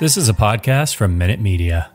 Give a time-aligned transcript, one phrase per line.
[0.00, 1.94] This is a podcast from Minute Media.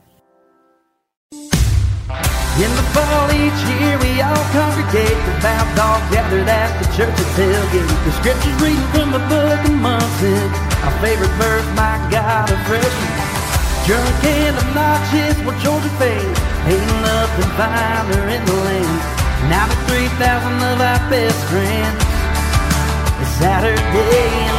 [1.36, 6.88] In the fall each year we all congregate The bound dogs gathered at the
[7.36, 10.48] tailgate The scriptures reading from the book of Munson
[10.88, 12.48] Our favorite verse, my God,
[13.84, 18.96] Drunk and obnoxious, we're Ain't nothing finer in the land.
[19.52, 22.00] Now the 3,000 of our best friends.
[23.20, 24.59] It's Saturday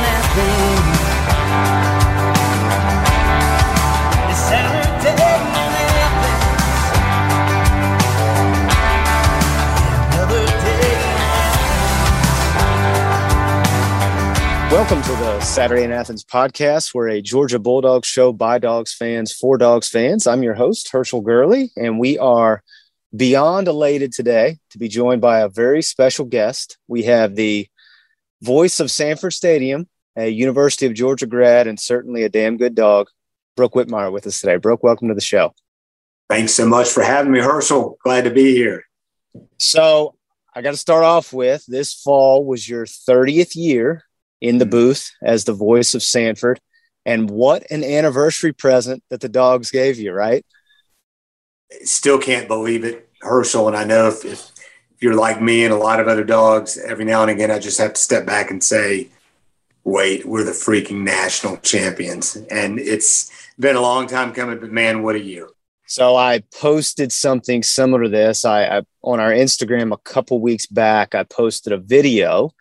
[14.71, 16.95] Welcome to the Saturday in Athens podcast.
[16.95, 20.29] We're a Georgia Bulldogs show by Dogs fans for Dogs fans.
[20.29, 22.63] I'm your host, Herschel Gurley, and we are
[23.15, 26.79] beyond elated today to be joined by a very special guest.
[26.87, 27.67] We have the
[28.43, 33.09] voice of Sanford Stadium, a University of Georgia grad, and certainly a damn good dog,
[33.57, 34.57] Brook Whitmire, with us today.
[34.57, 35.53] Brook, welcome to the show.
[36.29, 37.99] Thanks so much for having me, Herschel.
[38.05, 38.85] Glad to be here.
[39.59, 40.15] So,
[40.55, 44.05] I got to start off with this fall was your 30th year
[44.41, 46.61] in the booth as the voice of Sanford.
[47.07, 50.45] And what an anniversary present that the dogs gave you, right?
[51.83, 53.69] Still can't believe it, Herschel.
[53.69, 54.51] And I know if, if
[55.01, 57.79] you're like me and a lot of other dogs, every now and again, I just
[57.79, 59.09] have to step back and say,
[59.85, 62.37] wait, we're the freaking national champions.
[62.51, 65.49] And it's been a long time coming, but man, what a year.
[65.87, 68.45] So I posted something similar to this.
[68.45, 71.15] I, I on our Instagram a couple weeks back.
[71.15, 72.53] I posted a video,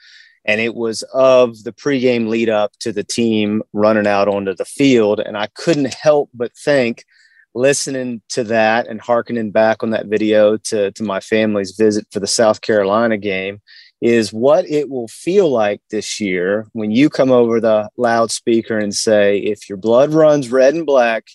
[0.50, 4.66] and it was of the pregame lead up to the team running out onto the
[4.66, 5.20] field.
[5.20, 7.06] And I couldn't help but think,
[7.54, 12.20] listening to that and hearkening back on that video to to my family's visit for
[12.20, 13.62] the South Carolina game,
[14.02, 18.96] is what it will feel like this year when you come over the loudspeaker and
[18.96, 21.26] say, "If your blood runs red and black."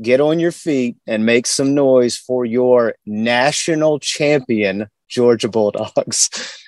[0.00, 6.30] get on your feet and make some noise for your national champion, Georgia Bulldogs.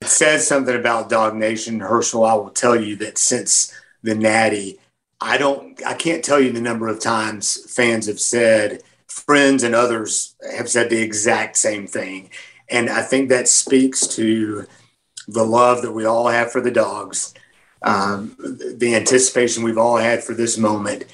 [0.00, 2.24] It says something about Dog Nation, Herschel.
[2.24, 4.78] I will tell you that since the Natty,
[5.20, 9.74] I don't, I can't tell you the number of times fans have said, friends and
[9.74, 12.30] others have said the exact same thing.
[12.70, 14.66] And I think that speaks to
[15.26, 17.34] the love that we all have for the dogs,
[17.82, 21.04] um, the anticipation we've all had for this moment.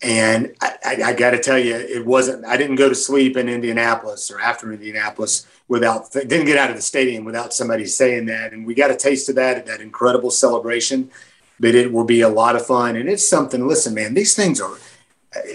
[0.00, 2.44] And I, I, I got to tell you, it wasn't.
[2.44, 6.76] I didn't go to sleep in Indianapolis or after Indianapolis without didn't get out of
[6.76, 8.52] the stadium without somebody saying that.
[8.52, 11.10] And we got a taste of that at that incredible celebration.
[11.60, 13.66] But it will be a lot of fun, and it's something.
[13.66, 14.76] Listen, man, these things are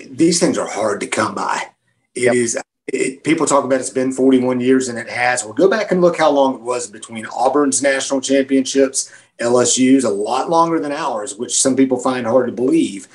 [0.09, 1.69] these things are hard to come by.
[2.15, 2.35] It Yep.
[2.35, 2.59] is.
[2.87, 5.45] It, people talk about it's been 41 years, and it has.
[5.45, 9.09] Well, go back and look how long it was between Auburn's national championships,
[9.39, 13.07] LSU's, a lot longer than ours, which some people find hard to believe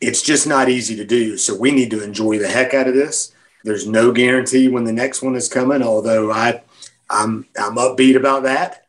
[0.00, 1.36] it's just not easy to do.
[1.36, 3.32] So we need to enjoy the heck out of this.
[3.66, 6.62] There's no guarantee when the next one is coming, although I,
[7.10, 8.84] I'm I'm upbeat about that.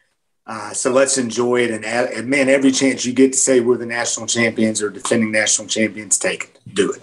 [0.45, 1.71] Uh, so let's enjoy it.
[1.71, 4.91] And, uh, and man, every chance you get to say we're the national champions or
[4.91, 6.59] defending national champions, take it.
[6.73, 7.01] Do it.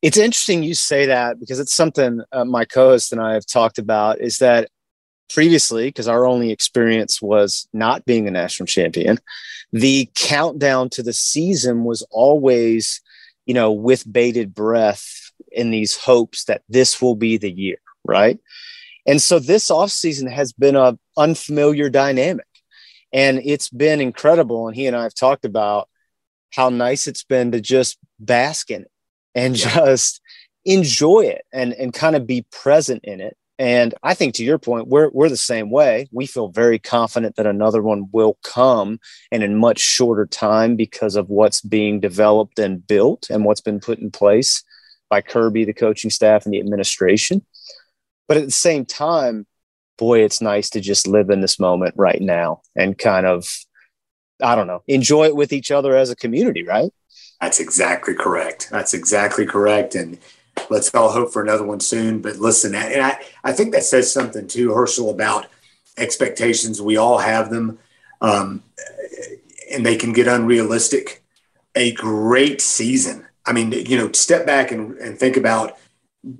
[0.00, 3.78] It's interesting you say that because it's something uh, my co-host and I have talked
[3.78, 4.70] about is that
[5.34, 9.18] previously, because our only experience was not being a national champion,
[9.72, 13.00] the countdown to the season was always,
[13.44, 18.38] you know, with bated breath in these hopes that this will be the year, right?
[19.06, 22.46] And so this offseason has been a unfamiliar dynamic.
[23.12, 24.66] And it's been incredible.
[24.66, 25.88] And he and I have talked about
[26.52, 28.90] how nice it's been to just bask in it
[29.34, 30.20] and just
[30.64, 33.36] enjoy it and, and kind of be present in it.
[33.56, 36.08] And I think to your point, we're, we're the same way.
[36.10, 38.98] We feel very confident that another one will come
[39.30, 43.78] and in much shorter time because of what's being developed and built and what's been
[43.78, 44.64] put in place
[45.08, 47.44] by Kirby, the coaching staff, and the administration.
[48.26, 49.46] But at the same time,
[49.98, 53.46] boy, it's nice to just live in this moment right now and kind of,
[54.42, 56.90] I don't know, enjoy it with each other as a community, right?
[57.40, 58.68] That's exactly correct.
[58.70, 59.94] That's exactly correct.
[59.94, 60.18] And
[60.70, 62.22] let's all hope for another one soon.
[62.22, 65.46] But listen, and I, I think that says something too, Herschel, about
[65.96, 66.80] expectations.
[66.80, 67.78] We all have them,
[68.20, 68.62] um,
[69.70, 71.22] and they can get unrealistic.
[71.74, 73.26] a great season.
[73.46, 75.76] I mean, you know, step back and, and think about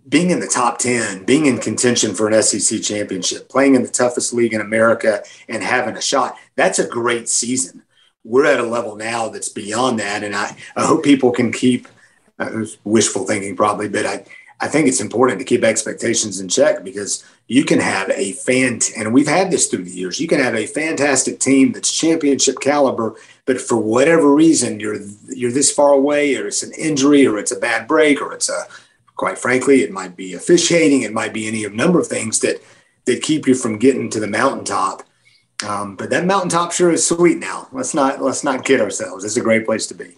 [0.08, 3.88] being in the top 10, being in contention for an SEC championship, playing in the
[3.88, 6.36] toughest league in America and having a shot.
[6.56, 7.82] That's a great season.
[8.24, 10.24] We're at a level now that's beyond that.
[10.24, 11.86] And I, I hope people can keep
[12.38, 14.24] uh, wishful thinking, probably, but I,
[14.64, 18.80] I think it's important to keep expectations in check because you can have a fan,
[18.96, 20.18] and we've had this through the years.
[20.18, 23.14] You can have a fantastic team that's championship caliber,
[23.44, 24.96] but for whatever reason, you're
[25.28, 28.48] you're this far away, or it's an injury, or it's a bad break, or it's
[28.48, 28.64] a
[29.16, 32.56] quite frankly, it might be officiating, it might be any number of things that
[33.04, 35.02] that keep you from getting to the mountaintop.
[35.68, 37.68] Um, but that mountaintop sure is sweet now.
[37.70, 39.24] Let's not let's not kid ourselves.
[39.26, 40.16] It's a great place to be.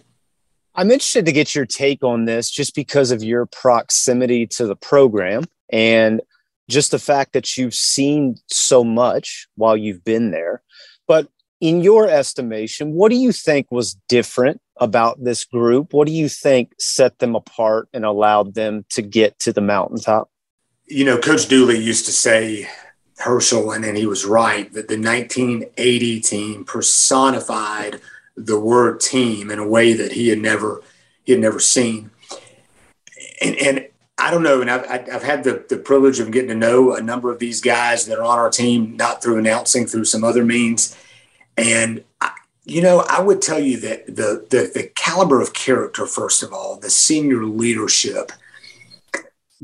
[0.77, 4.75] I'm interested to get your take on this just because of your proximity to the
[4.75, 6.21] program and
[6.69, 10.61] just the fact that you've seen so much while you've been there.
[11.07, 11.29] But
[11.59, 15.93] in your estimation, what do you think was different about this group?
[15.93, 20.29] What do you think set them apart and allowed them to get to the mountaintop?
[20.85, 22.69] You know, Coach Dooley used to say,
[23.17, 27.99] Herschel, and, and he was right, that the 1980 team personified
[28.37, 30.81] the word team in a way that he had never
[31.23, 32.11] he had never seen.
[33.41, 33.87] And, and
[34.17, 37.01] I don't know, and I've, I've had the, the privilege of getting to know a
[37.01, 40.43] number of these guys that are on our team, not through announcing, through some other
[40.43, 40.97] means.
[41.55, 42.31] And I,
[42.65, 46.51] you know, I would tell you that the, the the caliber of character, first of
[46.53, 48.31] all, the senior leadership,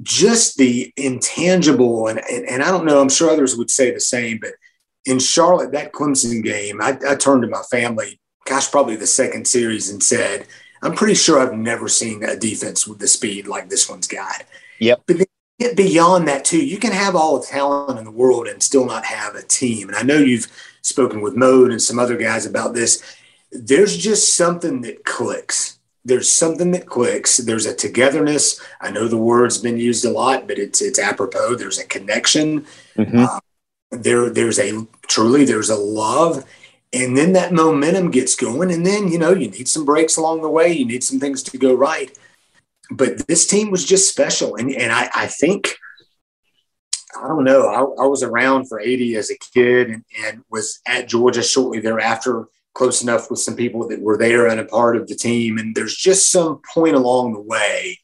[0.01, 3.99] just the intangible, and, and, and I don't know, I'm sure others would say the
[3.99, 4.51] same, but
[5.05, 9.47] in Charlotte, that Clemson game, I, I turned to my family, gosh, probably the second
[9.47, 10.47] series, and said,
[10.81, 14.43] I'm pretty sure I've never seen a defense with the speed like this one's got.
[14.79, 15.03] Yep.
[15.07, 15.17] But
[15.59, 16.63] get beyond that too.
[16.65, 19.87] You can have all the talent in the world and still not have a team.
[19.87, 20.47] And I know you've
[20.81, 23.01] spoken with Mode and some other guys about this.
[23.51, 25.79] There's just something that clicks.
[26.05, 27.37] There's something that clicks.
[27.37, 28.59] There's a togetherness.
[28.81, 31.55] I know the word's been used a lot, but it's it's apropos.
[31.55, 32.65] There's a connection.
[32.97, 33.19] Mm-hmm.
[33.19, 33.39] Uh,
[33.91, 36.43] there there's a truly there's a love,
[36.93, 38.71] and then that momentum gets going.
[38.71, 40.71] And then you know you need some breaks along the way.
[40.71, 42.15] You need some things to go right.
[42.91, 45.75] But this team was just special, and and I, I think
[47.21, 47.67] I don't know.
[47.67, 51.79] I, I, was around for 80 as a kid and, and, was at Georgia shortly
[51.79, 55.57] thereafter, close enough with some people that were there and a part of the team.
[55.57, 57.99] And there's just some point along the way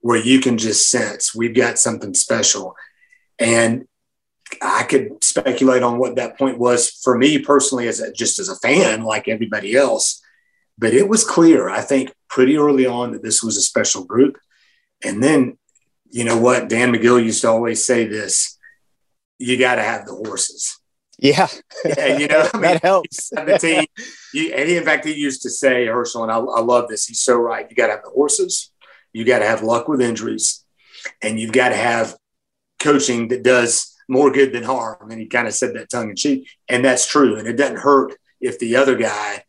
[0.00, 2.76] where you can just sense we've got something special.
[3.38, 3.86] And
[4.60, 8.48] I could speculate on what that point was for me personally, as a, just as
[8.48, 10.20] a fan, like everybody else.
[10.78, 14.38] But it was clear, I think, pretty early on that this was a special group.
[15.04, 15.58] And then
[16.12, 16.68] you know what?
[16.68, 18.58] Dan Magill used to always say this
[19.38, 20.78] you got to have the horses.
[21.18, 21.48] Yeah.
[21.84, 23.30] yeah you know, I mean, that helps.
[23.30, 23.86] the team.
[24.32, 27.06] You, and he, in fact, he used to say, Herschel, and I, I love this.
[27.06, 27.66] He's so right.
[27.68, 28.70] You got to have the horses,
[29.12, 30.64] you got to have luck with injuries,
[31.22, 32.16] and you've got to have
[32.78, 35.10] coaching that does more good than harm.
[35.10, 36.48] And he kind of said that tongue in cheek.
[36.68, 37.36] And that's true.
[37.36, 39.44] And it doesn't hurt if the other guy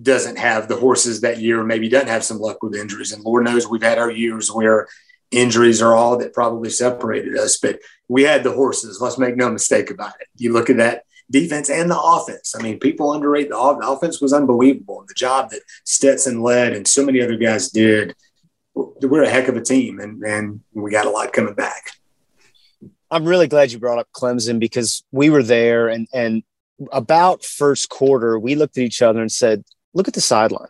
[0.00, 3.12] doesn't have the horses that year, maybe doesn't have some luck with injuries.
[3.12, 4.88] And Lord knows we've had our years where
[5.30, 9.00] injuries are all that probably separated us, but we had the horses.
[9.00, 10.28] Let's make no mistake about it.
[10.36, 12.54] You look at that defense and the offense.
[12.58, 15.00] I mean, people underrate the, the offense was unbelievable.
[15.00, 18.14] And The job that Stetson led and so many other guys did.
[18.74, 21.90] We're a heck of a team, and, and we got a lot coming back.
[23.10, 26.42] I'm really glad you brought up Clemson because we were there, and and
[26.92, 30.68] about first quarter, we looked at each other and said, "Look at the sideline."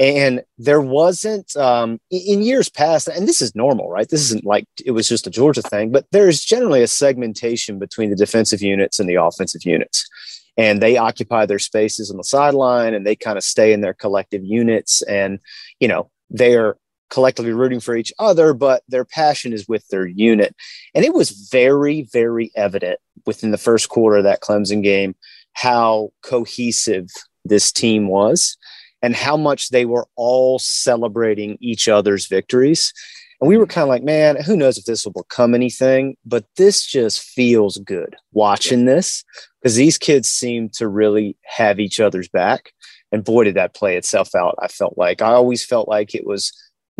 [0.00, 4.08] And there wasn't um, in years past, and this is normal, right?
[4.08, 8.10] This isn't like it was just a Georgia thing, but there's generally a segmentation between
[8.10, 10.08] the defensive units and the offensive units.
[10.56, 13.94] And they occupy their spaces on the sideline and they kind of stay in their
[13.94, 15.00] collective units.
[15.02, 15.40] And,
[15.80, 16.76] you know, they're
[17.12, 20.56] collectively rooting for each other, but their passion is with their unit.
[20.94, 25.14] And it was very, very evident within the first quarter of that Clemson game
[25.52, 27.08] how cohesive
[27.44, 28.56] this team was
[29.02, 32.94] and how much they were all celebrating each other's victories.
[33.38, 36.46] And we were kind of like, man, who knows if this will become anything, but
[36.56, 39.22] this just feels good watching this
[39.60, 42.72] because these kids seem to really have each other's back.
[43.10, 44.54] And boy, did that play itself out.
[44.62, 46.50] I felt like I always felt like it was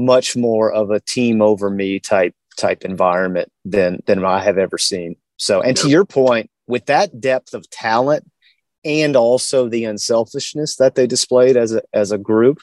[0.05, 4.79] much more of a team over me type type environment than than I have ever
[4.79, 5.17] seen.
[5.37, 8.25] So, and to your point, with that depth of talent
[8.85, 12.59] and also the unselfishness that they displayed as a as a group.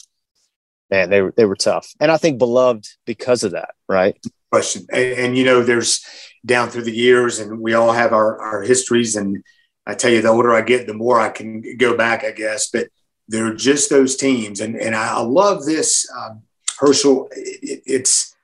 [0.92, 3.76] Man, they were they were tough, and I think beloved because of that.
[3.88, 4.18] Right?
[4.52, 6.04] Question, and, and you know, there's
[6.46, 9.16] down through the years, and we all have our our histories.
[9.16, 9.44] And
[9.86, 12.70] I tell you, the older I get, the more I can go back, I guess.
[12.72, 12.88] But
[13.28, 16.42] They're just those teams, and and I love this um,
[16.80, 17.28] Herschel.
[17.32, 18.36] It, it's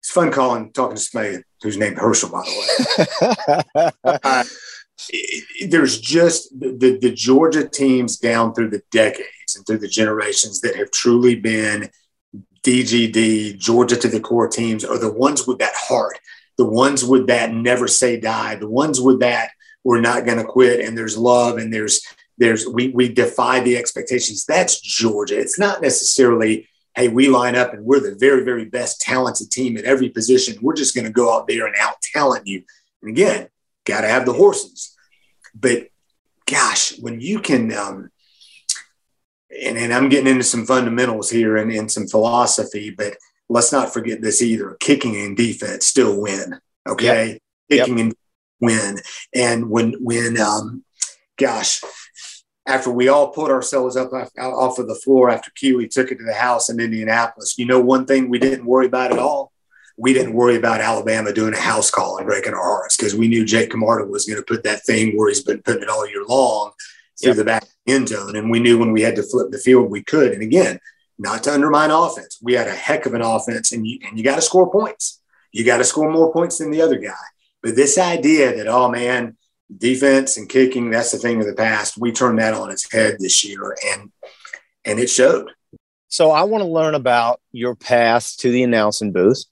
[0.00, 4.12] it's fun calling talking to somebody who's named Herschel, by the way.
[4.24, 4.44] uh,
[5.08, 10.60] it, there's just the, the Georgia teams down through the decades and through the generations
[10.60, 11.88] that have truly been
[12.62, 16.18] DGD, Georgia to the core teams are the ones with that heart,
[16.56, 19.50] the ones with that never say die, the ones with that
[19.84, 22.02] we're not going to quit and there's love and there's
[22.38, 24.44] there's we we defy the expectations.
[24.44, 25.38] That's Georgia.
[25.38, 29.76] It's not necessarily hey we line up and we're the very very best talented team
[29.76, 30.58] at every position.
[30.60, 32.64] We're just going to go out there and out talent you.
[33.02, 33.48] And again,
[33.84, 34.96] got to have the horses.
[35.54, 35.88] But
[36.46, 38.10] gosh, when you can um,
[39.60, 43.16] and, and I'm getting into some fundamentals here and, and some philosophy, but
[43.48, 44.76] let's not forget this either.
[44.80, 46.58] Kicking and defense still win.
[46.88, 47.38] Okay.
[47.68, 47.80] Yep.
[47.86, 48.06] Kicking yep.
[48.06, 48.14] and
[48.60, 48.98] win.
[49.34, 50.84] And when, when, um,
[51.36, 51.82] gosh,
[52.66, 56.24] after we all put ourselves up off of the floor after Kelee took it to
[56.24, 59.52] the house in Indianapolis, you know, one thing we didn't worry about at all.
[59.98, 63.28] We didn't worry about Alabama doing a house call and breaking our hearts because we
[63.28, 66.08] knew Jake Camarda was going to put that thing where he's been putting it all
[66.08, 66.70] year long
[67.20, 67.36] through yep.
[67.36, 68.36] the back end zone.
[68.36, 70.32] And we knew when we had to flip the field, we could.
[70.32, 70.80] And again,
[71.18, 74.24] not to undermine offense, we had a heck of an offense, and you, and you
[74.24, 75.20] got to score points.
[75.52, 77.12] You got to score more points than the other guy.
[77.62, 79.36] But this idea that, oh man,
[79.78, 83.16] defense and kicking, that's the thing of the past, we turned that on its head
[83.18, 84.10] this year, and
[84.84, 85.50] and it showed.
[86.08, 89.44] So I want to learn about your path to the announcing booth.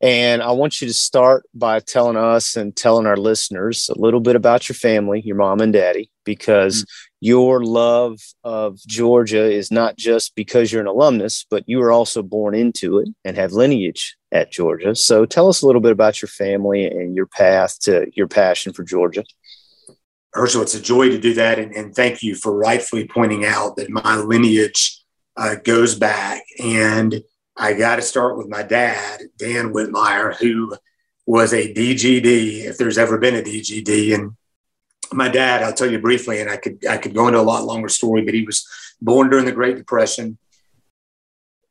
[0.00, 4.20] And I want you to start by telling us and telling our listeners a little
[4.20, 7.16] bit about your family, your mom and daddy, because mm-hmm.
[7.20, 12.22] your love of Georgia is not just because you're an alumnus, but you were also
[12.22, 14.94] born into it and have lineage at Georgia.
[14.94, 18.74] So tell us a little bit about your family and your path to your passion
[18.74, 19.24] for Georgia.
[20.36, 21.58] Herschel, it's a joy to do that.
[21.58, 25.02] And, and thank you for rightfully pointing out that my lineage
[25.36, 26.44] uh, goes back.
[26.62, 27.22] And
[27.56, 30.76] I got to start with my dad, Dan Whitmire, who
[31.24, 34.14] was a DGD, if there's ever been a DGD.
[34.14, 34.32] And
[35.12, 37.64] my dad, I'll tell you briefly, and I could I could go into a lot
[37.64, 38.66] longer story, but he was
[39.00, 40.38] born during the Great Depression.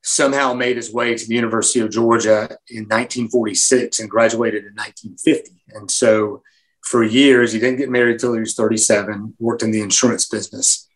[0.04, 5.64] Somehow made his way to the University of Georgia in 1946 and graduated in 1950.
[5.70, 6.44] And so
[6.86, 10.88] for years, he didn't get married until he was 37, worked in the insurance business.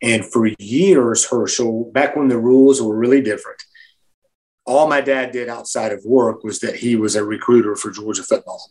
[0.00, 3.60] And for years, Herschel, back when the rules were really different,
[4.64, 8.22] all my dad did outside of work was that he was a recruiter for Georgia
[8.22, 8.70] football.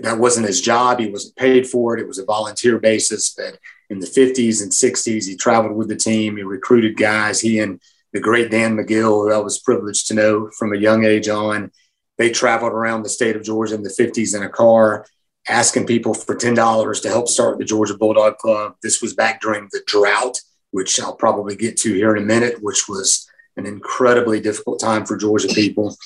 [0.00, 0.98] That wasn't his job.
[0.98, 2.00] He wasn't paid for it.
[2.00, 3.32] It was a volunteer basis.
[3.36, 6.36] But in the 50s and 60s, he traveled with the team.
[6.36, 7.40] He recruited guys.
[7.40, 7.80] He and
[8.12, 11.70] the great Dan Magill, who I was privileged to know from a young age on,
[12.18, 15.06] they traveled around the state of Georgia in the 50s in a car,
[15.48, 18.76] asking people for $10 to help start the Georgia Bulldog Club.
[18.82, 20.38] This was back during the drought,
[20.70, 25.04] which I'll probably get to here in a minute, which was an incredibly difficult time
[25.04, 25.96] for Georgia people.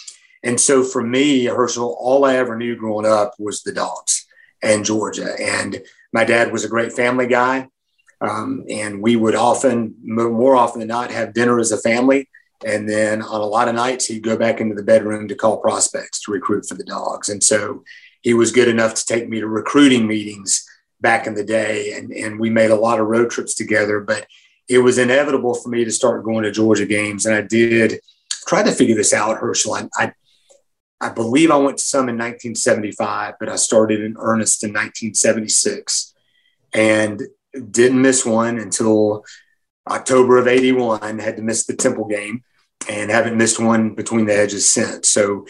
[0.42, 4.26] And so for me, Herschel, all I ever knew growing up was the dogs
[4.62, 5.34] and Georgia.
[5.40, 7.68] And my dad was a great family guy.
[8.20, 12.28] Um, and we would often, more often than not, have dinner as a family.
[12.64, 15.58] And then on a lot of nights, he'd go back into the bedroom to call
[15.58, 17.28] prospects to recruit for the dogs.
[17.28, 17.84] And so
[18.26, 20.68] he was good enough to take me to recruiting meetings
[21.00, 21.92] back in the day.
[21.92, 24.00] And, and we made a lot of road trips together.
[24.00, 24.26] But
[24.68, 27.24] it was inevitable for me to start going to Georgia games.
[27.24, 28.00] And I did
[28.48, 29.74] try to figure this out, Herschel.
[29.74, 30.12] I, I,
[31.00, 36.12] I believe I went to some in 1975, but I started in earnest in 1976
[36.74, 37.22] and
[37.70, 39.24] didn't miss one until
[39.88, 41.20] October of 81.
[41.20, 42.42] Had to miss the Temple game
[42.90, 45.10] and haven't missed one between the edges since.
[45.10, 45.46] So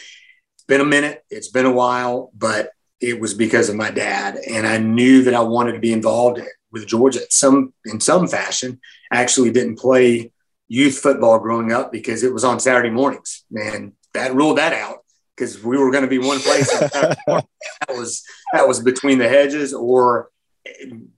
[0.66, 2.70] been a minute, it's been a while, but
[3.00, 4.36] it was because of my dad.
[4.48, 6.40] And I knew that I wanted to be involved
[6.72, 8.80] with Georgia some in some fashion.
[9.10, 10.32] I actually didn't play
[10.68, 13.44] youth football growing up because it was on Saturday mornings.
[13.50, 14.98] Man, that ruled that out
[15.36, 16.68] because we were going to be one place.
[16.78, 17.46] that
[17.90, 20.30] was that was between the hedges, or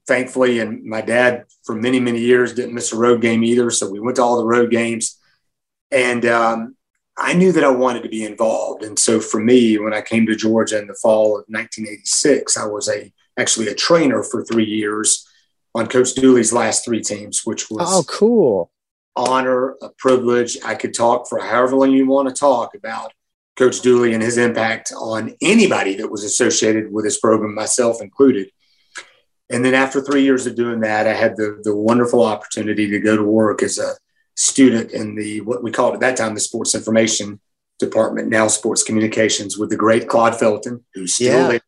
[0.06, 3.90] thankfully, and my dad for many many years didn't miss a road game either, so
[3.90, 5.18] we went to all the road games,
[5.90, 6.76] and um,
[7.18, 8.84] I knew that I wanted to be involved.
[8.84, 12.66] And so for me, when I came to Georgia in the fall of 1986, I
[12.66, 15.26] was a actually a trainer for three years
[15.74, 18.70] on Coach Dooley's last three teams, which was oh cool
[19.18, 20.58] honor, a privilege.
[20.64, 23.12] I could talk for however long you want to talk about
[23.56, 28.50] Coach Dooley and his impact on anybody that was associated with his program, myself included.
[29.50, 33.00] And then after three years of doing that, I had the, the wonderful opportunity to
[33.00, 33.94] go to work as a
[34.38, 37.40] student in the what we called at that time the sports information
[37.80, 41.48] department, now sports communications, with the great Claude Felton, who's still yeah.
[41.48, 41.60] there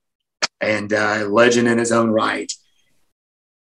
[0.60, 2.52] and uh, a legend in his own right.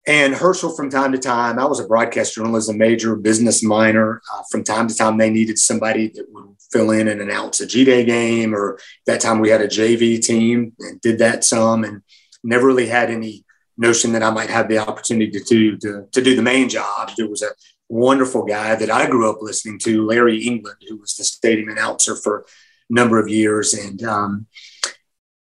[0.07, 4.21] And Herschel, from time to time, I was a broadcast journalism major, business minor.
[4.33, 7.67] Uh, from time to time, they needed somebody that would fill in and announce a
[7.67, 11.83] G Day game, or that time we had a JV team and did that some,
[11.83, 12.01] and
[12.43, 13.45] never really had any
[13.77, 17.11] notion that I might have the opportunity to do to, to do the main job.
[17.15, 17.51] There was a
[17.91, 22.15] wonderful guy that I grew up listening to, Larry England, who was the stadium announcer
[22.15, 24.47] for a number of years, and um,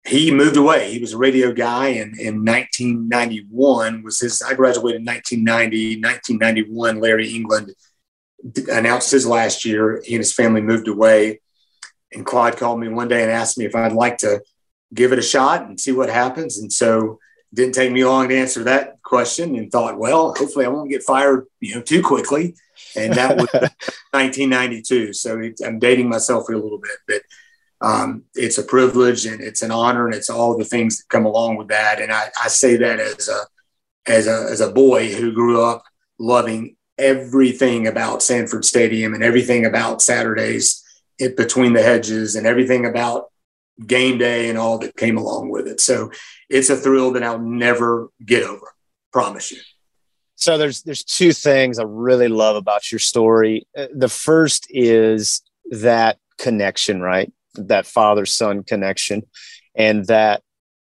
[0.06, 0.92] he moved away.
[0.92, 4.40] He was a radio guy, and in 1991 was his.
[4.40, 6.00] I graduated in 1990.
[6.00, 7.74] 1991, Larry England
[8.70, 10.00] announced his last year.
[10.04, 11.40] He and his family moved away,
[12.12, 14.40] and Claude called me one day and asked me if I'd like to
[14.94, 16.58] give it a shot and see what happens.
[16.58, 17.18] And so,
[17.52, 21.02] didn't take me long to answer that question, and thought, well, hopefully, I won't get
[21.02, 22.54] fired, you know, too quickly.
[22.96, 23.48] And that was
[24.12, 25.12] 1992.
[25.12, 27.22] So I'm dating myself a little bit, but
[27.80, 31.26] um, it's a privilege and it's an honor and it's all the things that come
[31.26, 32.00] along with that.
[32.00, 33.40] And I, I say that as a
[34.10, 35.84] as a as a boy who grew up
[36.18, 40.82] loving everything about Sanford Stadium and everything about Saturdays
[41.18, 43.26] it, between the hedges and everything about
[43.86, 45.80] game day and all that came along with it.
[45.80, 46.10] So
[46.48, 48.74] it's a thrill that I'll never get over.
[49.12, 49.58] Promise you.
[50.36, 53.66] So there's there's two things I really love about your story.
[53.76, 57.32] Uh, the first is that connection, right?
[57.66, 59.22] that father son connection
[59.74, 60.42] and that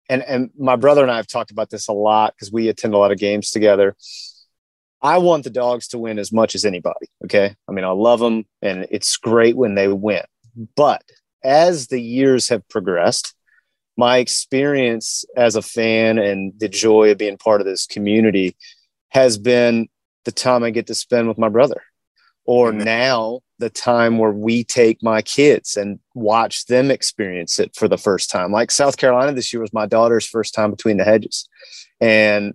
[0.10, 2.94] and and my brother and I have talked about this a lot because we attend
[2.94, 3.96] a lot of games together.
[5.02, 7.08] I want the dogs to win as much as anybody.
[7.26, 7.56] Okay.
[7.68, 10.24] I mean, I love them and it's great when they win.
[10.76, 11.04] But
[11.46, 13.34] as the years have progressed,
[13.98, 18.58] my experience as a fan and the joy of being part of this community
[19.10, 19.88] has been
[20.26, 21.82] the time I get to spend with my brother.
[22.48, 27.88] Or now the time where we take my kids and watch them experience it for
[27.88, 28.52] the first time.
[28.52, 31.48] Like South Carolina this year was my daughter's first time between the hedges.
[32.02, 32.54] And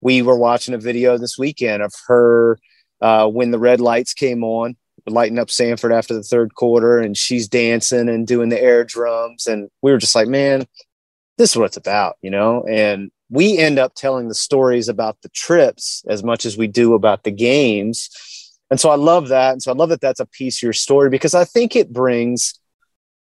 [0.00, 2.58] we were watching a video this weekend of her
[3.00, 7.16] uh, when the red lights came on, lighting up Sanford after the third quarter, and
[7.16, 9.46] she's dancing and doing the air drums.
[9.46, 10.66] And we were just like, man,
[11.38, 12.64] this is what it's about, you know?
[12.68, 16.94] And we end up telling the stories about the trips as much as we do
[16.94, 18.10] about the games
[18.70, 19.52] and so I love that.
[19.52, 21.92] And so I love that that's a piece of your story because I think it
[21.92, 22.54] brings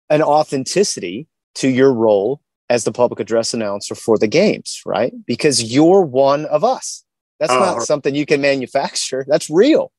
[0.08, 5.12] an authenticity to your role as the public address announcer for the games, right?
[5.26, 7.04] Because you're one of us.
[7.40, 9.24] That's uh, not something you can manufacture.
[9.28, 9.92] That's real.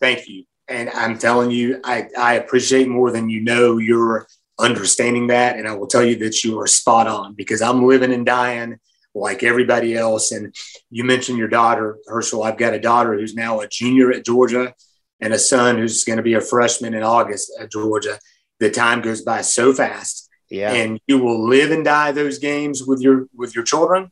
[0.00, 0.44] Thank you.
[0.70, 4.28] And I'm telling you, I, I appreciate more than you know your
[4.58, 5.58] understanding that.
[5.58, 8.78] And I will tell you that you are spot on because I'm living and dying
[9.12, 10.30] like everybody else.
[10.30, 10.54] And
[10.88, 12.44] you mentioned your daughter, Herschel.
[12.44, 14.72] I've got a daughter who's now a junior at Georgia
[15.20, 18.20] and a son who's going to be a freshman in August at Georgia.
[18.60, 20.28] The time goes by so fast.
[20.48, 20.72] Yeah.
[20.72, 24.10] And you will live and die those games with your with your children.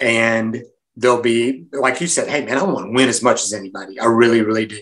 [0.00, 0.62] And
[0.96, 3.98] they'll be like you said, hey man, I want to win as much as anybody.
[3.98, 4.80] I really, really do.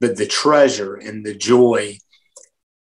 [0.00, 1.98] But the treasure and the joy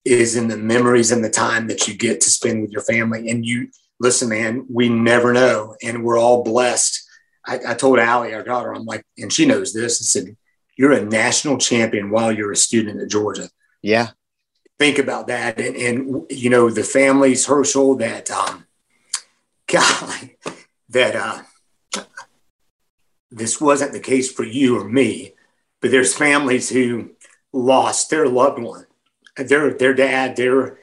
[0.03, 3.29] is in the memories and the time that you get to spend with your family.
[3.29, 3.69] And you
[3.99, 5.75] listen, man, we never know.
[5.83, 7.07] And we're all blessed.
[7.45, 10.01] I, I told Allie, our daughter, I'm like, and she knows this.
[10.01, 10.35] I said,
[10.75, 13.49] You're a national champion while you're a student at Georgia.
[13.81, 14.09] Yeah.
[14.79, 15.59] Think about that.
[15.59, 18.65] And, and you know, the families, Herschel, that, um,
[19.67, 20.31] God,
[20.89, 22.03] that, uh,
[23.29, 25.33] this wasn't the case for you or me,
[25.81, 27.11] but there's families who
[27.51, 28.85] lost their loved one,
[29.35, 30.77] their their dad, their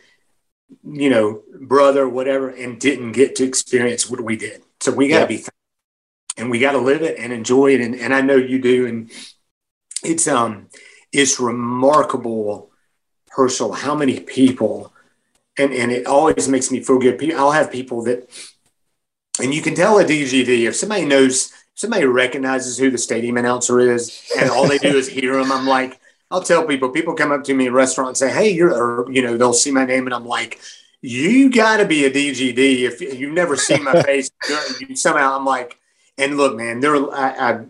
[0.84, 4.62] you know, brother, whatever, and didn't get to experience what we did.
[4.80, 5.44] So we got to be,
[6.36, 7.80] and we got to live it and enjoy it.
[7.80, 8.86] And, and I know you do.
[8.86, 9.10] And
[10.02, 10.68] it's, um,
[11.12, 12.70] it's remarkable,
[13.30, 14.92] Herschel, how many people,
[15.58, 17.32] and, and it always makes me feel good.
[17.32, 18.28] I'll have people that,
[19.40, 23.78] and you can tell a DGD if somebody knows, somebody recognizes who the stadium announcer
[23.78, 25.52] is, and all they do is hear them.
[25.52, 28.50] I'm like, I'll tell people, people come up to me in restaurants and say, Hey,
[28.50, 30.58] you're, or, you know, they'll see my name and I'm like,
[31.00, 32.80] you got to be a DGD.
[32.80, 34.28] If you've never seen my face,
[34.80, 35.78] you, somehow I'm like,
[36.18, 37.64] and look, man, their, I, I,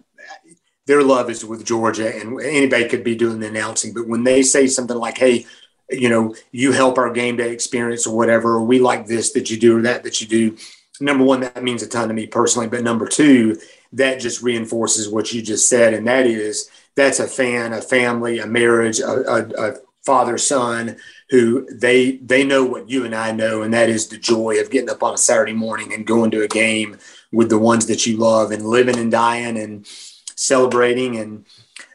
[0.87, 3.93] their love is with Georgia and anybody could be doing the announcing.
[3.93, 5.45] But when they say something like, Hey,
[5.91, 9.51] you know, you help our game day experience or whatever, or we like this that
[9.51, 10.57] you do or that that you do.
[11.01, 12.69] Number one, that means a ton to me personally.
[12.69, 13.59] But number two,
[13.93, 15.95] that just reinforces what you just said.
[15.95, 20.97] And that is that's a fan, a family, a marriage, a, a, a father son
[21.31, 24.71] who they they know what you and I know, and that is the joy of
[24.71, 26.99] getting up on a Saturday morning and going to a game
[27.33, 29.87] with the ones that you love and living and dying and
[30.35, 31.45] celebrating and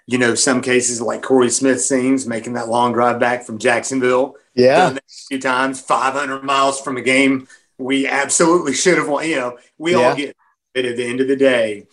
[0.05, 4.35] you know some cases like Corey Smith sings making that long drive back from Jacksonville.
[4.53, 9.27] Yeah, a few times, 500 miles from a game we absolutely should have won.
[9.27, 9.97] You know, we yeah.
[9.97, 10.37] all get.
[10.73, 11.87] But at the end of the day,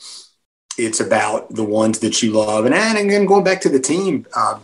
[0.79, 2.65] it's about the ones that you love.
[2.65, 4.59] And, and again, going back to the team, uh,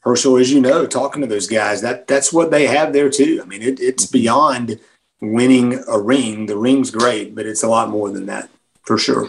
[0.00, 3.40] Herschel, as you know, talking to those guys, that that's what they have there too.
[3.42, 4.80] I mean, it, it's beyond
[5.20, 6.46] winning a ring.
[6.46, 8.48] The ring's great, but it's a lot more than that
[8.82, 9.28] for sure.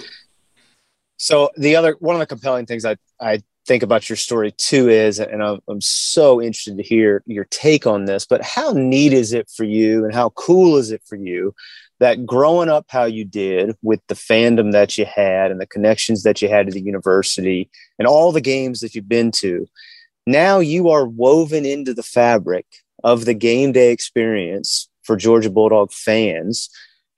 [1.17, 4.89] So the other one of the compelling things I I think about your story too
[4.89, 9.13] is, and I'm, I'm so interested to hear your take on this, but how neat
[9.13, 11.53] is it for you and how cool is it for you
[12.01, 16.23] that growing up how you did with the fandom that you had and the connections
[16.23, 19.67] that you had to the university and all the games that you've been to,
[20.25, 22.65] now you are woven into the fabric
[23.03, 26.71] of the game day experience for Georgia Bulldog fans.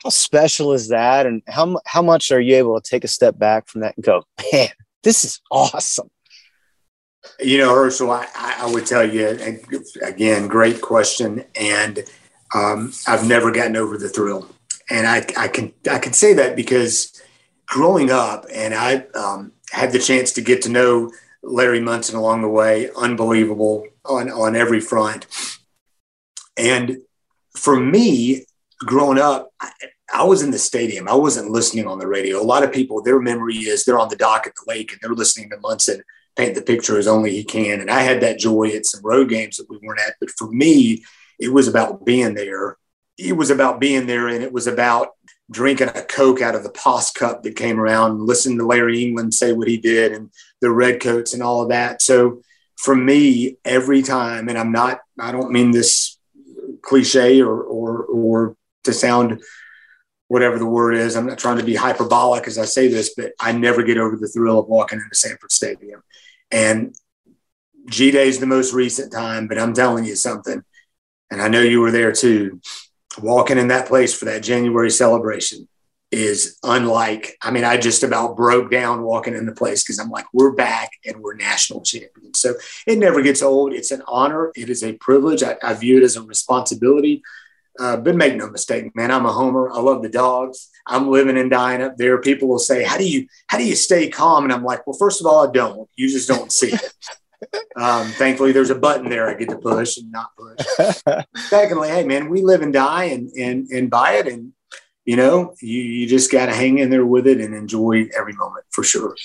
[0.03, 1.25] How special is that?
[1.25, 4.03] And how, how much are you able to take a step back from that and
[4.03, 4.67] go, man,
[5.03, 6.09] this is awesome?
[7.39, 9.55] You know, Herschel, I, I would tell you
[10.01, 11.45] again, great question.
[11.55, 12.03] And
[12.53, 14.49] um, I've never gotten over the thrill
[14.93, 17.19] and I, I can I can say that because
[17.65, 22.43] growing up, and I um, had the chance to get to know Larry Munson along
[22.43, 25.25] the way, unbelievable on on every front.
[26.55, 26.99] And
[27.57, 28.45] for me,
[28.79, 29.71] growing up, I,
[30.13, 31.07] I was in the stadium.
[31.07, 32.39] I wasn't listening on the radio.
[32.39, 34.99] A lot of people, their memory is they're on the dock at the lake and
[35.01, 36.03] they're listening to Munson
[36.35, 37.81] paint the picture as only he can.
[37.81, 40.15] And I had that joy at some road games that we weren't at.
[40.19, 41.03] But for me,
[41.39, 42.77] it was about being there
[43.17, 45.09] it was about being there and it was about
[45.51, 49.03] drinking a Coke out of the POS cup that came around, and listening to Larry
[49.03, 52.01] England say what he did and the Redcoats and all of that.
[52.01, 52.41] So
[52.77, 56.17] for me, every time, and I'm not, I don't mean this
[56.81, 59.41] cliche or, or, or to sound
[60.27, 61.15] whatever the word is.
[61.15, 64.15] I'm not trying to be hyperbolic as I say this, but I never get over
[64.15, 66.01] the thrill of walking into Sanford Stadium.
[66.51, 66.95] And
[67.89, 70.63] G Day is the most recent time, but I'm telling you something,
[71.29, 72.61] and I know you were there too
[73.21, 75.67] walking in that place for that January celebration
[76.11, 77.37] is unlike.
[77.41, 80.53] I mean, I just about broke down walking in the place because I'm like, we're
[80.53, 82.39] back and we're national champions.
[82.39, 82.53] So
[82.85, 83.73] it never gets old.
[83.73, 84.51] It's an honor.
[84.55, 85.41] It is a privilege.
[85.41, 87.23] I, I view it as a responsibility.
[87.79, 89.71] Uh, but make no mistake, man, I'm a homer.
[89.71, 90.69] I love the dogs.
[90.85, 92.21] I'm living and dying up there.
[92.21, 94.95] People will say, "How do you how do you stay calm?" And I'm like, "Well,
[94.95, 95.89] first of all, I don't.
[95.95, 96.93] You just don't see it."
[97.75, 101.25] Um, thankfully, there's a button there I get to push and not push.
[101.49, 104.53] Secondly, hey man, we live and die and and and buy it, and
[105.05, 108.33] you know, you you just got to hang in there with it and enjoy every
[108.33, 109.15] moment for sure.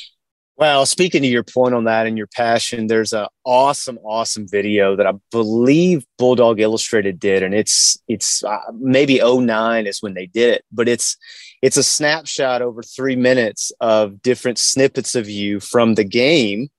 [0.58, 4.96] Well, speaking to your point on that and your passion, there's an awesome, awesome video
[4.96, 10.26] that I believe Bulldawg Illustrated did, and it's it's uh, maybe 09 is when they
[10.26, 11.16] did it, but it's
[11.62, 16.70] it's a snapshot over three minutes of different snippets of you from the game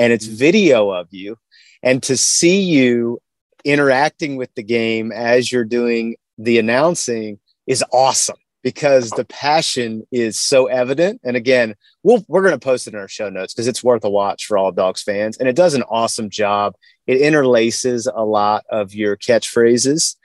[0.00, 1.36] and it's video of you
[1.82, 3.20] and to see you
[3.64, 10.38] interacting with the game as you're doing the announcing is awesome because the passion is
[10.38, 11.20] so evident.
[11.22, 14.04] And again we'll, we're going to post it in our show notes because it's worth
[14.04, 16.74] a watch for all dogs fans and it does an awesome job.
[17.06, 20.16] It interlaces a lot of your catchphrases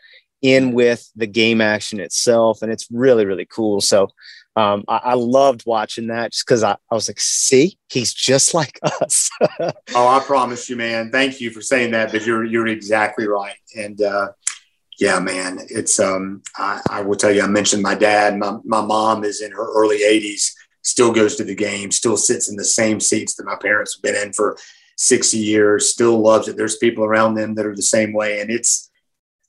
[0.42, 3.82] in with the game action itself and it's really really cool.
[3.82, 4.08] So
[4.56, 8.54] um, I, I, loved watching that just because I, I was like, see, he's just
[8.54, 9.30] like us.
[9.60, 9.74] oh,
[10.08, 11.12] I promise you, man.
[11.12, 13.58] Thank you for saying that, but you're you're exactly right.
[13.76, 14.30] And uh,
[14.98, 18.38] yeah, man, it's um, I, I, will tell you, I mentioned my dad.
[18.38, 20.52] My my mom is in her early 80s,
[20.84, 24.04] still goes to the game, still sits in the same seats that my parents have
[24.04, 24.58] been in for
[24.98, 26.56] 60 years, still loves it.
[26.56, 28.90] There's people around them that are the same way, and it's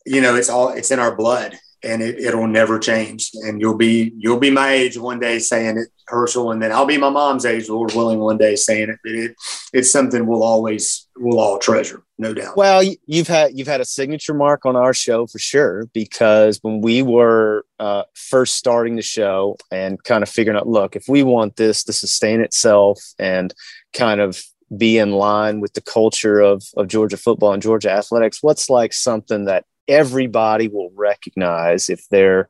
[0.04, 3.30] you know, it's all it's in our blood and it, it'll never change.
[3.34, 6.86] And you'll be you'll be my age one day saying it, Herschel, and then I'll
[6.86, 8.98] be my mom's age, Lord willing, one day saying it.
[9.02, 9.36] But it
[9.72, 12.56] it's something we'll always we'll all treasure, no doubt.
[12.56, 16.80] Well, you've had you've had a signature mark on our show for sure because when
[16.80, 21.22] we were uh, first starting the show and kind of figuring out, look, if we
[21.22, 23.54] want this to sustain itself and
[23.92, 24.42] kind of
[24.76, 28.92] be in line with the culture of of Georgia football and Georgia athletics, what's like
[28.92, 32.48] something that everybody will recognize if they're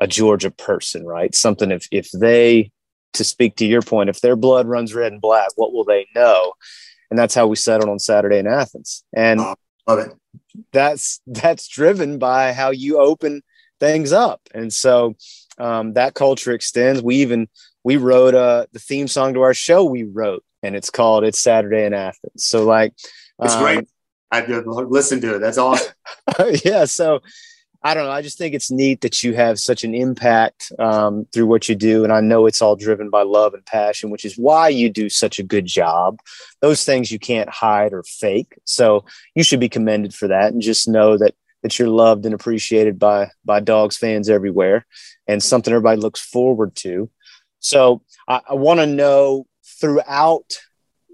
[0.00, 1.34] a Georgia person, right?
[1.34, 2.70] Something if if they
[3.14, 6.06] to speak to your point, if their blood runs red and black, what will they
[6.14, 6.52] know?
[7.10, 9.04] And that's how we settled on Saturday in Athens.
[9.14, 9.54] And oh,
[9.86, 10.12] love it.
[10.72, 13.42] That's that's driven by how you open
[13.80, 14.40] things up.
[14.54, 15.16] And so
[15.58, 17.02] um, that culture extends.
[17.02, 17.48] We even
[17.84, 19.84] we wrote uh, the theme song to our show.
[19.84, 22.92] We wrote, and it's called "It's Saturday in Athens." So like,
[23.40, 23.88] it's um, great.
[24.30, 25.38] I did listen to it.
[25.38, 25.92] That's awesome.
[26.64, 26.84] yeah.
[26.84, 27.20] So
[27.82, 28.10] I don't know.
[28.10, 31.76] I just think it's neat that you have such an impact um, through what you
[31.76, 32.02] do.
[32.02, 35.08] And I know it's all driven by love and passion, which is why you do
[35.08, 36.18] such a good job.
[36.60, 38.58] Those things you can't hide or fake.
[38.64, 39.04] So
[39.36, 40.52] you should be commended for that.
[40.52, 44.86] And just know that that you're loved and appreciated by by dogs fans everywhere
[45.26, 47.10] and something everybody looks forward to.
[47.60, 49.46] So I, I want to know
[49.80, 50.58] throughout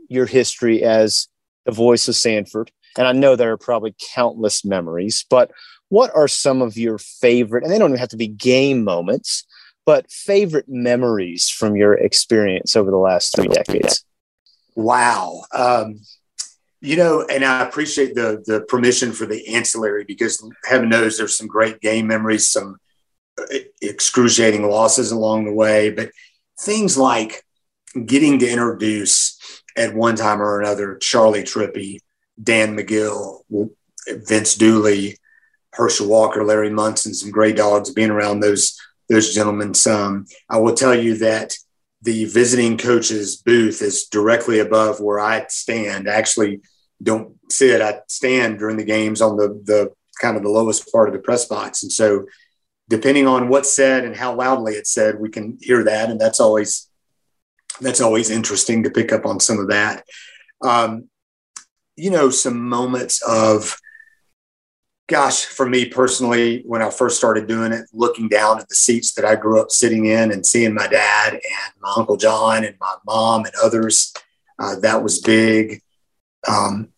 [0.08, 1.28] your history as
[1.64, 5.50] the voice of Sanford, and I know there are probably countless memories, but
[5.88, 9.44] what are some of your favorite, and they don't even have to be game moments,
[9.84, 14.04] but favorite memories from your experience over the last three decades?
[14.74, 15.42] Wow.
[15.52, 16.00] Um,
[16.80, 21.36] you know, and I appreciate the the permission for the ancillary because heaven knows there's
[21.36, 22.78] some great game memories, some
[23.80, 26.10] excruciating losses along the way, but
[26.60, 27.44] things like
[28.06, 29.38] getting to introduce
[29.76, 31.98] at one time or another Charlie Trippi,
[32.42, 33.40] Dan Magill,
[34.08, 35.18] Vince Dooley,
[35.72, 38.78] Herschel Walker, Larry Munson, some great dogs, being around those
[39.08, 40.26] those gentlemen some.
[40.48, 41.54] I will tell you that
[42.02, 46.08] the visiting coach's booth is directly above where I stand.
[46.08, 46.60] I actually
[47.02, 47.80] don't sit.
[47.80, 51.20] I stand during the games on the the kind of the lowest part of the
[51.20, 51.82] press box.
[51.82, 52.26] And so
[52.88, 56.10] depending on what's said and how loudly it's said, we can hear that.
[56.10, 56.88] And that's always
[57.80, 60.04] that's always interesting to pick up on some of that.
[60.62, 61.08] Um,
[61.96, 63.76] you know, some moments of
[65.08, 69.12] gosh, for me personally, when I first started doing it, looking down at the seats
[69.14, 72.76] that I grew up sitting in and seeing my dad and my Uncle John and
[72.80, 74.14] my mom and others,
[74.58, 75.82] uh, that was big.
[76.48, 76.88] Um,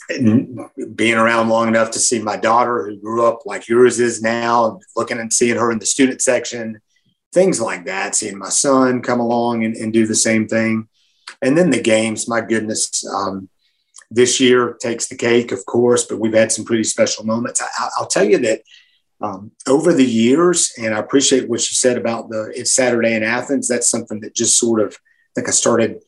[0.94, 4.78] being around long enough to see my daughter, who grew up like yours is now,
[4.96, 6.80] looking and seeing her in the student section,
[7.32, 10.88] things like that, seeing my son come along and, and do the same thing.
[11.42, 13.04] And then the games, my goodness.
[13.06, 13.48] Um,
[14.10, 17.60] this year takes the cake, of course, but we've had some pretty special moments.
[17.60, 18.62] I, will tell you that
[19.20, 23.22] um, over the years, and I appreciate what you said about the it's Saturday in
[23.22, 23.68] Athens.
[23.68, 26.02] That's something that just sort of I think I started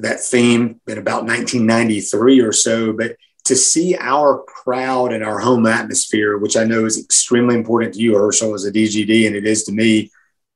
[0.00, 2.92] that theme in about 1993 or so.
[2.92, 7.94] But to see our crowd and our home atmosphere, which I know is extremely important
[7.94, 10.10] to you, Herschel, as a DGD, and it is to me,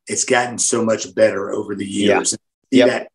[0.07, 2.37] it's gotten so much better over the years.
[2.71, 2.87] Yeah.
[2.87, 2.89] Yep.
[2.89, 3.09] That,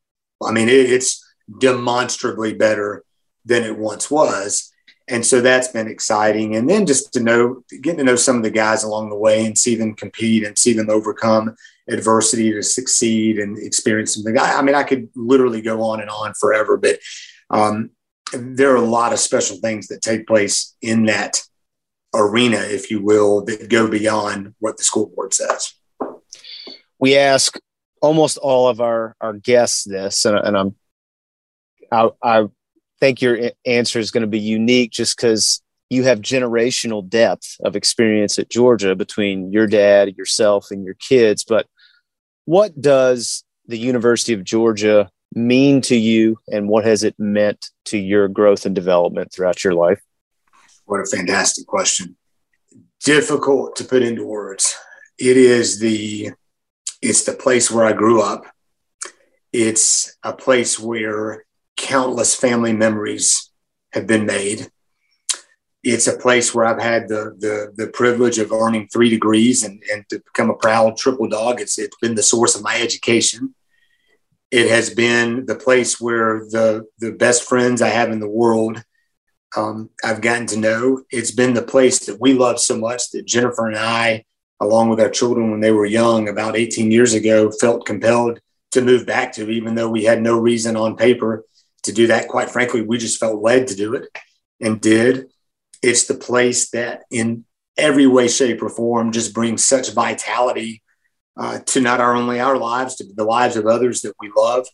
[0.47, 1.23] I mean, it, it's
[1.59, 3.03] demonstrably better
[3.45, 4.71] than it once was.
[5.07, 6.55] And so that's been exciting.
[6.55, 9.45] And then just to know, getting to know some of the guys along the way
[9.45, 11.55] and see them compete and see them overcome
[11.89, 14.37] adversity to succeed and experience something.
[14.37, 16.99] I, I mean, I could literally go on and on forever, but
[17.49, 17.89] um,
[18.33, 21.43] there are a lot of special things that take place in that
[22.15, 25.73] arena, if you will, that go beyond what the school board says.
[26.97, 27.59] We ask
[28.01, 30.75] almost all of our, our guests this, and, and I'm
[31.91, 32.45] I, I
[32.99, 37.75] think your answer is going to be unique just because you have generational depth of
[37.75, 41.43] experience at Georgia between your dad, yourself, and your kids.
[41.43, 41.67] But
[42.45, 47.97] what does the University of Georgia mean to you, and what has it meant to
[47.97, 50.01] your growth and development throughout your life?
[50.85, 52.17] What a fantastic question.
[53.03, 54.75] Difficult to put into words.
[55.17, 56.31] It is the
[57.01, 58.45] it's the place where I grew up.
[59.51, 61.45] It's a place where
[61.77, 63.51] countless family memories
[63.91, 64.69] have been made.
[65.83, 69.83] It's a place where I've had the the, the privilege of earning three degrees and,
[69.91, 71.59] and to become a proud triple dog.
[71.59, 73.53] It's it's been the source of my education.
[74.49, 78.83] It has been the place where the the best friends I have in the world
[79.55, 81.03] um, I've gotten to know.
[81.11, 84.25] It's been the place that we love so much that Jennifer and I,
[84.59, 88.39] along with our children when they were young, about 18 years ago, felt compelled
[88.71, 91.45] to move back to, even though we had no reason on paper
[91.83, 92.27] to do that.
[92.27, 94.07] Quite frankly, we just felt led to do it
[94.59, 95.29] and did.
[95.81, 97.45] It's the place that, in
[97.77, 100.81] every way, shape, or form, just brings such vitality
[101.35, 104.67] uh, to not our only our lives, to the lives of others that we love.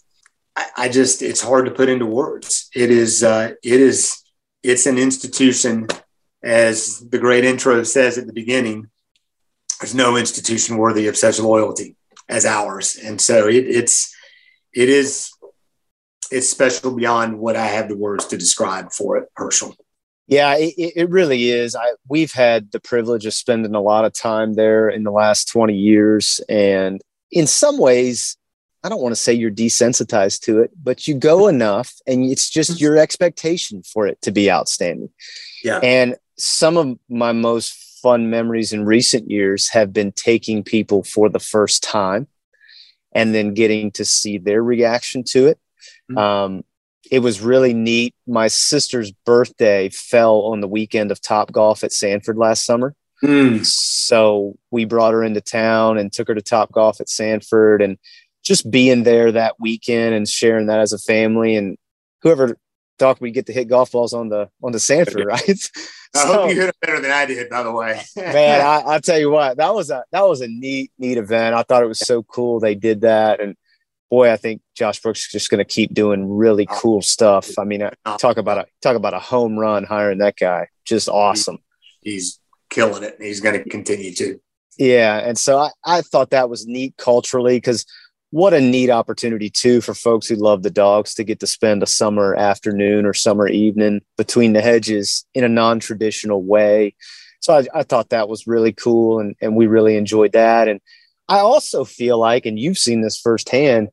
[0.56, 2.70] I, I just, it's hard to put into words.
[2.76, 4.22] It is, uh, it is,
[4.62, 5.88] it's an institution,
[6.44, 8.90] as the great intro says at the beginning.
[9.80, 11.96] There's no institution worthy of such loyalty
[12.28, 14.14] as ours, and so it, it's,
[14.74, 15.32] it is
[16.32, 19.76] it's special beyond what I have the words to describe for it, Herschel.
[20.28, 21.76] Yeah, it, it really is.
[21.76, 25.46] I, we've had the privilege of spending a lot of time there in the last
[25.46, 26.40] 20 years.
[26.48, 28.38] And in some ways,
[28.84, 32.50] I don't want to say you're desensitized to it, but you go enough and it's
[32.50, 35.10] just your expectation for it to be outstanding.
[35.64, 35.80] Yeah.
[35.80, 41.28] And some of my most fun memories in recent years have been taking people for
[41.28, 42.28] the first time
[43.12, 45.60] and then getting to see their reaction to it
[46.10, 46.18] Mm-hmm.
[46.18, 46.64] Um,
[47.12, 48.14] it was really neat.
[48.28, 52.96] My sister's birthday fell on the weekend of Top Golf at Sanford last summer.
[53.24, 53.66] Mm.
[53.66, 57.98] So we brought her into town and took her to Top Golf at Sanford and
[58.44, 61.78] just being there that weekend and sharing that as a family and
[62.22, 62.58] whoever
[62.98, 65.70] thought we'd get to hit golf balls on the on the Sanford, right?
[66.16, 68.02] I so, hope you hit it better than I did, by the way.
[68.16, 71.56] man, I, I'll tell you what, that was a that was a neat, neat event.
[71.56, 73.40] I thought it was so cool they did that.
[73.40, 73.56] And
[74.10, 77.58] boy, I think Josh Brooks is just going to keep doing really cool stuff.
[77.58, 81.08] I mean, uh, talk about a talk about a home run hiring that guy, just
[81.10, 81.60] awesome.
[82.02, 83.16] He's killing it.
[83.18, 84.40] and He's going to continue to.
[84.78, 87.86] Yeah, and so I, I thought that was neat culturally because
[88.32, 91.82] what a neat opportunity too for folks who love the dogs to get to spend
[91.84, 96.96] a summer afternoon or summer evening between the hedges in a non-traditional way.
[97.42, 100.68] So I, I thought that was really cool, and and we really enjoyed that.
[100.68, 100.80] And
[101.28, 103.90] I also feel like, and you've seen this firsthand,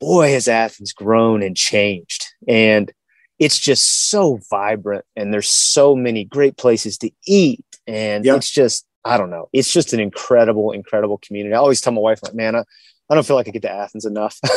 [0.00, 2.92] boy, has Athens grown and changed, and
[3.38, 8.86] it's just so vibrant, and there's so many great places to eat, and it's just
[9.04, 9.48] I don't know.
[9.52, 11.54] It's just an incredible, incredible community.
[11.54, 12.64] I always tell my wife, like, man, I,
[13.10, 14.38] I don't feel like I get to Athens enough.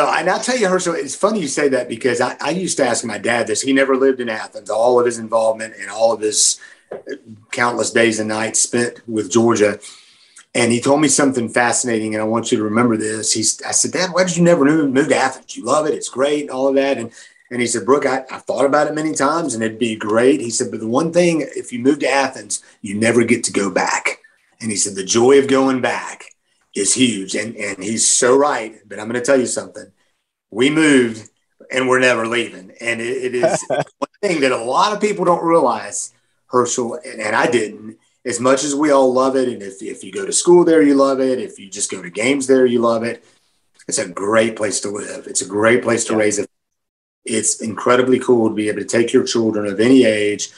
[0.00, 2.76] Oh, and I'll tell you, Herschel, it's funny you say that because I, I used
[2.76, 3.60] to ask my dad this.
[3.60, 4.70] He never lived in Athens.
[4.70, 6.60] All of his involvement and all of his
[7.50, 9.80] countless days and nights spent with Georgia.
[10.58, 13.32] And he told me something fascinating, and I want you to remember this.
[13.32, 15.56] He's, I said, Dad, why did you never move, move to Athens?
[15.56, 15.94] You love it.
[15.94, 16.98] It's great and all of that.
[16.98, 17.12] And,
[17.48, 20.40] and he said, Brook, I, thought about it many times and it'd be great.
[20.40, 23.52] He said, but the one thing, if you move to Athens, you never get to
[23.52, 24.18] go back.
[24.60, 26.24] And he said, the joy of going back
[26.74, 27.36] is huge.
[27.36, 28.80] And, and he's so right.
[28.84, 29.92] But I'm going to tell you something.
[30.50, 31.30] We moved
[31.70, 32.72] and we're never leaving.
[32.80, 33.84] And it, it is one
[34.22, 36.12] thing that a lot of people don't realize,
[36.46, 39.48] Herschel, and, and I didn't, as much as we all love it.
[39.48, 41.40] And if, if you go to school there, you love it.
[41.40, 43.24] If you just go to games there, you love it.
[43.88, 45.26] It's a great place to live.
[45.26, 46.46] It's a great place to raise a
[47.24, 50.50] it's incredibly cool to be able to take your children of any age,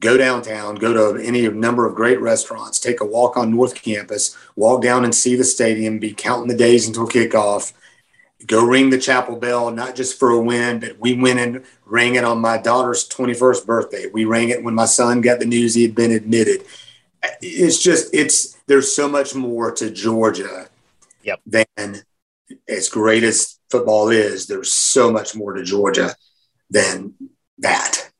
[0.00, 4.36] go downtown, go to any number of great restaurants, take a walk on North Campus,
[4.54, 7.72] walk down and see the stadium, be counting the days until kickoff,
[8.46, 12.16] go ring the chapel bell, not just for a win, but we went and rang
[12.16, 14.06] it on my daughter's 21st birthday.
[14.12, 16.64] We rang it when my son got the news he had been admitted.
[17.42, 20.68] It's just, it's, there's so much more to Georgia
[21.22, 21.40] Yep.
[21.46, 22.02] than
[22.68, 26.14] as great as football is, there's so much more to Georgia
[26.70, 27.14] than
[27.58, 28.10] that.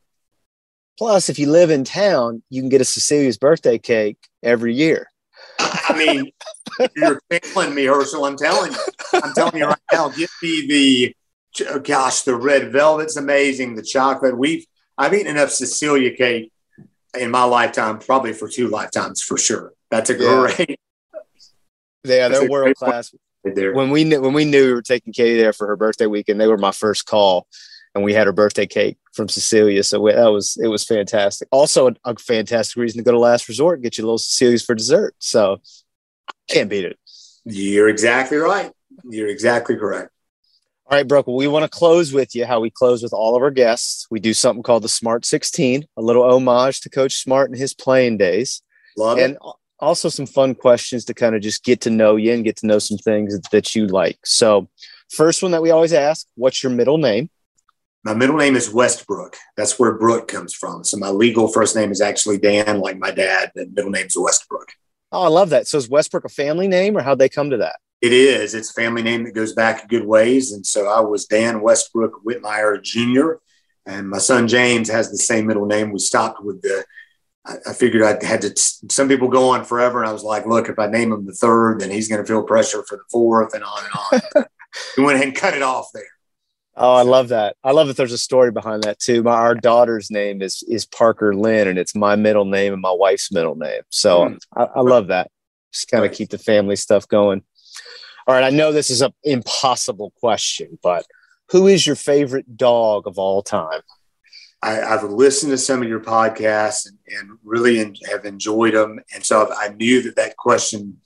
[0.98, 5.08] Plus, if you live in town, you can get a Cecilia's birthday cake every year.
[5.58, 6.30] I mean,
[6.94, 8.26] you're telling me, Herschel.
[8.26, 8.78] I'm telling you.
[9.14, 10.10] I'm telling you right now.
[10.10, 11.16] Give me the
[11.70, 13.76] oh gosh, the red velvet's amazing.
[13.76, 14.36] The chocolate.
[14.36, 14.66] We've
[14.98, 16.52] I've eaten enough Cecilia cake
[17.18, 19.72] in my lifetime, probably for two lifetimes for sure.
[19.90, 20.52] That's a Yeah.
[20.56, 20.78] great
[22.04, 23.14] Yeah, uh, That's they're world class.
[23.44, 23.72] there.
[23.74, 26.40] When we knew when we knew we were taking Katie there for her birthday weekend,
[26.40, 27.46] they were my first call,
[27.94, 29.82] and we had her birthday cake from Cecilia.
[29.82, 31.48] So we, that was it was fantastic.
[31.50, 34.18] Also, a, a fantastic reason to go to Last Resort and get you a little
[34.18, 35.14] Cecilia's for dessert.
[35.18, 35.60] So
[36.48, 36.98] can't beat it.
[37.44, 38.70] You're exactly right.
[39.08, 40.09] You're exactly correct.
[40.90, 43.42] All right, Brook, we want to close with you how we close with all of
[43.42, 44.08] our guests.
[44.10, 47.72] We do something called the Smart 16, a little homage to Coach Smart and his
[47.72, 48.60] playing days.
[48.96, 49.22] Love it.
[49.22, 49.40] and it.
[49.78, 52.66] also some fun questions to kind of just get to know you and get to
[52.66, 54.18] know some things that you like.
[54.24, 54.68] So,
[55.12, 57.30] first one that we always ask what's your middle name?
[58.02, 59.36] My middle name is Westbrook.
[59.56, 60.82] That's where Brook comes from.
[60.82, 63.52] So my legal first name is actually Dan, like my dad.
[63.54, 64.72] The middle name's Westbrook.
[65.12, 65.68] Oh, I love that.
[65.68, 67.76] So, is Westbrook a family name or how'd they come to that?
[68.00, 68.54] It is.
[68.54, 70.52] It's a family name that goes back a good ways.
[70.52, 73.32] And so I was Dan Westbrook Whitmire Jr.
[73.86, 75.92] And my son James has the same middle name.
[75.92, 76.84] We stopped with the,
[77.46, 80.00] I, I figured I had to, some people go on forever.
[80.00, 82.26] And I was like, look, if I name him the third, then he's going to
[82.26, 84.44] feel pressure for the fourth and on and on.
[84.96, 86.04] we went ahead and cut it off there.
[86.76, 87.56] Oh, I love that.
[87.62, 89.22] I love that there's a story behind that too.
[89.22, 92.92] My our daughter's name is is Parker Lynn, and it's my middle name and my
[92.92, 93.82] wife's middle name.
[93.90, 94.38] So Mm.
[94.56, 95.30] I, I love that.
[95.74, 97.42] Just kind of keep the family stuff going.
[98.30, 101.04] All right, I know this is an impossible question, but
[101.48, 103.80] who is your favorite dog of all time?
[104.62, 109.00] I, I've listened to some of your podcasts and, and really en- have enjoyed them.
[109.12, 111.00] And so I knew that that question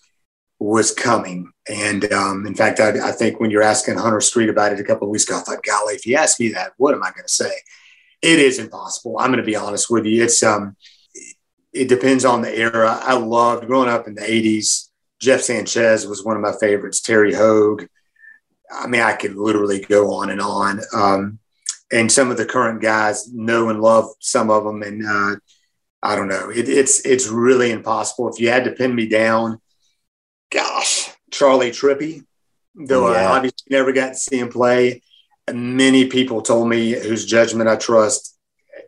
[0.58, 1.50] was coming.
[1.66, 4.84] And um, in fact, I, I think when you're asking Hunter Street about it a
[4.84, 7.10] couple of weeks ago, I thought, golly, if you ask me that, what am I
[7.12, 7.54] going to say?
[8.20, 9.16] It is impossible.
[9.18, 10.24] I'm going to be honest with you.
[10.24, 10.76] It's um,
[11.72, 13.00] it depends on the era.
[13.02, 14.90] I loved growing up in the 80s.
[15.24, 17.00] Jeff Sanchez was one of my favorites.
[17.00, 17.88] Terry Hoage.
[18.70, 20.80] I mean, I could literally go on and on.
[20.92, 21.38] Um,
[21.90, 24.82] and some of the current guys know and love some of them.
[24.82, 25.36] And uh,
[26.02, 26.50] I don't know.
[26.50, 28.28] It, it's it's really impossible.
[28.28, 29.60] If you had to pin me down,
[30.50, 32.24] gosh, Charlie Trippi.
[32.74, 33.18] Though Yeah.
[33.18, 35.02] I obviously never got to see him play,
[35.52, 38.36] many people told me whose judgment I trust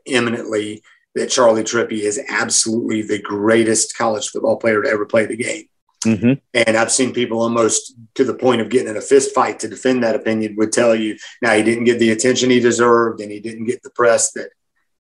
[0.07, 0.83] eminently
[1.15, 5.69] that Charlie Trippi is absolutely the greatest college football player to ever play the game.
[6.07, 6.33] Mm-hmm.
[6.55, 9.69] And I've seen people almost to the point of getting in a fist fight to
[9.69, 13.31] defend that opinion would tell you now he didn't get the attention he deserved and
[13.31, 14.51] he didn't get the press that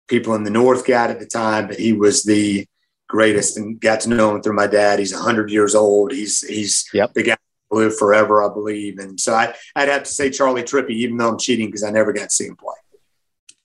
[0.09, 2.67] people in the North got at the time, but he was the
[3.09, 4.99] greatest and got to know him through my dad.
[4.99, 6.13] He's 100 years old.
[6.13, 7.15] He's, he's Yep.
[7.15, 7.37] the guy
[7.71, 8.99] live forever, I believe.
[8.99, 11.91] And so I, would have to say Charlie Trippi, even though I'm cheating because I
[11.91, 12.75] never got to see him play.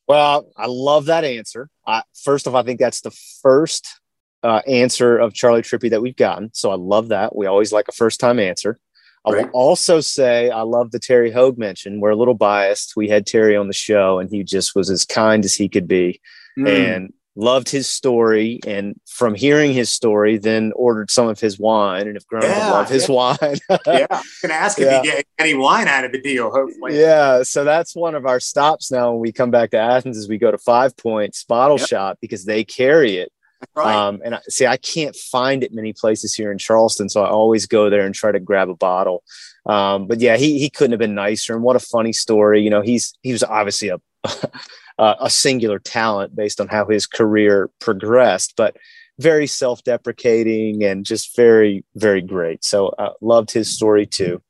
[0.08, 1.70] Well, I love that answer.
[1.86, 3.12] I, first off, I think that's the
[3.44, 3.99] first
[4.44, 6.50] uh, answer of Charlie Trippi that we've gotten.
[6.54, 7.36] So I love that.
[7.36, 8.80] We always like a first time answer.
[9.26, 12.00] I will also say I love the Terry Hoage mention.
[12.00, 12.96] We're a little biased.
[12.96, 15.88] We had Terry on the show and he just was as kind as he could
[15.88, 16.22] be
[16.58, 16.68] mm.
[16.68, 18.60] and loved his story.
[18.66, 22.08] And from hearing his story, then ordered some of his wine.
[22.08, 23.16] And have grown yeah, love his yeah.
[23.16, 23.38] wine.
[23.88, 24.08] yeah.
[24.10, 24.98] I can ask if yeah.
[24.98, 26.98] you get any wine out of the deal, hopefully.
[26.98, 27.44] Yeah.
[27.44, 30.38] So that's one of our stops now when we come back to Athens is we
[30.38, 31.88] go to Five Points Bottle yep.
[31.90, 33.32] Shop because they carry it
[33.76, 33.95] Right.
[33.95, 37.30] Um, and I, see, I can't find it many places here in Charleston, so I
[37.30, 39.24] always go there and try to grab a bottle.
[39.66, 41.53] Um, but yeah, he he couldn't have been nicer.
[41.53, 42.62] And what a funny story.
[42.62, 43.99] You know, he's he was obviously a
[44.97, 48.78] a singular talent based on how his career progressed, but
[49.18, 52.64] very self-deprecating and just very very great.
[52.64, 54.41] So uh, loved his story too.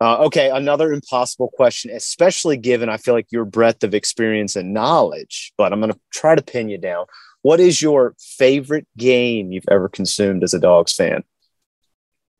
[0.00, 4.74] Uh, okay, another impossible question, especially given I feel like your breadth of experience and
[4.74, 5.52] knowledge.
[5.56, 7.06] But I'm going to try to pin you down.
[7.44, 11.24] What is your favorite game you've ever consumed as a Dogs fan?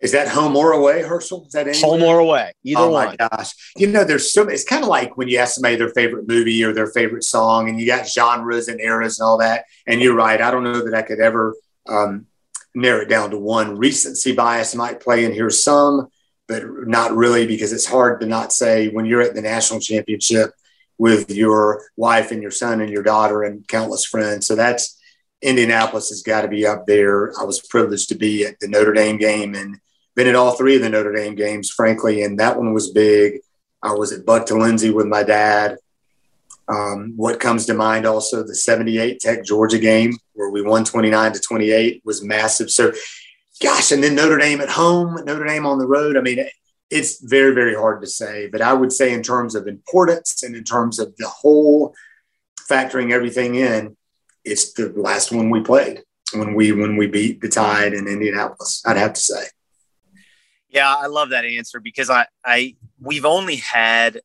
[0.00, 1.44] Is that home or away, Herschel?
[1.46, 1.90] Is that anywhere?
[1.90, 2.54] home or away?
[2.64, 3.08] Either oh one.
[3.08, 3.52] my gosh!
[3.76, 4.48] You know, there's so.
[4.48, 7.68] It's kind of like when you ask somebody their favorite movie or their favorite song,
[7.68, 9.66] and you got genres and eras and all that.
[9.86, 10.40] And you're right.
[10.40, 11.54] I don't know that I could ever
[11.86, 12.24] um,
[12.74, 13.76] narrow it down to one.
[13.76, 16.08] Recency bias might play in here some,
[16.48, 20.52] but not really because it's hard to not say when you're at the national championship
[20.98, 24.46] with your wife and your son and your daughter and countless friends.
[24.46, 25.00] So that's
[25.42, 27.38] Indianapolis has got to be up there.
[27.38, 29.78] I was privileged to be at the Notre Dame game and
[30.14, 33.40] been at all three of the Notre Dame games, frankly, and that one was big.
[33.82, 35.76] I was at Buck to Lindsay with my dad.
[36.66, 41.32] Um, what comes to mind also the 78 Tech Georgia game where we won 29
[41.32, 42.70] to 28 was massive.
[42.70, 42.92] So,
[43.62, 46.16] gosh, and then Notre Dame at home, Notre Dame on the road.
[46.16, 46.46] I mean,
[46.90, 50.54] it's very, very hard to say, but I would say in terms of importance and
[50.54, 51.94] in terms of the whole
[52.68, 53.96] factoring everything in,
[54.44, 56.02] it's the last one we played
[56.34, 58.82] when we when we beat the Tide in Indianapolis.
[58.86, 59.44] I'd have to say.
[60.68, 64.20] Yeah, I love that answer because I I we've only had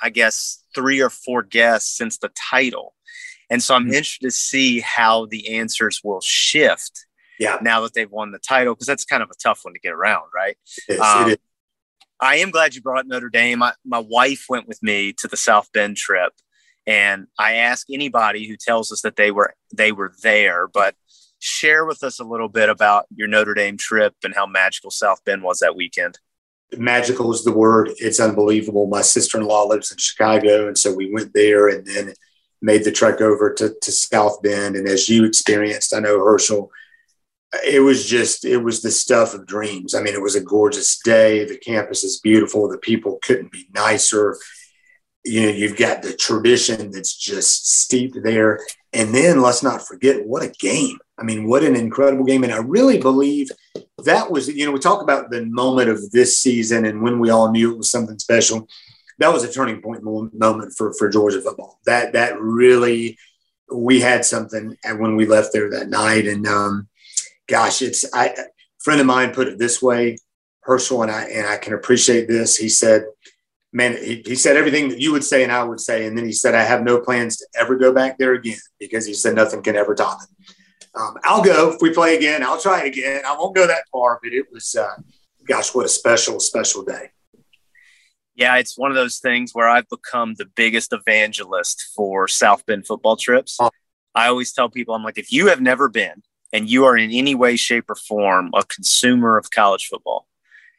[0.00, 2.94] I guess three or four guests since the title,
[3.50, 3.94] and so I'm mm-hmm.
[3.94, 7.06] interested to see how the answers will shift.
[7.38, 7.58] Yeah.
[7.60, 9.92] Now that they've won the title, because that's kind of a tough one to get
[9.92, 10.56] around, right?
[10.88, 11.38] It is, um, it is.
[12.24, 13.62] I am glad you brought up Notre Dame.
[13.62, 16.32] I, my wife went with me to the South Bend trip,
[16.86, 20.94] and I ask anybody who tells us that they were they were there, but
[21.38, 25.22] share with us a little bit about your Notre Dame trip and how magical South
[25.26, 26.18] Bend was that weekend.
[26.74, 27.90] Magical is the word.
[27.98, 28.86] It's unbelievable.
[28.86, 32.14] My sister in law lives in Chicago, and so we went there and then
[32.62, 34.76] made the trek over to, to South Bend.
[34.76, 36.70] And as you experienced, I know Herschel,
[37.64, 39.94] it was just it was the stuff of dreams.
[39.94, 41.44] I mean, it was a gorgeous day.
[41.44, 42.68] The campus is beautiful.
[42.68, 44.36] The people couldn't be nicer.
[45.24, 48.60] You know you've got the tradition that's just steeped there.
[48.92, 50.98] And then let's not forget what a game.
[51.18, 52.44] I mean what an incredible game.
[52.44, 53.48] And i really believe
[54.04, 57.30] that was you know we talk about the moment of this season and when we
[57.30, 58.68] all knew it was something special.
[59.18, 61.80] That was a turning point moment for for georgia football.
[61.86, 63.16] That that really
[63.72, 66.26] we had something when we left there that night.
[66.26, 66.88] And um
[67.48, 68.44] gosh it's I, a
[68.78, 70.18] friend of mine put it this way
[70.60, 73.04] herschel and i and i can appreciate this he said
[73.74, 76.06] man, he, he, said everything that you would say and I would say.
[76.06, 79.04] And then he said, I have no plans to ever go back there again because
[79.04, 80.54] he said nothing can ever top it.
[80.94, 82.44] Um, I'll go if we play again.
[82.44, 83.22] I'll try it again.
[83.26, 84.94] I won't go that far, but it was, uh,
[85.46, 87.10] gosh, what a special, special day.
[88.36, 92.86] Yeah, it's one of those things where I've become the biggest evangelist for South Bend
[92.86, 93.56] football trips.
[93.60, 93.70] Oh.
[94.14, 96.22] I always tell people, I'm like, if you have never been
[96.54, 100.28] and you are in any way, shape, or form a consumer of college football,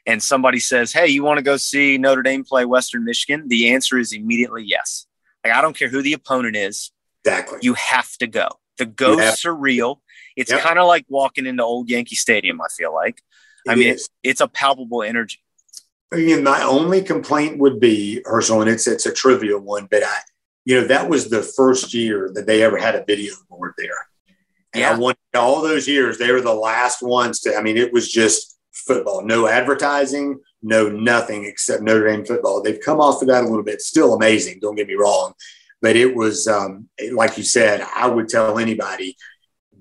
[0.08, 3.50] and somebody says, Hey, you want to go see Notre Dame play Western Michigan?
[3.50, 5.06] The answer is immediately yes.
[5.44, 6.92] Like, I don't care who the opponent is.
[7.26, 7.60] Exactly.
[7.62, 8.48] You have to go.
[8.78, 10.02] The ghosts are real.
[10.36, 10.62] It's yep.
[10.62, 13.22] kind of like walking into old Yankee Stadium, I feel like.
[13.66, 15.40] It I mean, it's, it's a palpable energy.
[16.12, 20.16] Again, my only complaint would be, Herschel, and it's it's a trivial one, but I,
[20.64, 24.08] you know, that was the first year that they ever had a video board there.
[24.76, 24.92] And yeah.
[24.92, 28.12] I wanted all those years, they were the last ones to, I mean, it was
[28.12, 29.24] just football.
[29.24, 32.62] No advertising, no nothing except Notre Dame football.
[32.62, 33.82] They've come off of that a little bit.
[33.82, 35.34] Still amazing, don't get me wrong.
[35.82, 39.16] But it was, um, like you said, I would tell anybody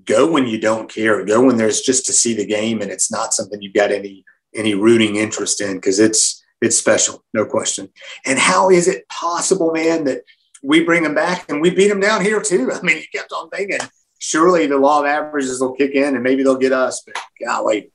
[0.05, 3.11] go when you don't care, go when there's just to see the game and it's
[3.11, 4.23] not something you've got any
[4.53, 7.89] any rooting interest in because it's it's special, no question.
[8.25, 10.21] And how is it possible, man, that
[10.63, 12.71] we bring them back and we beat them down here too?
[12.73, 13.79] I mean, you kept on thinking
[14.25, 17.15] surely the law of averages will kick in and maybe they'll get us, but
[17.45, 17.91] golly,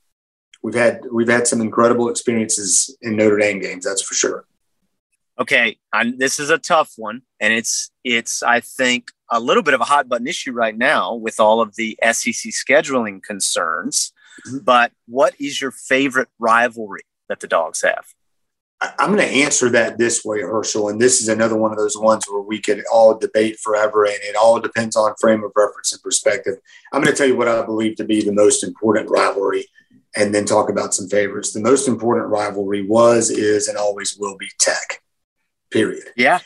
[0.63, 3.85] we've had we've had some incredible experiences in Notre Dame games.
[3.85, 4.45] That's for sure.
[5.39, 9.73] Okay, I'm, this is a tough one, and it's it's I think a little bit
[9.73, 14.13] of a hot button issue right now with all of the SEC scheduling concerns.
[14.47, 14.59] Mm-hmm.
[14.63, 18.05] But what is your favorite rivalry that the Dogs have?
[18.81, 20.89] I'm going to answer that this way, Herschel.
[20.89, 24.17] And this is another one of those ones where we could all debate forever, and
[24.23, 26.55] it all depends on frame of reference and perspective.
[26.91, 29.67] I'm going to tell you what I believe to be the most important rivalry
[30.15, 31.53] and then talk about some favorites.
[31.53, 35.01] The most important rivalry was, is, and always will be Tech,
[35.69, 36.09] period.
[36.17, 36.39] Yeah.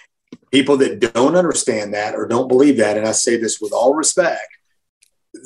[0.51, 3.93] People that don't understand that or don't believe that, and I say this with all
[3.93, 4.47] respect,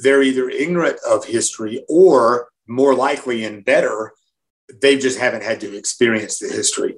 [0.03, 4.13] they're either ignorant of history or more likely and better
[4.82, 6.95] they just haven't had to experience the history.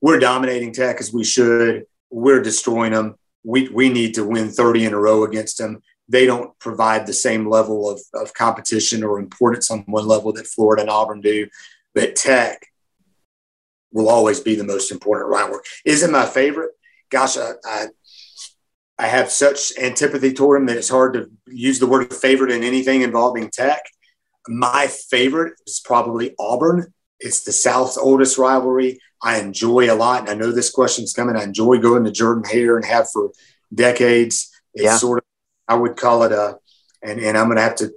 [0.00, 1.86] We're dominating Tech as we should.
[2.10, 3.16] We're destroying them.
[3.44, 5.82] We, we need to win 30 in a row against them.
[6.08, 10.46] They don't provide the same level of, of competition or importance on one level that
[10.46, 11.48] Florida and Auburn do.
[11.94, 12.66] But Tech
[13.92, 15.62] will always be the most important rivalry.
[15.84, 16.72] Is it my favorite?
[17.10, 17.86] Gosh, I, I,
[18.98, 22.62] I have such antipathy toward them that it's hard to use the word favorite in
[22.62, 23.82] anything involving Tech.
[24.46, 29.00] My favorite is probably Auburn it's the South's oldest rivalry.
[29.22, 30.20] I enjoy a lot.
[30.20, 31.36] And I know this question's coming.
[31.36, 33.32] I enjoy going to Jordan Hare and have for
[33.74, 34.50] decades.
[34.74, 34.96] It's yeah.
[34.96, 35.24] sort of,
[35.66, 36.58] I would call it a,
[37.02, 37.92] and, and I'm going to have to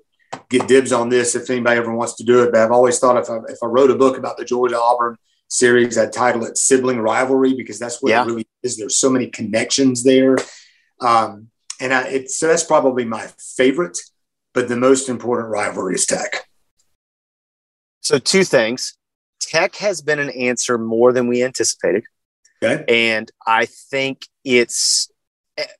[0.49, 2.51] get dibs on this if anybody ever wants to do it.
[2.51, 5.18] But I've always thought if I, if I wrote a book about the Georgia Auburn
[5.49, 8.24] series, I'd title it Sibling Rivalry because that's what yeah.
[8.24, 8.78] it really is.
[8.78, 10.38] There's so many connections there.
[11.01, 11.49] Um,
[11.80, 13.97] and I, it, so that's probably my favorite,
[14.53, 16.47] but the most important rivalry is Tech.
[18.01, 18.96] So, two things
[19.39, 22.03] tech has been an answer more than we anticipated.
[22.63, 22.83] Okay.
[22.88, 25.11] And I think it's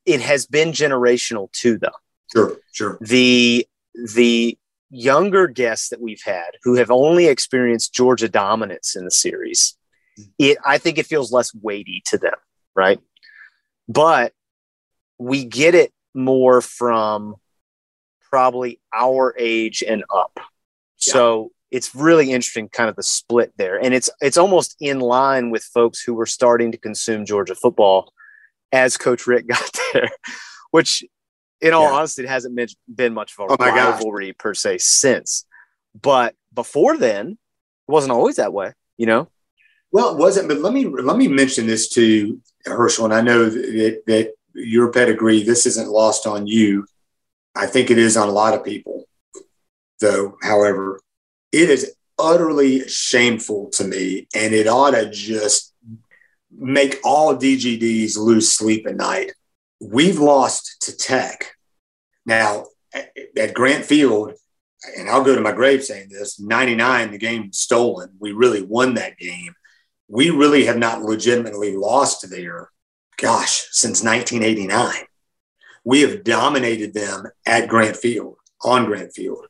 [0.06, 1.90] it has been generational too though.
[2.34, 2.98] Sure, sure.
[3.02, 3.68] The
[4.14, 4.58] the
[4.90, 9.76] younger guests that we've had who have only experienced Georgia dominance in the series,
[10.38, 12.36] it I think it feels less weighty to them,
[12.76, 13.00] right?
[13.88, 14.34] But
[15.18, 17.36] we get it more from
[18.30, 20.32] probably our age and up.
[20.36, 21.14] Yeah.
[21.14, 25.50] So it's really interesting kind of the split there and it's it's almost in line
[25.50, 28.12] with folks who were starting to consume georgia football
[28.72, 30.10] as coach Richt got there
[30.72, 31.04] which
[31.62, 31.98] in all yeah.
[31.98, 32.56] honesty it hasn't
[32.94, 34.38] been, much of a oh rivalry gosh.
[34.38, 35.46] per se since
[36.00, 39.28] but before then it wasn't always that way you know
[39.92, 43.50] well it wasn't but let me let me mention this to herschel and i know
[43.50, 46.86] that, that your pedigree this isn't lost on you
[47.56, 49.06] i think it is on a lot of people
[50.00, 51.00] though however
[51.52, 55.74] it is utterly shameful to me, and it ought to just
[56.52, 59.34] make all DGDs lose sleep at night.
[59.80, 61.52] We've lost to Tech.
[62.26, 64.34] Now, at Grant Field,
[64.98, 68.10] and I'll go to my grave saying this 99, the game stolen.
[68.20, 69.54] We really won that game.
[70.08, 72.70] We really have not legitimately lost there,
[73.18, 75.06] gosh, since 1989.
[75.84, 79.48] We have dominated them at Grant Field, on Grant Field.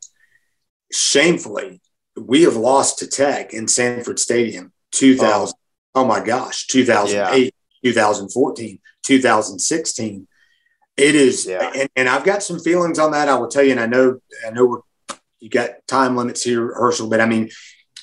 [0.92, 1.82] Shamefully,
[2.18, 5.56] we have lost to Tech in Sanford Stadium 2000.
[5.96, 7.50] Oh, oh my gosh, 2008, yeah.
[7.84, 10.28] 2014, 2016.
[10.96, 11.72] It is, yeah.
[11.76, 13.30] and, and, I've got some feelings on that.
[13.30, 14.84] I will tell you, and I know, I know
[15.40, 17.52] you got time limits here, Herschel, but I mean,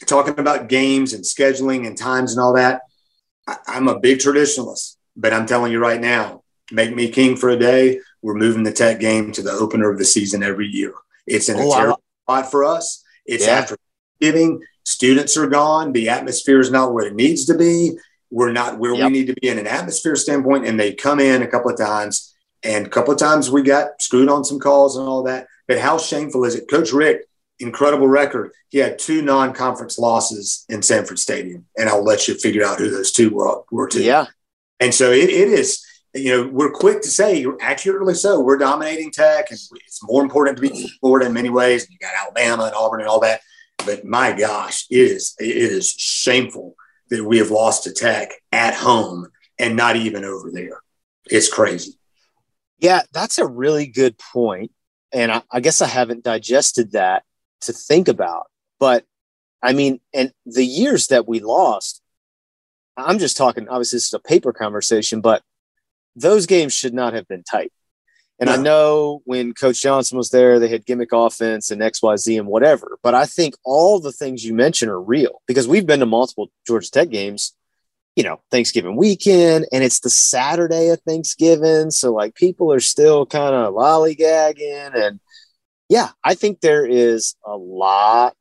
[0.06, 2.82] talking about games and scheduling and times and all that,
[3.48, 7.48] I, I'm a big traditionalist, but I'm telling you right now, make me king for
[7.50, 7.98] a day.
[8.22, 10.94] We're moving the Tech game to the opener of the season every year.
[11.26, 13.02] It's in a oh, terrible spot for us.
[13.26, 13.54] It's yeah.
[13.54, 13.76] after
[14.24, 14.62] giving.
[14.84, 15.92] Students are gone.
[15.92, 17.92] The atmosphere is not where it needs to be.
[18.30, 19.06] We're not where yep.
[19.06, 20.66] we need to be in an atmosphere standpoint.
[20.66, 24.00] And they come in a couple of times, and a couple of times we got
[24.00, 25.46] screwed on some calls and all that.
[25.68, 26.70] But how shameful is it?
[26.70, 27.24] Coach Richt,
[27.58, 28.52] incredible record.
[28.70, 32.90] He had two non-conference losses in Sanford Stadium, and I'll let you figure out who
[32.90, 33.62] those two were.
[33.70, 34.02] were two.
[34.02, 34.26] Yeah.
[34.80, 39.10] And so it, it is you know, we're quick to say, accurately so, we're dominating
[39.10, 41.84] tech, and it's more important to be Florida in many ways.
[41.84, 43.40] And You got Alabama and Auburn and all that.
[43.78, 46.74] But my gosh, it is it is shameful
[47.10, 50.82] that we have lost Tech at home and not even over there.
[51.26, 51.98] It's crazy.
[52.78, 54.72] Yeah, that's a really good point.
[55.12, 57.22] And I, I guess I haven't digested that
[57.62, 58.46] to think about.
[58.80, 59.04] But
[59.62, 62.02] I mean, and the years that we lost,
[62.96, 65.42] I'm just talking, obviously, this is a paper conversation, but
[66.14, 67.72] those games should not have been tight.
[68.40, 68.50] And.
[68.50, 72.98] I know when Coach Johnson was there, they had gimmick offense and XYZ and whatever.
[73.02, 76.50] But I think all the things you mentioned are real because we've been to multiple
[76.66, 77.54] Georgia Tech games,
[78.16, 81.90] you know, Thanksgiving weekend, and it's the Saturday of Thanksgiving.
[81.90, 84.96] So, like, people are still kind of lollygagging.
[84.96, 85.20] And
[85.88, 88.34] yeah, I think there is a lot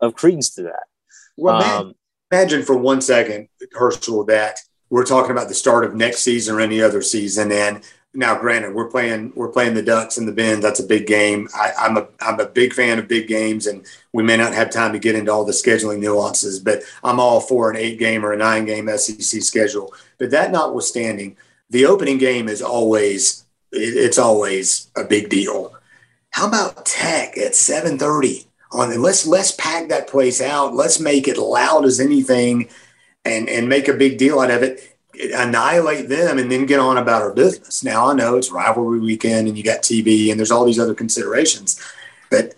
[0.00, 0.84] of credence to that.
[1.36, 1.94] Well, um,
[2.30, 4.58] imagine for one second, Herschel, that
[4.90, 7.82] we're talking about the start of next season or any other season, and
[8.14, 10.60] now, granted, we're playing we're playing the Ducks in the Benz.
[10.62, 11.48] That's a big game.
[11.54, 14.70] I, I'm a I'm a big fan of big games, and we may not have
[14.70, 18.24] time to get into all the scheduling nuances, but I'm all for an eight game
[18.24, 19.94] or a nine game SEC schedule.
[20.18, 21.38] But that notwithstanding,
[21.70, 25.74] the opening game is always it's always a big deal.
[26.30, 29.00] How about Tech at 7:30 on?
[29.00, 30.74] Let's let's pack that place out.
[30.74, 32.68] Let's make it loud as anything,
[33.24, 34.91] and and make a big deal out of it
[35.30, 37.84] annihilate them and then get on about our business.
[37.84, 40.94] Now I know it's rivalry weekend and you got TV and there's all these other
[40.94, 41.80] considerations,
[42.30, 42.54] but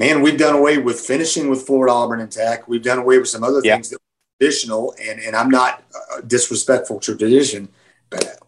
[0.00, 2.66] man, we've done away with finishing with Florida, Auburn, and Tech.
[2.66, 3.74] We've done away with some other yeah.
[3.74, 7.68] things that were traditional, and and I'm not uh, disrespectful to tradition,
[8.08, 8.38] but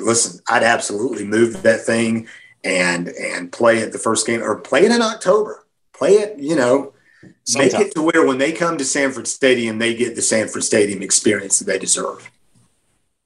[0.00, 2.26] listen, I'd absolutely move that thing
[2.64, 5.64] and and play it the first game or play it in October.
[5.92, 6.92] Play it, you know.
[7.44, 7.80] Sometime.
[7.80, 11.02] Make it to where when they come to Sanford Stadium, they get the Sanford Stadium
[11.02, 12.30] experience that they deserve.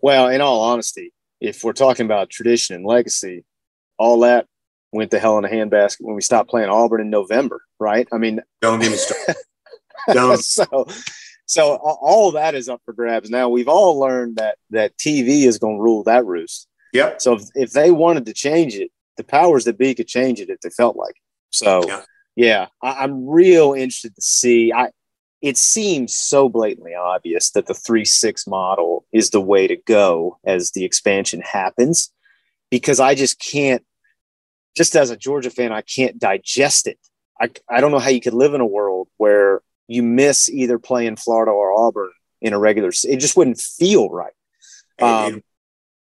[0.03, 3.45] Well, in all honesty, if we're talking about tradition and legacy,
[3.99, 4.47] all that
[4.93, 8.09] went to hell in a handbasket when we stopped playing Auburn in November, right?
[8.13, 9.37] I mean, don't get me started.
[10.13, 10.39] don't.
[10.45, 10.87] so,
[11.47, 13.31] so all that is up for grabs.
[13.31, 16.67] Now we've all learned that that TV is going to rule that roost.
[16.93, 17.21] Yep.
[17.21, 20.49] So if, if they wanted to change it, the powers that be could change it
[20.49, 21.11] if they felt like.
[21.11, 21.23] It.
[21.51, 22.03] So yeah,
[22.37, 24.73] yeah I, I'm real interested to see.
[24.73, 24.91] I
[25.43, 30.39] it seems so blatantly obvious that the 3 6 model is the way to go
[30.45, 32.13] as the expansion happens
[32.71, 33.85] because I just can't,
[34.77, 36.99] just as a Georgia fan, I can't digest it.
[37.41, 40.79] I, I don't know how you could live in a world where you miss either
[40.79, 42.11] playing Florida or Auburn
[42.41, 44.33] in a regular, it just wouldn't feel right.
[45.01, 45.43] Um,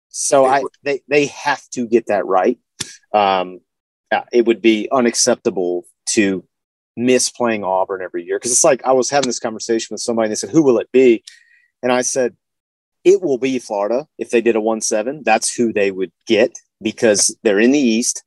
[0.09, 2.57] so I, they, they have to get that right.
[3.13, 3.59] Um,
[4.32, 6.45] it would be unacceptable to
[6.96, 8.39] miss playing Auburn every year.
[8.39, 10.80] Cause it's like I was having this conversation with somebody and they said, Who will
[10.80, 11.24] it be?
[11.84, 12.36] And I said,
[13.04, 14.08] It will be Florida.
[14.18, 17.80] If they did a 1 7, that's who they would get because they're in the
[17.80, 18.24] East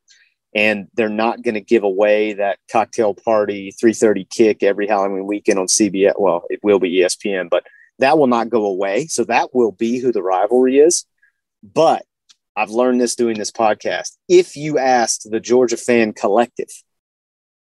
[0.55, 5.59] and they're not going to give away that cocktail party 330 kick every Halloween weekend
[5.59, 6.15] on CBS.
[6.19, 7.65] Well, it will be ESPN, but
[7.99, 9.07] that will not go away.
[9.07, 11.05] So that will be who the rivalry is.
[11.63, 12.05] But
[12.57, 14.17] I've learned this doing this podcast.
[14.29, 16.71] If you asked the Georgia fan collective,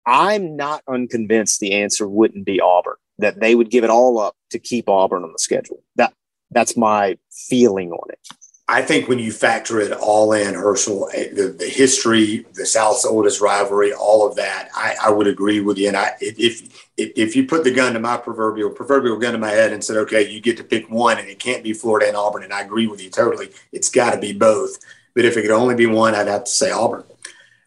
[0.07, 4.35] I'm not unconvinced the answer wouldn't be Auburn, that they would give it all up
[4.51, 5.83] to keep Auburn on the schedule.
[5.97, 6.13] That
[6.51, 8.19] that's my feeling on it.
[8.71, 13.07] I think when you factor it all in, Herschel, eh, the, the history, the South's
[13.07, 15.89] oldest rivalry, all of that, I, I would agree with you.
[15.89, 19.39] And I, if, if if you put the gun to my proverbial proverbial gun to
[19.39, 22.09] my head and said, okay, you get to pick one, and it can't be Florida
[22.09, 23.49] and Auburn, and I agree with you totally.
[23.73, 24.79] It's got to be both.
[25.15, 27.05] But if it could only be one, I'd have to say Auburn.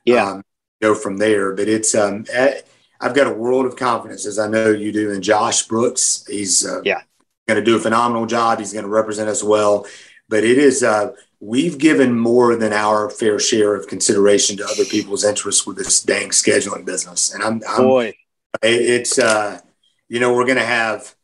[0.06, 0.30] Yeah.
[0.30, 0.41] Um,
[0.82, 1.54] go from there.
[1.54, 2.62] But it's um, eh,
[3.00, 6.26] I've got a world of confidence, as I know you do, in Josh Brooks.
[6.28, 7.02] He's uh, yeah
[7.48, 8.60] going to do a phenomenal job.
[8.60, 9.86] He's going to represent us well.
[10.30, 14.86] But it is uh, we've given more than our fair share of consideration to other
[14.86, 17.34] people's interests with this dang scheduling business.
[17.34, 18.14] And I'm, I'm boy,
[18.62, 19.60] it's uh,
[20.08, 21.16] you know we're going to have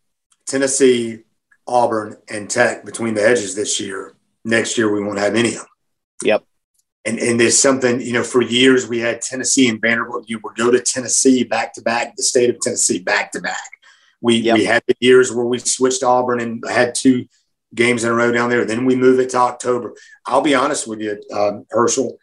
[0.45, 1.23] Tennessee,
[1.65, 4.13] Auburn, and Tech between the edges this year.
[4.43, 5.67] Next year we won't have any of them.
[6.23, 6.46] Yep
[7.07, 10.27] and, and there's something, you know, for years we had Tennessee and Vanderbilt.
[10.27, 13.69] You would go to Tennessee back to back, the state of Tennessee back to back.
[14.19, 14.57] We, yep.
[14.57, 17.25] we had the years where we switched Auburn and had two
[17.73, 18.65] games in a row down there.
[18.65, 19.95] Then we move it to October.
[20.25, 22.17] I'll be honest with you, um, Herschel,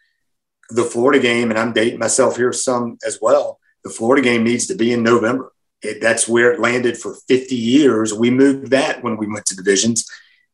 [0.69, 3.59] the Florida game, and I'm dating myself here some as well.
[3.83, 5.51] The Florida game needs to be in November.
[5.81, 8.13] It, that's where it landed for 50 years.
[8.13, 10.05] We moved that when we went to divisions.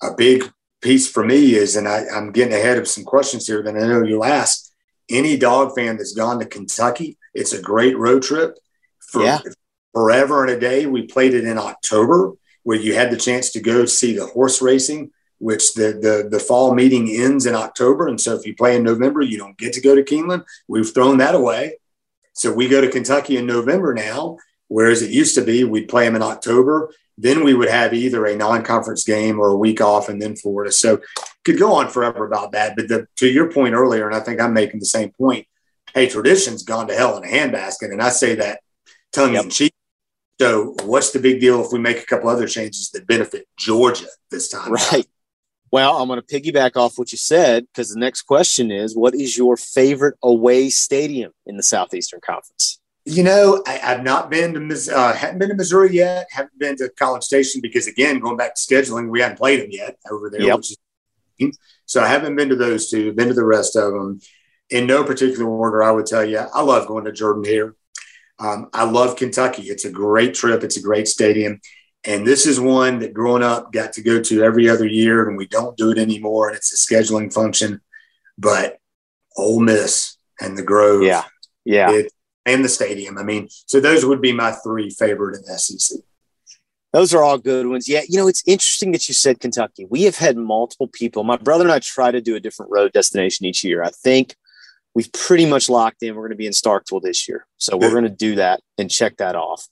[0.02, 0.50] A big
[0.82, 3.80] piece for me is, and I, am getting ahead of some questions here that I
[3.80, 4.72] know you'll ask.
[5.10, 8.58] Any dog fan that's gone to Kentucky, it's a great road trip.
[9.00, 9.40] For yeah.
[9.94, 13.60] forever and a day, we played it in October, where you had the chance to
[13.60, 18.22] go see the horse racing, which the the the fall meeting ends in October, and
[18.22, 20.46] so if you play in November, you don't get to go to Keeneland.
[20.68, 21.78] We've thrown that away,
[22.32, 24.38] so we go to Kentucky in November now.
[24.70, 28.26] Whereas it used to be, we'd play them in October then we would have either
[28.26, 30.72] a non-conference game or a week off and then Florida.
[30.72, 31.01] So
[31.45, 32.76] could go on forever about that.
[32.76, 35.47] But the, to your point earlier, and I think I'm making the same point,
[35.93, 37.91] hey, tradition's gone to hell in a handbasket.
[37.91, 38.62] And I say that
[39.12, 39.74] tongue in cheek.
[40.39, 44.07] So what's the big deal if we make a couple other changes that benefit Georgia
[44.32, 44.72] this time?
[44.72, 45.05] Right.
[45.72, 49.16] Well, I'm going to piggyback off what you said because the next question is what
[49.16, 52.81] is your favorite away stadium in the Southeastern Conference?
[53.06, 56.28] You know, I, have not been to uh, haven't been to Missouri yet.
[56.32, 59.72] Haven't been to College Station because again, going back to scheduling, we haven't played them
[59.72, 60.41] yet over there.
[60.41, 60.60] Yep.
[60.60, 60.78] Is,
[61.86, 63.12] so I haven't been to those two.
[63.14, 64.20] Been to the rest of them.
[64.70, 67.76] In no particular order, I would tell you, I love going to Jordan Hare.
[68.39, 69.64] Um, I love Kentucky.
[69.64, 70.64] It's a great trip.
[70.64, 71.60] It's a great stadium.
[72.04, 75.38] And this is one that growing up got to go to every other year, and
[75.38, 76.47] we don't do it anymore.
[76.47, 77.82] And it's a scheduling function.
[78.38, 78.78] But
[79.38, 81.24] Ole Miss and the Grove, Yeah.
[81.64, 81.91] Yeah.
[81.91, 82.12] it,
[82.46, 83.18] and the stadium.
[83.18, 86.00] I mean, so those would be my three favorite in the SEC.
[86.94, 87.88] Those are all good ones.
[87.88, 89.88] Yeah, you know, it's interesting that you said Kentucky.
[89.89, 91.24] We have had multiple people.
[91.24, 93.82] My brother and I try to do a different road destination each year.
[93.82, 94.36] I think
[94.94, 96.16] we've pretty much locked in.
[96.16, 97.48] We're going to be in Starkville this year.
[97.58, 99.68] So we're going to do that and check that off.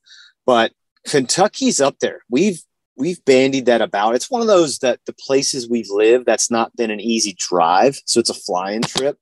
[0.46, 0.72] But
[1.06, 2.22] Kentucky's up there.
[2.30, 2.62] We've
[2.96, 4.16] we've bandied that about.
[4.16, 7.98] It's one of those that the places we've lived that's not been an easy drive.
[8.06, 9.18] So it's a flying trip,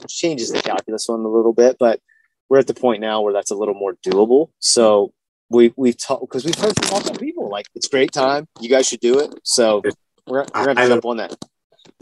[0.00, 2.00] which changes the calculus on a little bit, but
[2.54, 4.50] we're at the point now where that's a little more doable.
[4.60, 5.12] So
[5.50, 8.46] we we've talked because we've heard from multiple people like it's great time.
[8.60, 9.34] You guys should do it.
[9.42, 9.82] So
[10.28, 11.34] we're, we're gonna I- jump on that.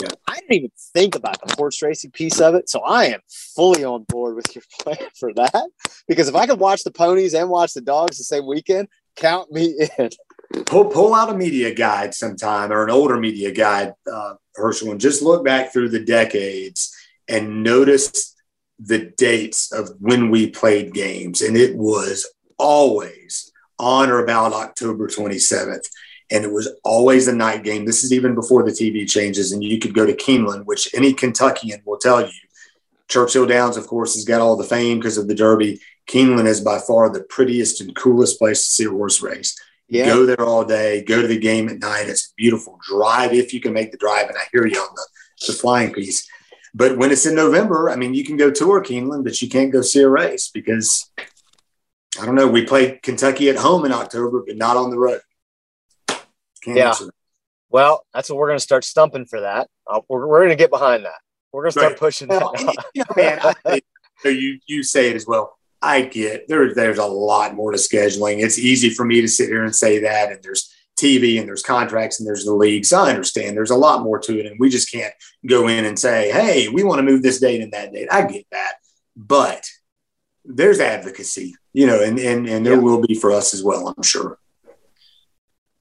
[0.02, 0.08] Yeah.
[0.28, 3.20] I didn't even think about the horse racing piece of it, so I am
[3.56, 5.68] fully on board with your plan for that.
[6.06, 9.50] Because if I could watch the ponies and watch the dogs the same weekend, count
[9.50, 10.10] me in.
[10.66, 15.00] pull pull out a media guide sometime or an older media guide, uh, Herschel, and
[15.00, 16.94] just look back through the decades
[17.26, 18.31] and notice
[18.84, 22.26] the dates of when we played games, and it was
[22.58, 25.86] always on or about October 27th.
[26.30, 27.84] And it was always a night game.
[27.84, 31.12] This is even before the TV changes, and you could go to Keeneland, which any
[31.12, 32.32] Kentuckian will tell you.
[33.08, 35.78] Churchill Downs, of course, has got all the fame because of the Derby.
[36.08, 39.54] Keeneland is by far the prettiest and coolest place to see a horse race.
[39.88, 40.06] Yeah.
[40.06, 42.08] Go there all day, go to the game at night.
[42.08, 44.28] It's beautiful drive if you can make the drive.
[44.28, 45.06] And I hear you on the,
[45.46, 46.26] the flying piece.
[46.74, 49.70] But when it's in November, I mean, you can go tour Keeneland, but you can't
[49.72, 51.10] go see a race because
[52.20, 52.48] I don't know.
[52.48, 55.20] We played Kentucky at home in October, but not on the road.
[56.62, 56.94] Can't Yeah.
[57.70, 59.68] Well, that's what we're going to start stumping for that.
[59.86, 61.20] Uh, we're we're going to get behind that.
[61.52, 61.98] We're going to start Right.
[61.98, 62.84] pushing Well, that.
[63.16, 63.82] man, I
[64.20, 65.58] so you you say it as well.
[65.80, 66.72] I get there.
[66.74, 68.42] There's a lot more to scheduling.
[68.42, 71.62] It's easy for me to sit here and say that, and there's TV and there's
[71.62, 72.92] contracts and there's the leagues.
[72.92, 75.12] I understand there's a lot more to it, and we just can't
[75.46, 78.22] go in and say, "Hey, we want to move this date and that date." I
[78.26, 78.74] get that,
[79.16, 79.66] but
[80.44, 82.80] there's advocacy, you know, and and and there Yeah.
[82.80, 83.92] will be for us as well.
[83.96, 84.38] I'm sure.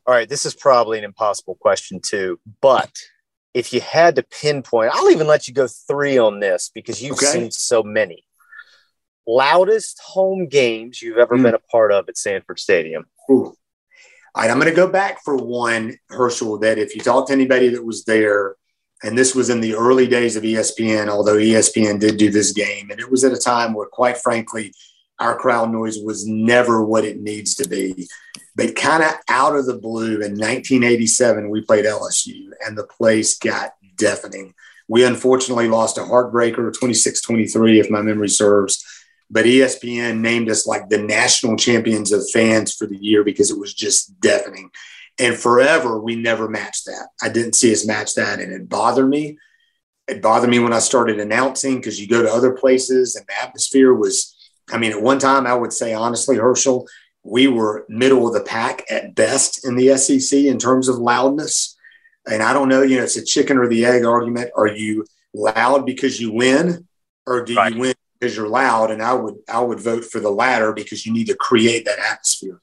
[0.08, 2.92] All right, this is probably an impossible question too, but
[3.54, 7.18] if you had to pinpoint, I'll even let you go three on this because you've
[7.18, 7.26] Okay.
[7.28, 8.26] seen so many.
[9.28, 11.44] Loudest home games you've ever Hmm.
[11.44, 13.06] been a part of at Sanford Stadium.
[13.30, 13.56] Ooh.
[14.34, 17.34] All right, I'm going to go back for one, Herschel, that if you talk to
[17.34, 18.56] anybody that was there,
[19.04, 22.92] and this was in the early days of ESPN, although ESPN did do this game,
[22.92, 24.74] and it was at a time where, quite frankly,
[25.20, 28.08] our crowd noise was never what it needs to be.
[28.56, 33.38] But kind of out of the blue in 1987, we played LSU, and the place
[33.38, 34.54] got deafening.
[34.88, 38.84] We unfortunately lost a heartbreaker, 26 23, if my memory serves
[39.32, 43.58] but ESPN named us like the national champions of fans for the year because it
[43.58, 44.70] was just deafening.
[45.18, 47.08] And forever, we never matched that.
[47.24, 49.38] I didn't see us match that, and it bothered me.
[50.08, 53.42] It bothered me when I started announcing because you go to other places and the
[53.42, 54.36] atmosphere was.
[54.72, 56.88] I mean, at one time, I would say honestly, Herschel,
[57.24, 61.76] we were middle of the pack at best in the SEC in terms of loudness.
[62.30, 64.52] And I don't know, you know, it's a chicken or the egg argument.
[64.56, 66.88] Are you loud because you win,
[67.26, 67.74] or do Right.
[67.74, 68.92] you win because you're loud?
[68.92, 72.00] And I would I would vote for the latter because you need to create that
[72.00, 72.62] atmosphere.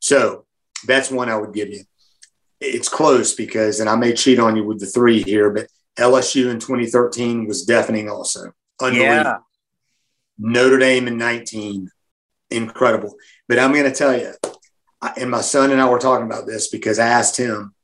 [0.00, 0.46] So
[0.86, 1.84] that's one I would give you.
[2.60, 5.66] It's close because, and I may cheat on you with the three here, but
[5.98, 8.52] LSU in 2013 was deafening also.
[8.80, 9.14] Unbelievable.
[9.14, 9.36] Yeah.
[10.38, 11.90] Notre Dame in 19,
[12.50, 13.14] incredible.
[13.48, 14.32] But I'm going to tell you,
[15.00, 17.74] I, and my son and I were talking about this because I asked him,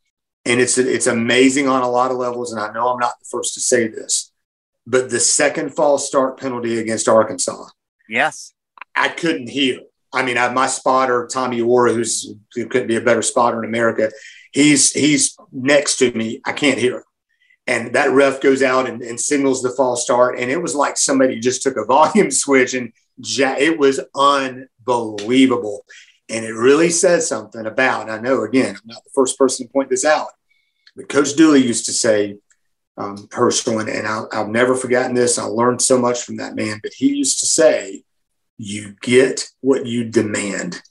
[0.46, 2.52] and it's it's amazing on a lot of levels.
[2.52, 4.29] And I know I'm not the first to say this,
[4.86, 7.66] but the second false start penalty against Arkansas,
[8.08, 8.52] Yes.
[8.94, 9.80] I couldn't hear.
[10.12, 13.68] I mean, I, my spotter, Tommy Orr, who's who couldn't be a better spotter in
[13.68, 14.10] America,
[14.52, 16.40] he's he's next to me.
[16.44, 17.02] I can't hear him.
[17.68, 20.36] And that ref goes out and, and signals the false start.
[20.38, 25.84] And it was like somebody just took a volume switch and ja- it was unbelievable.
[26.28, 29.72] And it really says something about, I know, again, I'm not the first person to
[29.72, 30.28] point this out,
[30.96, 32.36] but Coach Dooley used to say,
[32.97, 35.38] um, Herschel, and, and I'll, I've never forgotten this.
[35.38, 38.05] I learned so much from that man, but he used to say,
[38.59, 40.82] you get what you demand.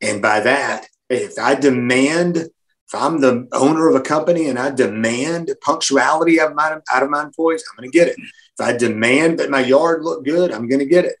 [0.00, 4.70] And by that, if I demand, if I'm the owner of a company and I
[4.70, 8.16] demand punctuality out of my, out of my employees, I'm going to get it.
[8.18, 11.16] If I demand that my yard look good, I'm going to get it.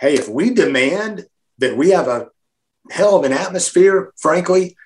[0.00, 1.26] Hey, if we demand
[1.58, 2.28] that we have a
[2.90, 4.76] hell of an atmosphere, frankly,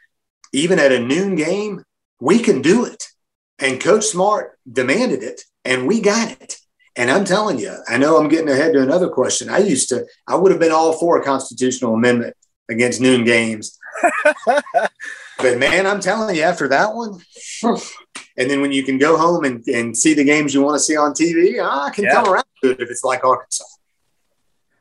[0.53, 1.85] even at a noon game,
[2.21, 3.12] we can do it.
[3.59, 6.59] And Coach Smart demanded it, and we got it.
[6.97, 9.49] And I'm telling you, I know I'm getting ahead to another question.
[9.49, 12.37] I used to, I would have been all for a constitutional amendment
[12.71, 13.79] against noon games.
[14.47, 17.21] but man, I'm telling you, after that one,
[18.37, 20.81] and then when you can go home and, and see the games you want to
[20.81, 22.13] see on TV, I can yeah.
[22.13, 23.65] come around to it if it's like Arkansas.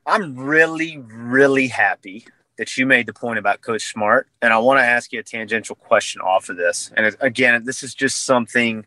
[0.05, 2.26] I'm really, really happy
[2.62, 4.28] that you made the point about Coach Smart.
[4.39, 6.91] And I want to ask you a tangential question off of this.
[6.95, 8.86] And again, this is just something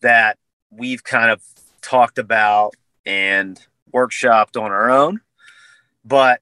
[0.00, 0.38] that
[0.70, 1.42] we've kind of
[1.82, 2.74] talked about
[3.04, 3.60] and
[3.92, 5.20] workshopped on our own.
[6.06, 6.40] But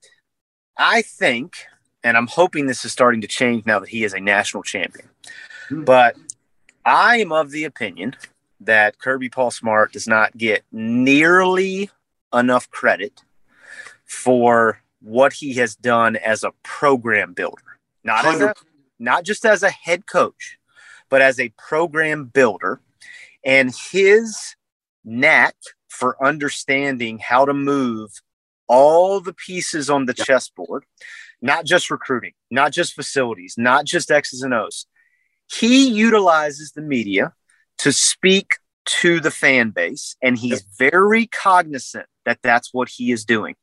[0.78, 1.56] I think,
[2.04, 5.08] and I'm hoping this is starting to change now that he is a national champion,
[5.64, 5.82] mm-hmm.
[5.82, 6.14] but
[6.86, 8.14] I am of the opinion
[8.60, 11.90] that Kirby Paul Smart does not get nearly
[12.32, 13.24] enough credit
[14.04, 18.54] for what he has done as a program builder, not as a,
[18.98, 20.58] not just as a head coach,
[21.10, 22.80] but as a program builder,
[23.44, 24.56] and his
[25.04, 25.54] knack
[25.90, 28.10] for understanding how to move
[28.66, 30.84] all the pieces on the chessboard,
[31.42, 34.86] not just recruiting, not just facilities, not just X's and O's.
[35.52, 37.34] He utilizes the media
[37.78, 38.54] to speak
[38.86, 43.54] to the fan base, and he's very cognizant that that's what he is doing.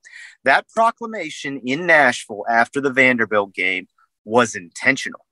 [0.43, 3.87] That proclamation in Nashville after the Vanderbilt game
[4.25, 5.25] was intentional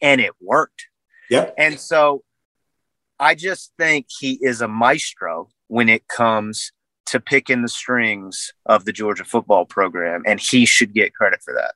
[0.00, 0.86] and it worked.
[1.30, 1.50] Yeah.
[1.58, 2.22] And so
[3.18, 6.72] I just think he is a maestro when it comes
[7.06, 11.54] to picking the strings of the Georgia football program, and he should get credit for
[11.54, 11.74] that.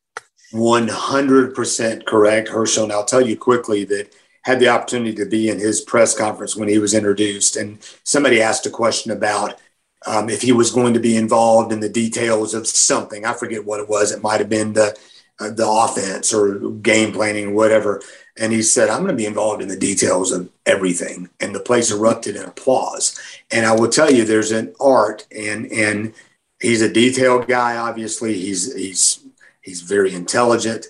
[0.52, 2.84] 100% correct, Herschel.
[2.84, 6.54] And I'll tell you quickly that had the opportunity to be in his press conference
[6.54, 9.58] when he was introduced, and somebody asked a question about
[10.06, 13.24] um, if he was going to be involved in the details of something.
[13.24, 14.12] I forget what it was.
[14.12, 14.96] It might have been the
[15.40, 18.00] uh, the offense or game planning or whatever.
[18.36, 21.60] And he said, "I'm going to be involved in the details of everything." And the
[21.60, 23.18] place erupted in applause.
[23.50, 26.14] And I will tell you, there's an art, and and
[26.60, 27.76] he's a detailed guy.
[27.76, 29.24] Obviously, he's he's
[29.60, 30.86] he's very intelligent.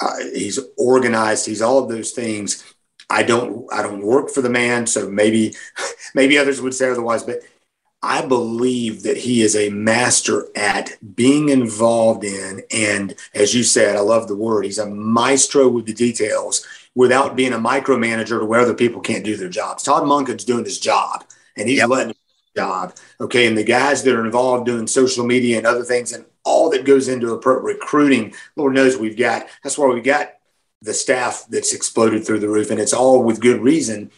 [0.00, 1.46] Uh, he's organized.
[1.46, 2.74] He's all of those things.
[3.10, 5.54] I don't I don't work for the man, so maybe
[6.14, 7.40] maybe others would say otherwise, but
[8.04, 13.96] I believe that he is a master at being involved in, and as you said,
[13.96, 18.44] I love the word, he's a maestro with the details without being a micromanager to
[18.44, 19.82] where other people can't do their jobs.
[19.82, 21.24] Todd Monken's doing his job,
[21.56, 21.88] and he's yep.
[21.88, 22.16] letting his
[22.54, 22.94] job.
[23.22, 26.68] Okay, and the guys that are involved doing social media and other things, and all
[26.70, 29.46] that goes into a recruiting, Lord knows we've got.
[29.62, 30.34] That's why we got
[30.82, 34.10] the staff that's exploded through the roof, and it's all with good reason.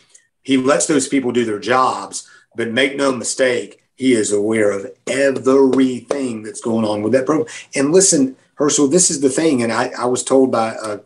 [0.43, 4.91] He lets those people do their jobs but make no mistake, he is aware of
[5.07, 7.49] everything that's going on with that program.
[7.75, 9.63] And listen, Herschel, this is the thing.
[9.63, 11.01] And I, I was told by a,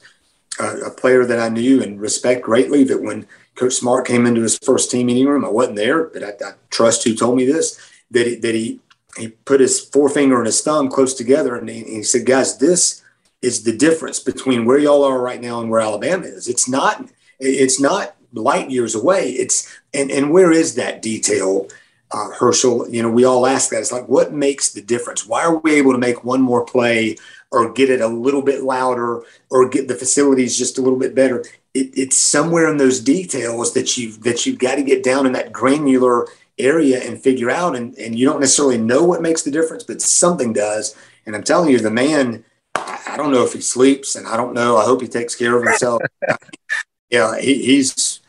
[0.58, 4.42] a, a, player that I knew and respect greatly that when Coach Smart came into
[4.42, 7.44] his first team meeting room, I wasn't there, but I, I trust who told me
[7.44, 7.78] this
[8.10, 8.80] that he, that he
[9.16, 13.02] he put his forefinger and his thumb close together and he, he said, "Guys, this
[13.42, 16.48] is the difference between where y'all are right now and where Alabama is.
[16.48, 19.30] It's not it's not light years away.
[19.30, 21.68] It's and and where is that detail,
[22.10, 22.88] uh, Herschel?
[22.88, 23.80] You know, we all ask that.
[23.80, 25.26] It's like, what makes the difference?
[25.26, 27.16] Why are we able to make one more play,
[27.50, 31.14] or get it a little bit louder, or get the facilities just a little bit
[31.14, 31.44] better?
[31.74, 35.32] It, it's somewhere in those details that you've that you've got to get down in
[35.32, 36.26] that granular
[36.58, 37.76] area and figure out.
[37.76, 40.94] And and you don't necessarily know what makes the difference, but something does.
[41.26, 42.44] And I'm telling you, the man.
[42.76, 44.76] I don't know if he sleeps, and I don't know.
[44.76, 46.00] I hope he takes care of himself.
[47.10, 48.19] yeah, he, he's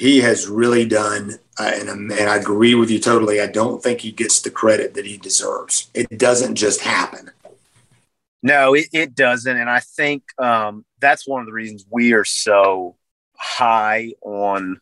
[0.00, 3.38] he has really done, uh, and, and I agree with you totally.
[3.38, 5.90] I don't think he gets the credit that he deserves.
[5.92, 7.30] It doesn't just happen.
[8.42, 9.58] No, it, it doesn't.
[9.58, 12.96] And I think um, that's one of the reasons we are so
[13.36, 14.80] high on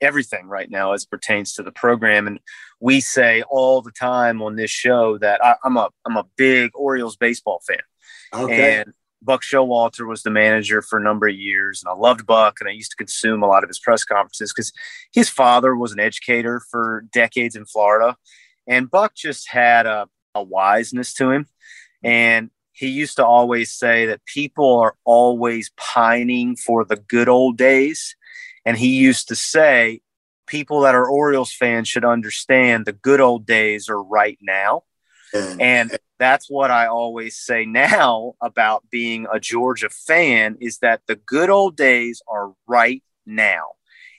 [0.00, 2.28] everything right now as pertains to the program.
[2.28, 2.38] And
[2.78, 6.70] we say all the time on this show that I, am a I'm a big
[6.76, 7.78] Orioles baseball fan.
[8.32, 8.76] Okay.
[8.76, 8.92] And
[9.26, 12.68] Buck Showalter was the manager for a number of years, and I loved Buck, and
[12.68, 14.72] I used to consume a lot of his press conferences because
[15.12, 18.16] his father was an educator for decades in Florida,
[18.66, 21.46] and Buck just had a, a wiseness to him,
[22.02, 27.58] and he used to always say that people are always pining for the good old
[27.58, 28.16] days,
[28.64, 30.00] and he used to say
[30.46, 34.82] people that are Orioles fans should understand the good old days are right now.
[35.34, 35.60] Mm.
[35.60, 41.16] And that's what I always say now about being a Georgia fan is that the
[41.16, 43.64] good old days are right now.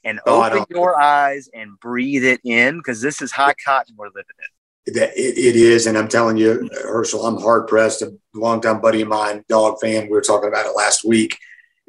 [0.04, 4.08] And oh, open your eyes and breathe it in because this is high cotton we're
[4.08, 4.94] living in.
[4.94, 8.02] That it, it is, and I'm telling you, Herschel, I'm hard pressed.
[8.02, 11.38] A longtime buddy of mine, dog fan, we were talking about it last week,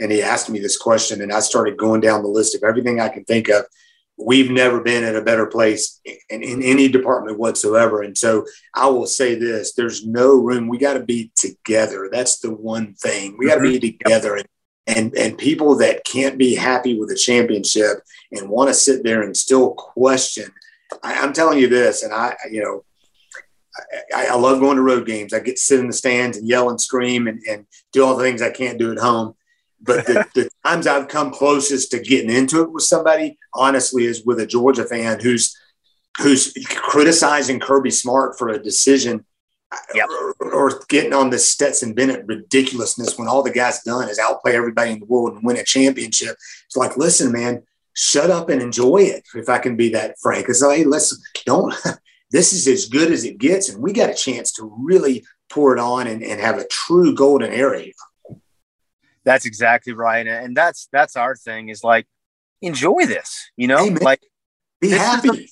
[0.00, 2.98] and he asked me this question, and I started going down the list of everything
[2.98, 3.66] I can think of.
[4.18, 8.02] We've never been at a better place in, in any department whatsoever.
[8.02, 8.44] And so
[8.74, 10.68] I will say this there's no room.
[10.68, 12.08] We got to be together.
[12.10, 13.36] That's the one thing.
[13.38, 13.98] We got to be mm-hmm.
[13.98, 14.36] together.
[14.36, 14.46] And,
[14.86, 17.98] and, and people that can't be happy with a championship
[18.32, 20.50] and want to sit there and still question.
[21.02, 22.84] I, I'm telling you this, and I, you know,
[24.14, 25.32] I, I, love going to road games.
[25.32, 28.16] I get to sit in the stands and yell and scream and, and do all
[28.16, 29.34] the things I can't do at home.
[29.80, 34.24] But the, the, times I've come closest to getting into it with somebody, honestly, is
[34.24, 35.56] with a Georgia fan who's
[36.20, 39.24] who's criticizing Kirby Smart for a decision
[39.94, 40.08] yep.
[40.08, 44.56] or, or, getting on the Stetson Bennett ridiculousness when all the guy's done is outplay
[44.56, 46.36] everybody in the world and win a championship.
[46.66, 47.62] It's like, listen, man,
[47.94, 49.24] shut up and enjoy it.
[49.34, 51.16] If I can be that frank, it's like, hey, let's
[51.46, 51.74] don't.
[52.30, 55.74] this is as good as it gets, and we got a chance to really pour
[55.74, 57.92] it on and, and have a true golden era here.
[59.28, 62.06] That's exactly right, and that's that's our thing is like
[62.62, 64.22] enjoy this, you know, hey, like
[64.80, 65.28] be happy.
[65.28, 65.46] Is a,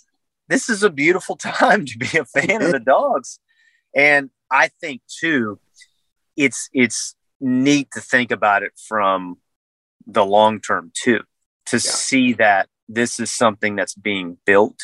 [0.48, 3.38] this is a beautiful time to be a fan of the dogs,
[3.94, 5.60] and I think too,
[6.38, 9.36] it's it's neat to think about it from
[10.06, 11.20] the long term too,
[11.66, 11.80] to yeah.
[11.80, 14.80] see that this is something that's being built,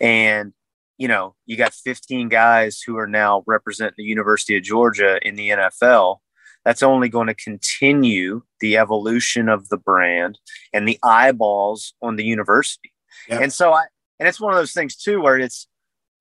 [0.00, 0.52] and
[0.96, 5.34] you know, you got 15 guys who are now representing the University of Georgia in
[5.34, 6.18] the NFL
[6.64, 10.38] that's only going to continue the evolution of the brand
[10.72, 12.92] and the eyeballs on the university.
[13.28, 13.40] Yep.
[13.40, 13.86] And so I,
[14.18, 15.68] and it's one of those things too, where it's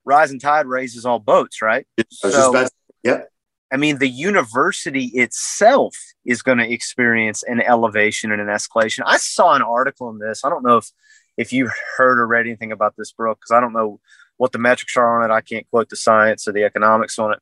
[0.06, 1.86] rising tide raises all boats, right?
[2.10, 2.68] So,
[3.04, 3.24] yeah.
[3.72, 9.02] I mean, the university itself is going to experience an elevation and an escalation.
[9.06, 10.44] I saw an article on this.
[10.44, 10.90] I don't know if
[11.38, 14.00] if you heard or read anything about this, Brook, because I don't know
[14.38, 15.34] what the metrics are on it.
[15.34, 17.40] I can't quote the science or the economics on it.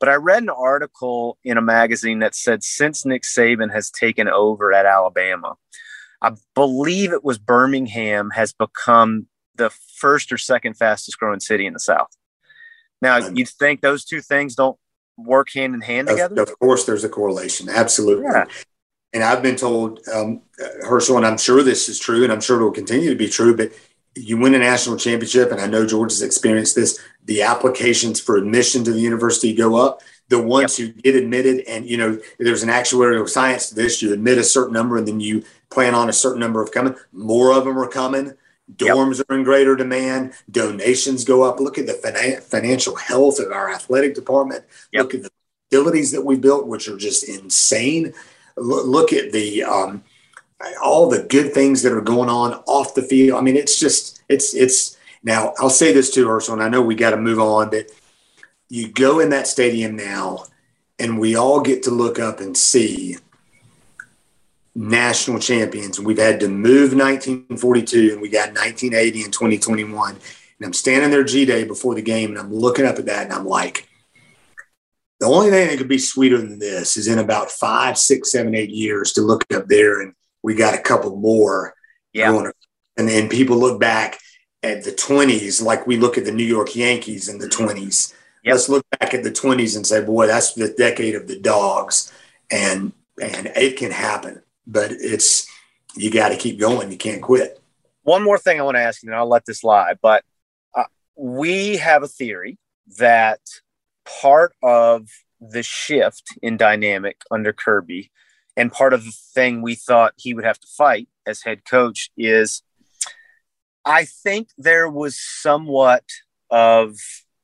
[0.00, 4.28] But I read an article in a magazine that said since Nick Saban has taken
[4.28, 5.56] over at Alabama,
[6.22, 9.26] I believe it was Birmingham has become
[9.56, 12.08] the first or second fastest growing city in the South.
[13.02, 14.78] Now, you'd think those two things don't
[15.16, 16.42] work hand in hand together?
[16.42, 17.68] Of course, there's a correlation.
[17.68, 18.24] Absolutely.
[18.24, 18.44] Yeah.
[19.12, 20.42] And I've been told, um,
[20.82, 23.28] Herschel, and I'm sure this is true, and I'm sure it will continue to be
[23.28, 23.72] true, but
[24.18, 26.98] you win a national championship, and I know Georgia's experienced this.
[27.24, 30.02] The applications for admission to the university go up.
[30.28, 30.94] The ones yep.
[30.94, 34.02] who get admitted, and you know, there's an actuarial science to this.
[34.02, 36.94] You admit a certain number, and then you plan on a certain number of coming.
[37.12, 38.34] More of them are coming.
[38.76, 39.26] Dorms yep.
[39.30, 40.34] are in greater demand.
[40.50, 41.60] Donations go up.
[41.60, 44.64] Look at the finan- financial health of our athletic department.
[44.92, 45.02] Yep.
[45.02, 45.30] Look at the
[45.70, 48.12] facilities that we built, which are just insane.
[48.56, 50.02] Look, look at the um,
[50.82, 53.38] all the good things that are going on off the field.
[53.38, 55.54] I mean, it's just it's it's now.
[55.58, 57.86] I'll say this too, Ursula, and I know we got to move on, but
[58.68, 60.44] you go in that stadium now,
[60.98, 63.16] and we all get to look up and see
[64.74, 65.98] national champions.
[65.98, 70.10] We've had to move 1942, and we got 1980 and 2021.
[70.10, 70.20] And
[70.66, 73.32] I'm standing there G Day before the game, and I'm looking up at that, and
[73.32, 73.88] I'm like,
[75.20, 78.54] the only thing that could be sweeter than this is in about five, six, seven,
[78.54, 81.74] eight years to look up there and we got a couple more.
[82.12, 82.32] Yeah.
[82.32, 82.52] Going,
[82.96, 84.18] and then people look back
[84.62, 88.12] at the 20s, like we look at the New York Yankees in the 20s.
[88.44, 88.52] Yep.
[88.52, 92.12] Let's look back at the 20s and say, boy, that's the decade of the dogs.
[92.50, 95.48] And and it can happen, but it's
[95.96, 96.90] you got to keep going.
[96.90, 97.60] You can't quit.
[98.02, 100.24] One more thing I want to ask you, and I'll let this lie, but
[100.74, 100.84] uh,
[101.16, 102.58] we have a theory
[102.98, 103.40] that
[104.22, 105.08] part of
[105.40, 108.10] the shift in dynamic under Kirby
[108.58, 112.10] and part of the thing we thought he would have to fight as head coach
[112.18, 112.62] is
[113.84, 116.02] I think there was somewhat
[116.50, 116.96] of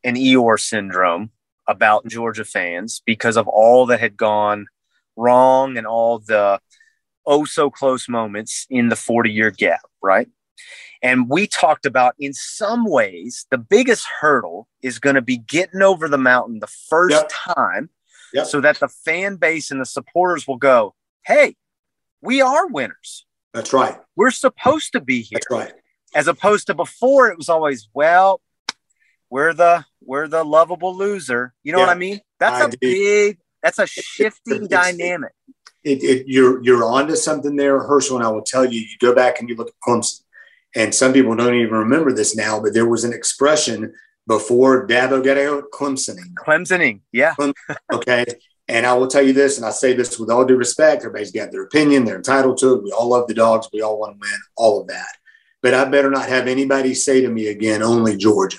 [0.02, 1.30] an Eeyore syndrome
[1.68, 4.66] about Georgia fans because of all that had gone
[5.16, 6.60] wrong and all the
[7.24, 10.28] oh so close moments in the 40 year gap, right?
[11.00, 15.82] And we talked about in some ways, the biggest hurdle is going to be getting
[15.82, 17.30] over the mountain the first yep.
[17.30, 17.90] time
[18.32, 18.46] yep.
[18.46, 20.94] so that the fan base and the supporters will go,
[21.24, 21.56] hey,
[22.20, 23.26] we are winners.
[23.52, 23.96] That's right.
[24.16, 25.38] We're supposed to be here.
[25.38, 25.72] That's right.
[26.14, 28.40] As opposed to before, it was always, well,
[29.30, 31.54] we're the we're the lovable loser.
[31.62, 32.20] You know yeah, what I mean?
[32.38, 32.76] That's I a do.
[32.80, 35.32] big, that's a shifting dynamic.
[35.82, 38.16] It, it, you're you're onto something there, Herschel.
[38.16, 40.20] And I will tell you, you go back and you look at Clemson,
[40.74, 43.92] and some people don't even remember this now, but there was an expression
[44.26, 46.34] before Dabo got out, Clemsoning.
[46.34, 47.34] Clemsoning, yeah.
[47.92, 48.24] okay.
[48.66, 51.32] And I will tell you this, and I say this with all due respect everybody's
[51.32, 52.82] got their opinion, they're entitled to it.
[52.82, 55.16] We all love the dogs, we all want to win, all of that.
[55.62, 58.58] But I better not have anybody say to me again, only Georgia.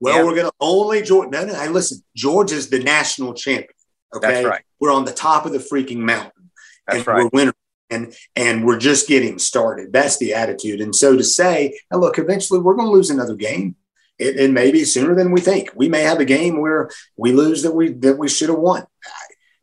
[0.00, 0.24] Well, yeah.
[0.24, 1.30] we're going to only Georgia.
[1.30, 3.70] No, no, I listen, Georgia's the national champion.
[4.14, 4.28] Okay.
[4.28, 4.62] That's right.
[4.80, 6.50] We're on the top of the freaking mountain.
[6.86, 7.22] That's and right.
[7.24, 7.54] we're winners.
[7.88, 9.92] and and we're just getting started.
[9.92, 10.80] That's the attitude.
[10.80, 13.76] And so to say, hey, look, eventually we're going to lose another game.
[14.18, 15.70] It, it may be sooner than we think.
[15.74, 18.86] We may have a game where we lose that we that we should have won.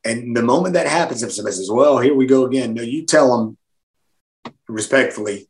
[0.10, 3.06] And the moment that happens, if somebody says, "Well, here we go again," no, you
[3.06, 3.58] tell them
[4.68, 5.50] respectfully,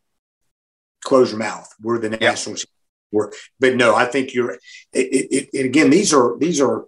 [1.04, 1.74] close your mouth.
[1.82, 2.58] We're the national.
[2.58, 2.64] Yeah.
[3.12, 4.52] We're, but no, I think you're.
[4.94, 6.86] It, it, again, these are these are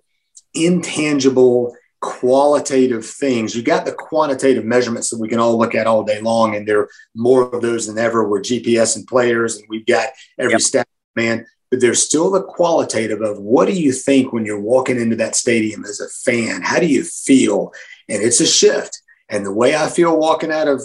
[0.53, 3.55] intangible qualitative things.
[3.55, 6.67] You got the quantitative measurements that we can all look at all day long, and
[6.67, 8.27] there are more of those than ever.
[8.27, 10.61] We're GPS and players, and we've got every yep.
[10.61, 11.45] stat man.
[11.71, 15.35] But there's still the qualitative of what do you think when you're walking into that
[15.35, 16.61] stadium as a fan?
[16.61, 17.73] How do you feel?
[18.09, 19.01] And it's a shift.
[19.29, 20.81] And the way I feel walking out of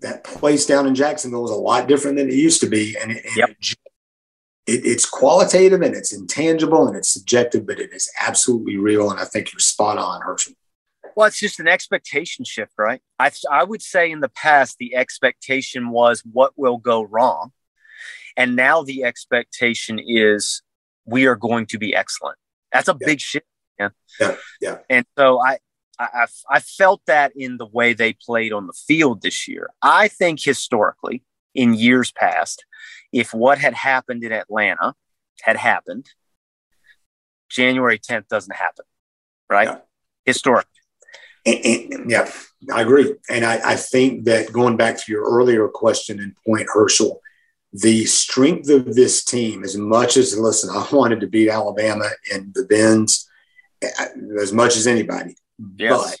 [0.00, 2.94] that place down in Jacksonville is a lot different than it used to be.
[3.00, 3.50] And, it, yep.
[3.50, 3.78] it,
[4.66, 9.10] it, it's qualitative and it's intangible and it's subjective, but it is absolutely real.
[9.10, 10.52] And I think you're spot on, Herschel.
[11.16, 13.00] Well, it's just an expectation shift, right?
[13.18, 17.52] I, I would say in the past, the expectation was what will go wrong.
[18.38, 20.62] And now the expectation is
[21.04, 22.38] we are going to be excellent.
[22.72, 23.06] That's a yeah.
[23.06, 23.46] big shift.
[23.78, 23.88] Yeah.
[24.20, 24.36] Yeah.
[24.60, 24.78] Yeah.
[24.88, 25.58] And so I,
[25.98, 29.70] I, I felt that in the way they played on the field this year.
[29.82, 31.24] I think historically,
[31.54, 32.64] in years past,
[33.12, 34.94] if what had happened in Atlanta
[35.42, 36.06] had happened,
[37.48, 38.84] January 10th doesn't happen,
[39.50, 39.68] right?
[39.68, 39.78] Yeah.
[40.24, 40.66] Historic.
[41.44, 42.30] And, and, yeah,
[42.72, 43.14] I agree.
[43.28, 47.20] And I, I think that going back to your earlier question and point, Herschel,
[47.72, 52.52] the strength of this team, as much as, listen, I wanted to beat Alabama in
[52.54, 53.28] the Benz
[53.84, 54.06] uh,
[54.40, 55.36] as much as anybody.
[55.76, 55.90] Yes.
[55.90, 56.20] But,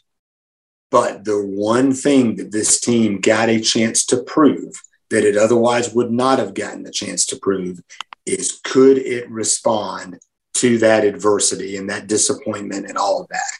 [0.90, 4.74] but the one thing that this team got a chance to prove
[5.10, 7.80] that it otherwise would not have gotten the chance to prove
[8.26, 10.18] is could it respond
[10.54, 13.52] to that adversity and that disappointment and all of that?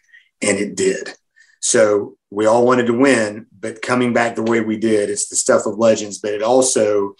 [0.43, 1.15] And it did.
[1.61, 5.37] So we all wanted to win, but coming back the way we did, it's the
[5.37, 7.15] stuff of legends, but it also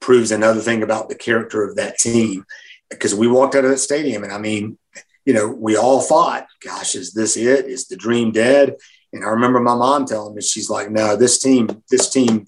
[0.00, 2.44] proves another thing about the character of that team.
[2.90, 4.78] Because we walked out of that stadium, and I mean,
[5.24, 7.66] you know, we all thought, gosh, is this it?
[7.66, 8.76] Is the dream dead?
[9.12, 12.44] And I remember my mom telling me, she's like, no, this team, this team,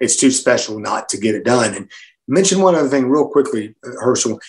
[0.00, 1.74] it's too special not to get it done.
[1.74, 1.90] And
[2.28, 4.40] mention one other thing real quickly, Herschel.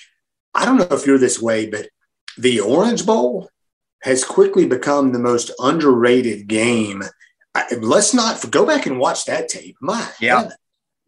[0.54, 1.88] I don't know if you're this way, but
[2.38, 3.50] the Orange Bowl
[4.02, 7.04] has quickly become the most underrated game.
[7.80, 9.78] let's not go back and watch that tape.
[9.82, 10.50] My yeah.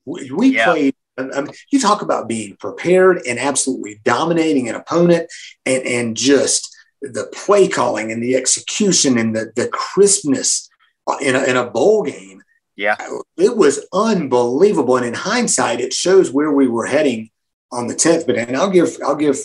[0.06, 0.66] we, we yeah.
[0.66, 0.96] played.
[1.18, 5.32] I mean, you talk about being prepared and absolutely dominating an opponent,
[5.66, 6.70] and and just
[7.02, 10.70] the play calling and the execution and the the crispness
[11.08, 12.44] uh, in a, in a bowl game
[12.76, 12.96] yeah.
[13.38, 14.98] It was unbelievable.
[14.98, 17.30] And in hindsight, it shows where we were heading
[17.72, 18.26] on the 10th.
[18.26, 19.38] But and I'll give I'll give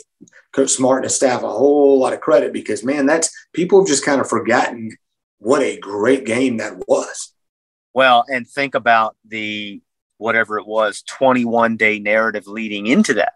[0.52, 3.88] Coach Smart and his staff a whole lot of credit because man, that's people have
[3.88, 4.96] just kind of forgotten
[5.38, 7.32] what a great game that was.
[7.94, 9.80] Well, and think about the
[10.18, 13.32] whatever it was, 21 day narrative leading into that.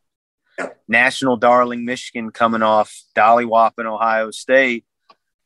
[0.86, 4.84] National darling Michigan coming off Dolly Whopping Ohio State.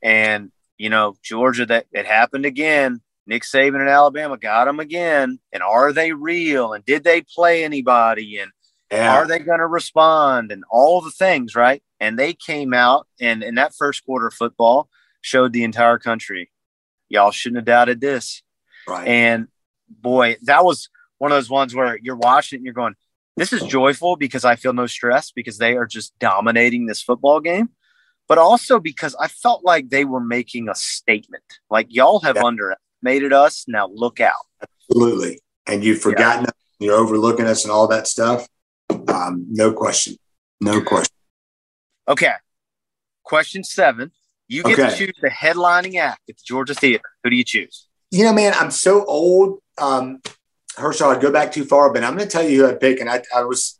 [0.02, 5.38] And, you know, Georgia, that it happened again Nick Saban and Alabama got them again.
[5.52, 6.72] And are they real?
[6.72, 8.38] And did they play anybody?
[8.38, 8.52] And
[8.90, 9.14] yeah.
[9.14, 10.52] are they going to respond?
[10.52, 11.82] And all the things, right?
[11.98, 14.88] And they came out and in that first quarter of football
[15.22, 16.50] showed the entire country,
[17.08, 18.42] y'all shouldn't have doubted this.
[18.86, 19.08] Right.
[19.08, 19.48] And
[19.88, 20.88] boy, that was
[21.18, 22.94] one of those ones where you're watching it and you're going,
[23.36, 27.40] this is joyful because I feel no stress because they are just dominating this football
[27.40, 27.70] game
[28.28, 31.44] but also because I felt like they were making a statement.
[31.70, 32.44] Like y'all have yeah.
[32.44, 33.64] under underestimated us.
[33.68, 34.34] Now look out.
[34.62, 35.40] Absolutely.
[35.66, 36.48] And you've forgotten yeah.
[36.48, 38.46] us, you're overlooking us and all that stuff.
[39.08, 40.16] Um, no question.
[40.60, 41.14] No question.
[42.08, 42.32] Okay.
[43.22, 44.12] Question seven.
[44.48, 44.90] You get okay.
[44.90, 47.02] to choose the headlining act at the Georgia Theater.
[47.24, 47.88] Who do you choose?
[48.12, 49.58] You know, man, I'm so old.
[49.78, 50.20] Um,
[50.76, 53.00] Herschel, I'd go back too far, but I'm going to tell you who I'd pick.
[53.00, 53.78] And I, I was,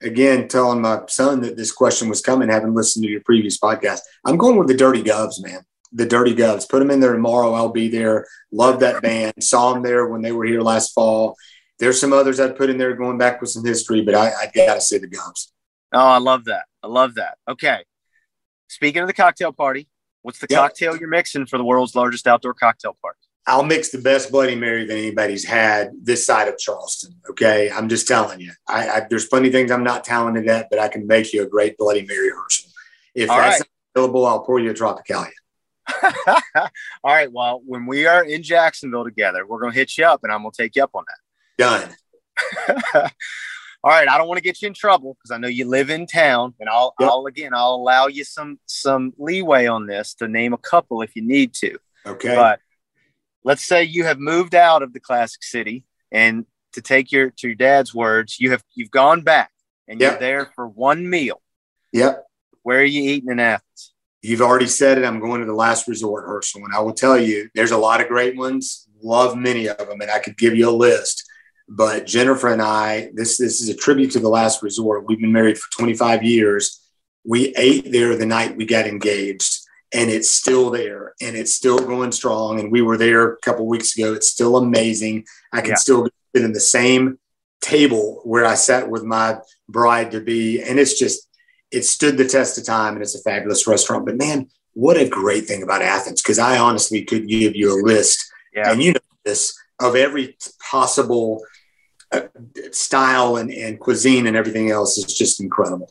[0.00, 4.00] again, telling my son that this question was coming, having listened to your previous podcast.
[4.24, 6.68] I'm going with the Dirty Govs, man the Dirty Govs.
[6.68, 7.52] Put them in there tomorrow.
[7.52, 8.26] I'll be there.
[8.50, 9.34] Love that band.
[9.40, 11.36] Saw them there when they were here last fall.
[11.78, 14.50] There's some others I'd put in there going back with some history, but I, I
[14.54, 15.48] got to say the Govs.
[15.92, 16.64] Oh, I love that.
[16.82, 17.38] I love that.
[17.48, 17.84] Okay.
[18.68, 19.88] Speaking of the cocktail party,
[20.22, 20.60] what's the yep.
[20.60, 23.18] cocktail you're mixing for the world's largest outdoor cocktail party?
[23.46, 27.14] I'll mix the best Bloody Mary that anybody's had this side of Charleston.
[27.30, 27.70] Okay.
[27.70, 28.52] I'm just telling you.
[28.68, 31.42] I, I there's plenty of things I'm not talented at, but I can make you
[31.42, 32.70] a great Bloody Mary Herschel.
[33.14, 33.68] If All that's right.
[33.96, 35.30] available, I'll pour you a Tropicalia.
[36.54, 36.64] All
[37.04, 37.30] right.
[37.32, 40.42] Well, when we are in Jacksonville together, we're going to hit you up and I'm
[40.42, 41.58] going to take you up on that.
[41.58, 41.90] Done.
[43.84, 44.08] All right.
[44.08, 46.54] I don't want to get you in trouble because I know you live in town
[46.60, 47.10] and I'll, yep.
[47.10, 51.16] I'll, again, I'll allow you some, some leeway on this to name a couple if
[51.16, 51.76] you need to.
[52.06, 52.36] Okay.
[52.36, 52.60] But
[53.44, 57.48] let's say you have moved out of the classic city and to take your to
[57.48, 59.50] your dad's words, you have you've gone back
[59.88, 60.10] and Yep.
[60.12, 61.40] you're there for one meal.
[61.92, 62.24] Yep.
[62.62, 63.92] Where are you eating in Athens?
[64.22, 65.04] You've already said it.
[65.04, 66.64] I'm going to the last resort, Herschel.
[66.64, 68.86] And I will tell you, there's a lot of great ones.
[69.02, 70.00] Love many of them.
[70.00, 71.24] And I could give you a list.
[71.68, 75.06] But Jennifer and I, this, this is a tribute to the last resort.
[75.06, 76.80] We've been married for 25 years.
[77.24, 79.58] We ate there the night we got engaged.
[79.94, 82.58] And it's still there and it's still going strong.
[82.60, 84.14] And we were there a couple weeks ago.
[84.14, 85.26] It's still amazing.
[85.52, 85.76] I can Yeah.
[85.76, 87.18] still sit in the same
[87.60, 89.38] table where I sat with my
[89.68, 90.62] bride to be.
[90.62, 91.28] And it's just,
[91.70, 94.06] it stood the test of time and it's a fabulous restaurant.
[94.06, 96.22] But man, what a great thing about Athens.
[96.22, 98.18] Because I honestly could give you a list,
[98.54, 98.72] Yeah.
[98.72, 100.36] and you know this, of every
[100.70, 101.44] possible
[102.12, 102.22] uh,
[102.72, 105.90] style and, and cuisine and everything else is just incredible.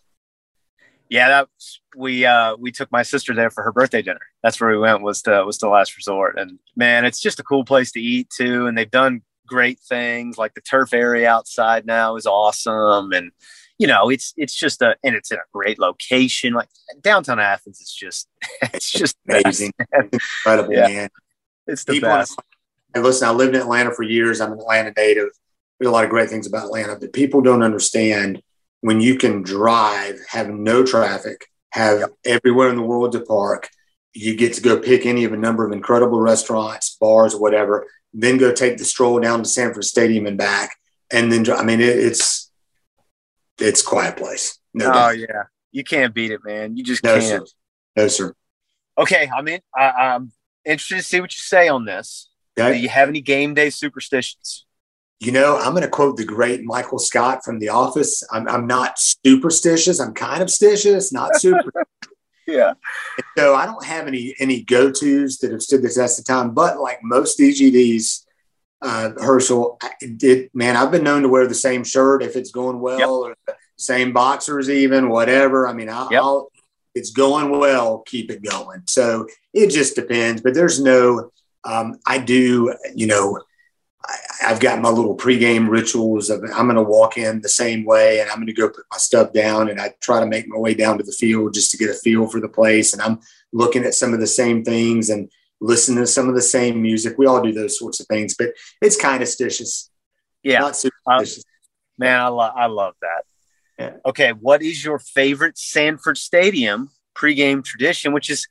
[1.09, 1.49] Yeah, that
[1.95, 4.21] we uh we took my sister there for her birthday dinner.
[4.43, 6.37] That's where we went was to was to last resort.
[6.39, 8.67] And man, it's just a cool place to eat too.
[8.67, 13.11] And they've done great things like the turf area outside now is awesome.
[13.11, 13.31] And
[13.77, 16.53] you know, it's it's just a and it's in a great location.
[16.53, 16.69] Like
[17.01, 18.27] downtown Athens is just
[18.61, 19.73] it's just Amazing.
[19.77, 20.13] best.
[20.45, 20.87] Incredible, Yeah.
[20.87, 21.09] man.
[21.67, 22.39] It's the People, best.
[22.95, 24.41] and listen, I lived in Atlanta for years.
[24.41, 25.29] I'm an Atlanta native.
[25.79, 28.41] There's a lot of great things about Atlanta, but people don't understand
[28.81, 33.69] when you can drive, have no traffic, have everywhere in the world to park.
[34.13, 37.87] You get to go pick any of a number of incredible restaurants, bars, whatever.
[38.13, 40.75] Then go take the stroll down to Sanford Stadium and back,
[41.11, 42.51] and then I mean it, it's
[43.57, 44.59] it's quiet place.
[44.73, 45.19] No, Oh doubt.
[45.19, 45.43] yeah.
[45.71, 46.75] You can't beat it, man.
[46.75, 47.47] You just no, can't.
[47.47, 47.53] sir,
[47.95, 48.33] no, sir.
[48.97, 50.31] Okay, I'm in I, I'm
[50.65, 52.29] interested to see what you say on this.
[52.57, 54.65] Do you have any game day superstitions?
[55.21, 58.23] You know, I'm going to quote the great Michael Scott from The Office.
[58.31, 59.99] I'm, I'm not superstitious.
[59.99, 61.71] I'm kind of stitious, not super.
[62.47, 62.73] Yeah.
[63.37, 66.53] so I don't have any any go tos that have stood the test of time.
[66.53, 68.25] But like most DGDs,
[68.81, 70.49] uh, Herschel I did.
[70.53, 73.07] Man, I've been known to wear the same shirt if it's going well, Yep.
[73.09, 75.65] or the same boxers, even whatever.
[75.67, 76.21] I mean, I'll, Yep.
[76.21, 76.51] I'll
[76.95, 78.81] it's going well, keep it going.
[78.87, 80.41] So it just depends.
[80.41, 81.31] But there's no.
[81.63, 83.39] Um, I do, you know.
[84.05, 84.15] I,
[84.47, 88.19] I've got my little pregame rituals of I'm going to walk in the same way
[88.19, 90.57] and I'm going to go put my stuff down and I try to make my
[90.57, 92.93] way down to the field just to get a feel for the place.
[92.93, 93.19] And I'm
[93.53, 95.29] looking at some of the same things and
[95.59, 97.17] listening to some of the same music.
[97.17, 98.49] We all do those sorts of things, but
[98.81, 99.89] it's kind of stitious,
[100.43, 100.59] Yeah.
[100.59, 101.39] not superstitious.
[101.39, 103.23] Uh, man, I, lo- I love that.
[103.77, 103.97] Yeah.
[104.05, 108.13] Okay, what is your favorite Sanford Stadium pregame tradition?
[108.13, 108.47] Which is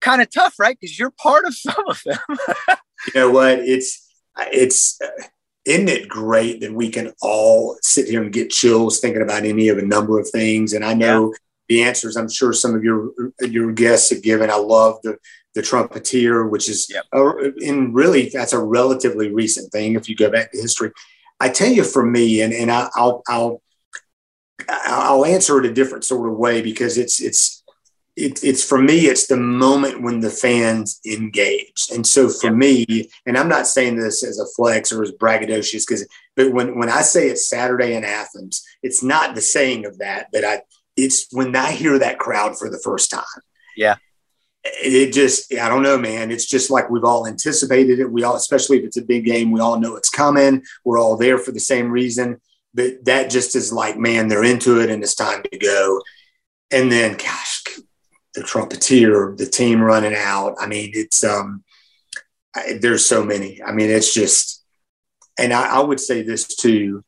[0.00, 0.76] kind of tough, right?
[0.78, 2.18] Because you're part of some of them.
[3.06, 3.58] you know what?
[3.60, 4.09] It's
[4.52, 5.24] it's uh,
[5.64, 9.68] isn't it great that we can all sit here and get chills thinking about any
[9.68, 10.72] of a number of things?
[10.72, 11.34] And I know
[11.68, 12.16] the answers.
[12.16, 14.50] I'm sure some of your your guests have given.
[14.50, 15.18] I love the
[15.54, 17.04] the trumpeter, which is Yep.
[17.12, 20.92] a, in really that's a relatively recent thing if you go back to history.
[21.40, 23.62] I tell you, for me, and and I, I'll I'll
[24.68, 27.59] I'll answer it a different sort of way because it's it's
[28.20, 31.88] it, it's for me it's the moment when the fans engage.
[31.94, 35.86] And so for me and i'm not saying this as a flex or as braggadocious
[35.86, 36.06] because
[36.36, 40.28] but when when i say it's saturday in athens it's not the saying of that
[40.32, 40.62] but i
[40.96, 43.24] it's when i hear that crowd for the first time.
[43.76, 43.96] Yeah.
[44.64, 46.30] it just i don't know man.
[46.30, 48.10] It's just like we've all anticipated it.
[48.10, 50.62] We all especially if it's a big game we all know it's coming.
[50.84, 52.40] We're all there for the same reason.
[52.72, 56.02] But that just is like man they're into it and it's time to go.
[56.70, 57.60] And then gosh
[58.34, 60.56] the trumpeter the team running out.
[60.60, 61.64] I mean it's um
[62.54, 63.62] I, there's so many.
[63.62, 64.64] I mean it's just
[65.38, 67.04] and I, I would say this too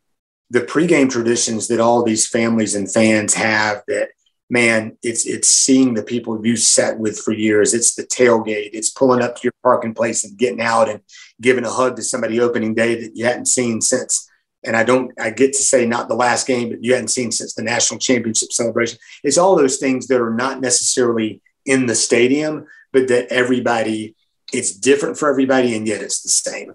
[0.50, 4.10] the pregame traditions that all these families and fans have that
[4.50, 7.72] man it's it's seeing the people you sat with for years.
[7.72, 8.70] It's the tailgate.
[8.74, 11.00] It's pulling up to your parking place and getting out and
[11.40, 14.28] giving a hug to somebody opening day that you hadn't seen since
[14.64, 17.32] and I don't, I get to say not the last game, but you hadn't seen
[17.32, 18.98] since the national championship celebration.
[19.24, 24.14] It's all those things that are not necessarily in the stadium, but that everybody,
[24.52, 26.74] it's different for everybody, and yet it's the same.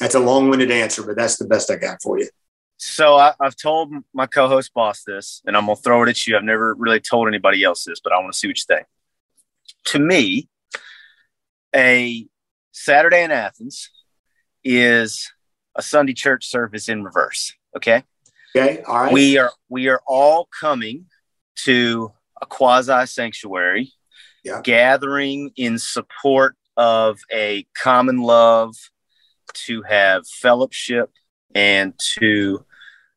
[0.00, 2.28] That's a long winded answer, but that's the best I got for you.
[2.76, 6.36] So I, I've told my co-host boss this, and I'm gonna throw it at you.
[6.36, 8.86] I've never really told anybody else this, but I want to see what you think.
[9.86, 10.48] To me,
[11.74, 12.26] a
[12.72, 13.90] Saturday in Athens
[14.64, 15.32] is
[15.76, 17.52] a Sunday church service in reverse.
[17.76, 18.04] Okay.
[18.56, 18.82] Okay.
[18.82, 19.12] All right.
[19.12, 21.06] we are we are all coming
[21.64, 23.92] to a quasi sanctuary
[24.44, 24.60] Yeah.
[24.62, 28.74] gathering in support of a common love
[29.66, 31.10] to have fellowship
[31.54, 32.64] and to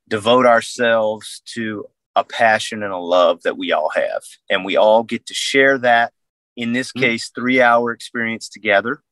[0.08, 1.86] devote ourselves to
[2.16, 5.78] a passion and a love that we all have and we all get to share
[5.78, 6.14] that
[6.56, 7.02] in this Mhm.
[7.02, 9.04] case 3 hour experience together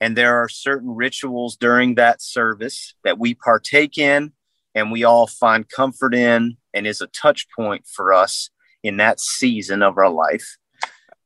[0.00, 4.32] And there are certain rituals during that service that we partake in
[4.74, 8.50] and we all find comfort in and is a touch point for us
[8.82, 10.56] in that season of our life.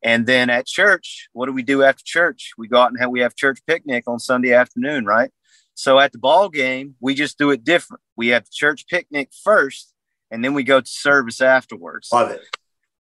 [0.03, 2.53] And then at church, what do we do after church?
[2.57, 5.31] We go out and have, we have church picnic on Sunday afternoon, right?
[5.75, 8.01] So at the ball game, we just do it different.
[8.15, 9.93] We have church picnic first,
[10.29, 12.09] and then we go to service afterwards.
[12.11, 12.41] Love it.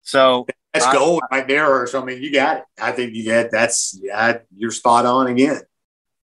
[0.02, 0.47] So
[0.78, 1.82] that's gold right there.
[1.82, 2.65] Or So I mean, you got it.
[2.81, 5.61] I think you got that's yeah, you're spot on again.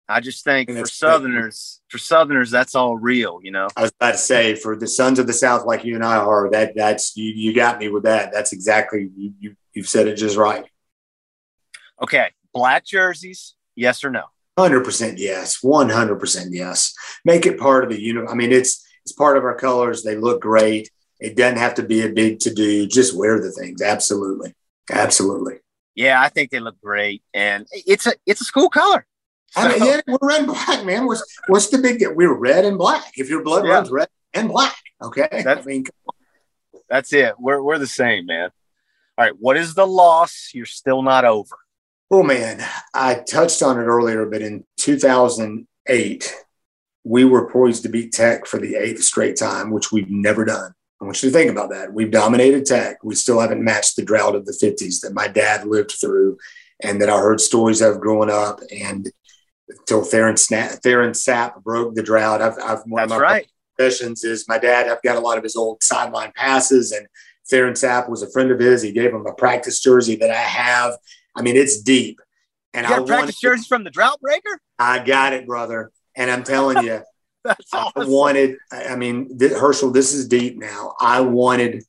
[0.08, 3.68] I just think for Southerners, for Southerners, that's all real, you know.
[3.76, 6.18] I was about to say for the sons of the South, like you and I
[6.18, 7.32] are, that that's you.
[7.32, 8.32] You got me with that.
[8.34, 9.34] That's exactly you.
[9.40, 10.66] you you've said it just right.
[12.02, 14.24] Okay, black jerseys, yes or no?
[14.58, 15.64] Hundred percent yes.
[15.64, 16.94] One hundred percent yes.
[17.26, 18.32] Make it part of the uniform.
[18.32, 20.04] I mean, it's it's part of our colors.
[20.04, 20.92] They look great.
[21.24, 22.86] It doesn't have to be a big to do.
[22.86, 23.82] Just wear the things.
[23.82, 24.54] Absolutely,
[24.92, 25.60] absolutely.
[25.96, 29.06] Yeah, I think they look great, and it's a it's a school color.
[29.52, 29.62] So.
[29.62, 31.06] I mean, yeah, we're red and black, man.
[31.06, 32.14] What's what's the big deal?
[32.14, 33.14] We're red and black.
[33.16, 33.72] If your blood yeah.
[33.72, 35.30] runs red and black, okay.
[35.32, 35.86] That's, I mean,
[36.90, 37.36] that's it.
[37.40, 38.50] We're we're the same, man.
[39.18, 41.56] All right, what is the loss you're still not over?
[42.12, 42.62] Oh man,
[42.94, 46.36] I touched on it earlier, but in 2008,
[47.06, 50.74] we were poised to beat Tech for the eighth straight time, which we've never done.
[51.04, 51.94] I want you to think about that.
[51.94, 53.04] We've dominated Tech.
[53.04, 56.38] We still haven't matched the drought of the 50s that my dad lived through
[56.82, 58.62] and that I heard stories of growing up.
[58.74, 59.12] And
[59.68, 63.48] until Theron, Sna- Theron Sapp broke the drought, I've, I've one That's of my right.
[63.76, 64.88] professions is my dad.
[64.88, 67.06] I've got a lot of his old sideline passes, and
[67.50, 68.82] Theron Sapp was a friend of his.
[68.82, 70.94] He gave him a practice jersey that I have.
[71.36, 72.22] I mean, it's deep.
[72.74, 74.58] And you got I practice jerseys from the drought breaker?
[74.80, 75.92] I got it, brother.
[76.16, 77.02] And I'm telling you,
[77.46, 78.04] That's awesome.
[78.04, 80.96] I wanted, I mean, th- Herschel, this is deep now.
[81.00, 81.84] I wanted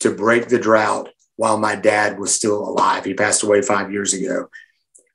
[0.00, 3.04] to break the drought while my dad was still alive.
[3.04, 4.48] He passed away five years ago.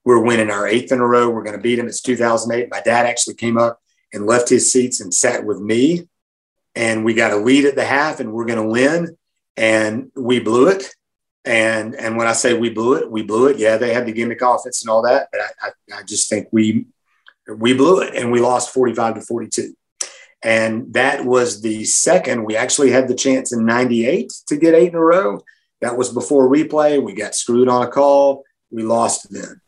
[0.03, 1.29] We're winning our eighth in a row.
[1.29, 1.87] We're going to beat him.
[1.87, 2.69] It's 2008.
[2.69, 3.79] My dad actually came up
[4.13, 6.07] and left his seats and sat with me.
[6.75, 9.17] And we got a lead at the half and we're going to win.
[9.55, 10.93] And we blew it.
[11.45, 13.59] And and when I say we blew it, we blew it.
[13.59, 16.47] Yeah, they had the gimmick offense and all that, but I, I, I just think
[16.51, 16.87] we
[17.47, 19.75] we blew it and we lost 45 to 42.
[20.45, 22.45] And that was the second.
[22.45, 25.41] We actually had the chance in 98 to get eight in a row.
[25.81, 27.01] That was before replay.
[27.01, 28.43] We got screwed on a call.
[28.69, 29.59] We lost then.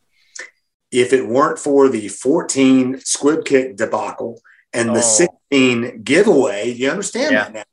[0.92, 4.40] If it weren't for the 14 squib kick debacle
[4.72, 5.38] and the oh.
[5.52, 7.44] 16 giveaway, you understand yeah.
[7.46, 7.64] that now.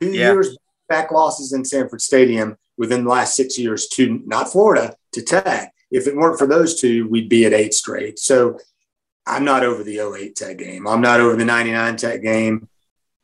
[0.00, 0.32] Two yeah.
[0.32, 0.58] years
[0.88, 5.72] back losses in Sanford Stadium within the last six years to not Florida to Tech.
[5.92, 8.18] If it weren't for those two, we'd be at eight straight.
[8.18, 8.58] So
[9.28, 10.88] I'm not over the 08 Tech game.
[10.88, 12.68] I'm not over the 99 Tech game.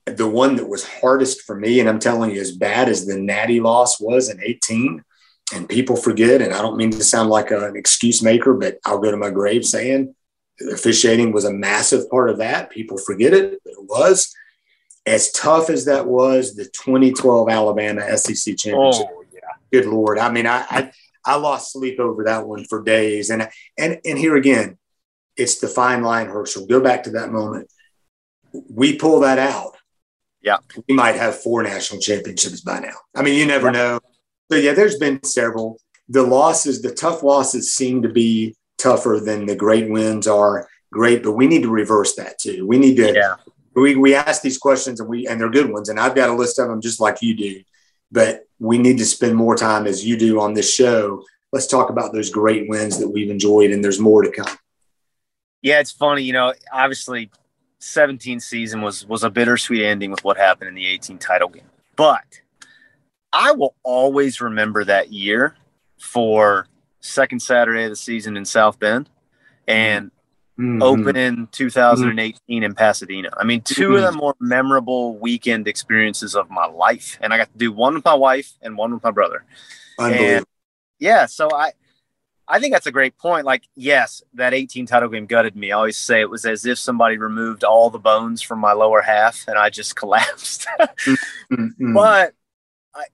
[0.05, 3.18] The one that was hardest for me, and I'm telling you, as bad as the
[3.18, 5.02] Natty loss was in 18,
[5.55, 8.98] and people forget, and I don't mean to sound like an excuse maker, but I'll
[8.98, 10.14] go to my grave saying
[10.70, 12.70] officiating was a massive part of that.
[12.70, 14.35] People forget it, but it was.
[15.06, 19.06] As tough as that was, the 2012 Alabama SEC championship.
[19.10, 19.40] Oh, yeah.
[19.72, 20.18] Good Lord.
[20.18, 20.93] I mean, I, I,
[21.24, 23.31] I lost sleep over that one for days.
[23.31, 24.78] And, and, and here again,
[25.36, 26.66] it's the fine line, Herschel.
[26.66, 27.70] Go back to that moment.
[28.70, 29.77] We pull that out.
[30.43, 30.59] Yeah.
[30.89, 32.94] We might have four national championships by now.
[33.15, 33.73] I mean, you never yeah.
[33.73, 34.01] know.
[34.52, 35.78] So, yeah, there's been several.
[36.09, 41.23] The losses, the tough losses seem to be tougher than the great wins are great,
[41.23, 42.66] but we need to reverse that too.
[42.66, 43.36] We need to, yeah.
[43.74, 45.89] we, we ask these questions and we, and they're good ones.
[45.89, 47.62] And I've got a list of them just like you do,
[48.12, 51.24] but we need to spend more time as you do on this show.
[51.52, 54.56] Let's talk about those great wins that we've enjoyed and there's more to come.
[55.65, 56.23] Yeah, it's funny.
[56.23, 57.31] You know, obviously,
[57.78, 61.65] 17 season was was a bittersweet ending with what happened in the 18 title game.
[61.97, 62.43] But
[63.32, 65.57] I will always remember that year
[65.99, 66.69] for
[67.01, 69.09] second Saturday of the season in South Bend
[69.66, 70.11] and
[70.59, 70.82] mm-hmm.
[70.82, 72.62] opening 2018 mm-hmm.
[72.62, 73.31] in Pasadena.
[73.35, 73.95] I mean, 2 mm-hmm.
[73.95, 77.19] of the more memorable weekend experiences of my life.
[77.23, 79.45] And I got to do one with my wife and one with my brother.
[79.99, 80.45] And
[80.99, 81.73] yeah, so I
[82.46, 83.46] I think that's a great point.
[83.46, 85.72] Like, yes, that 18 title game gutted me.
[85.72, 89.00] I always say it was as if somebody removed all the bones from my lower
[89.00, 90.66] half and I just collapsed.
[90.78, 91.94] mm-hmm.
[91.94, 92.34] But,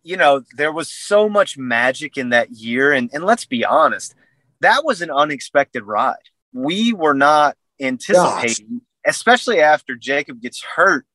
[0.02, 2.93] you know, there was so much magic in that year.
[2.93, 4.15] And, and let's be honest,
[4.61, 6.16] that was an unexpected ride.
[6.52, 9.15] We were not anticipating, Gosh.
[9.15, 11.07] especially after Jacob gets hurt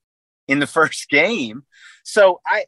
[0.48, 1.64] in the first game.
[2.04, 2.66] So I,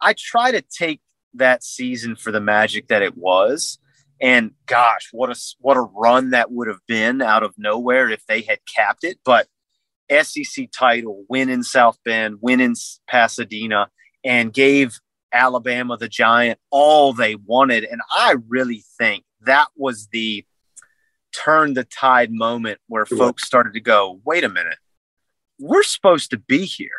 [0.00, 1.00] I try to take
[1.34, 3.78] that season for the magic that it was
[4.20, 8.24] and gosh, what a what a run that would have been out of nowhere if
[8.26, 9.18] they had capped it.
[9.24, 9.48] But
[10.22, 12.74] SEC title, win in South Bend, win in
[13.08, 13.88] Pasadena,
[14.22, 14.98] and gave
[15.32, 17.84] Alabama the Giant all they wanted.
[17.84, 20.44] And I really think that was the
[21.34, 24.78] turn the tide moment where folks started to go, wait a minute,
[25.58, 26.90] we're supposed to be here.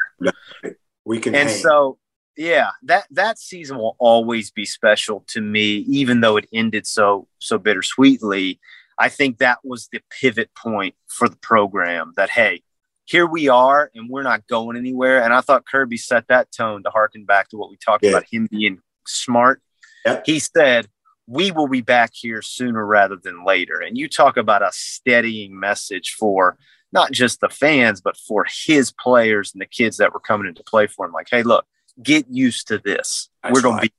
[1.05, 1.59] We can and hang.
[1.59, 1.97] so
[2.37, 7.27] yeah, that that season will always be special to me, even though it ended so
[7.39, 8.59] so bittersweetly.
[8.97, 12.63] I think that was the pivot point for the program that hey,
[13.05, 15.21] here we are and we're not going anywhere.
[15.21, 18.11] And I thought Kirby set that tone to harken back to what we talked Yeah.
[18.11, 19.61] about him being smart.
[20.05, 20.23] Yep.
[20.25, 20.87] He said,
[21.27, 23.81] We will be back here sooner rather than later.
[23.81, 26.57] And you talk about a steadying message for
[26.91, 30.63] not just the fans, but for his players and the kids that were coming into
[30.63, 31.11] play for him.
[31.11, 31.65] Like, hey, look,
[32.01, 33.29] get used to this.
[33.43, 33.93] That's we're going right.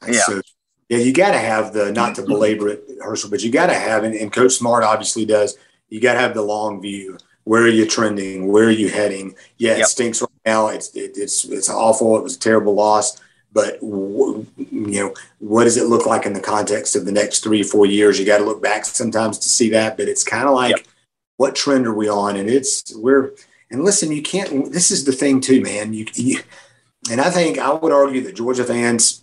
[0.00, 0.20] to be, yeah.
[0.22, 0.40] So,
[0.88, 3.74] yeah, you got to have the not to belabor it, Herschel, but you got to
[3.74, 5.56] have, and, and Coach Smart obviously does.
[5.88, 7.18] You got to have the long view.
[7.44, 8.52] Where are you trending?
[8.52, 9.34] Where are you heading?
[9.58, 9.86] Yeah, it Yep.
[9.88, 10.68] stinks right now.
[10.68, 12.16] It's it, it's it's awful.
[12.16, 13.20] It was a terrible loss,
[13.52, 17.40] but w- you know what does it look like in the context of the next
[17.40, 18.18] three four years?
[18.20, 20.86] You got to look back sometimes to see that, but it's kind of like Yep.
[21.36, 22.36] what trend are we on?
[22.36, 23.32] And it's we're
[23.70, 24.72] and listen, you can't.
[24.72, 25.94] This is the thing too, man.
[25.94, 26.40] You, you
[27.10, 29.22] and I think I would argue that Georgia fans,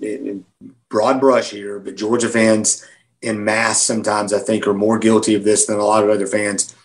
[0.90, 2.86] broad brush here, but Georgia fans
[3.22, 6.28] in mass sometimes I think are more guilty of this than a lot of other
[6.28, 6.76] fans.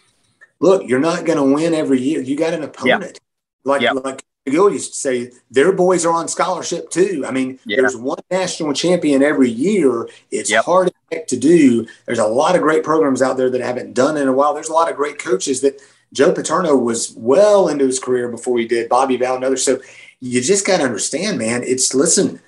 [0.60, 2.20] Look, you're not going to win every year.
[2.20, 3.18] You got an opponent.
[3.64, 3.92] Like Yeah.
[3.92, 7.24] like Magill used to say, their boys are on scholarship too.
[7.26, 7.78] I mean, Yeah.
[7.80, 10.08] there's one national champion every year.
[10.30, 10.64] It's Yep.
[10.64, 10.92] hard
[11.28, 11.86] to do.
[12.06, 14.52] There's a lot of great programs out there that haven't done in a while.
[14.52, 15.80] There's a lot of great coaches that
[16.12, 18.88] Joe Paterno was well into his career before he did.
[18.88, 19.64] Bobby Val and others.
[19.64, 19.80] So
[20.24, 21.62] you just got to understand, man.
[21.62, 22.40] It's listen,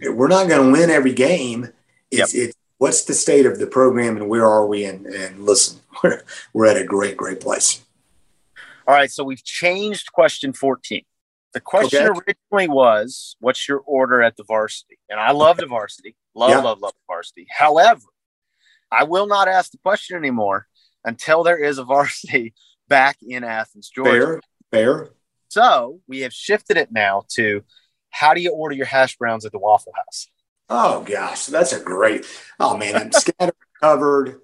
[0.00, 1.68] we're not going to win every game.
[2.10, 4.84] It's, it's what's the state of the program and where are we?
[4.84, 6.22] And, and listen, we're,
[6.52, 7.82] we're at a great, great place.
[8.86, 11.02] All right, so we've changed question 14.
[11.52, 12.20] The question Okay.
[12.52, 14.98] originally was, What's your order at the varsity?
[15.08, 16.16] And I love the varsity.
[16.34, 16.58] Love, Yeah.
[16.58, 17.46] love, love the varsity.
[17.48, 18.02] However,
[18.90, 20.66] I will not ask the question anymore
[21.04, 22.54] until there is a varsity
[22.88, 24.10] back in Athens, Georgia.
[24.10, 24.40] Fair,
[24.72, 25.10] fair.
[25.54, 27.62] So we have shifted it now to
[28.10, 30.26] how do you order your hash browns at the Waffle House?
[30.68, 32.26] Oh gosh, that's a great.
[32.58, 34.40] Oh man, I'm scattered, covered.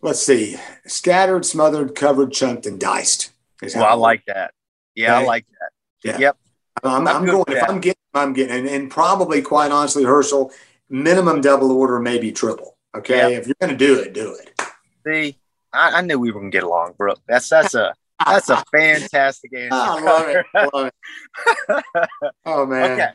[0.00, 3.30] Let's see, scattered, smothered, covered, chunked, and diced.
[3.62, 4.52] is Well, I like that.
[4.96, 5.70] Yeah, I like that.
[6.10, 6.18] Yeah.
[6.18, 6.36] Yep.
[6.82, 7.44] I'm, I'm I'm going.
[7.46, 7.62] If.
[7.70, 10.50] I'm getting, I'm getting, and, and probably, quite honestly, Herschel,
[10.90, 12.76] minimum double order, maybe triple.
[12.96, 13.38] Okay, Yeah.
[13.38, 14.60] if you're going to do it, do it.
[15.06, 15.38] See,
[15.72, 17.20] I, I knew we were gonna get along, Brook.
[17.28, 17.94] That's that's a
[18.24, 19.74] that's a fantastic answer.
[19.74, 20.46] I love it.
[20.54, 22.08] I love it.
[22.44, 22.92] Oh man.
[22.92, 23.08] Okay.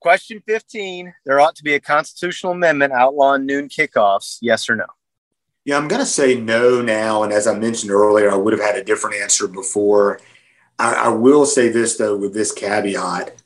[0.00, 1.12] Question 15.
[1.26, 4.38] There ought to be a constitutional amendment outlawing noon kickoffs.
[4.40, 4.86] Yes or no?
[5.64, 7.24] Yeah, I'm going to say no now.
[7.24, 10.20] And as I mentioned earlier, I would have had a different answer before.
[10.78, 13.42] I, I will say this though, with this caveat,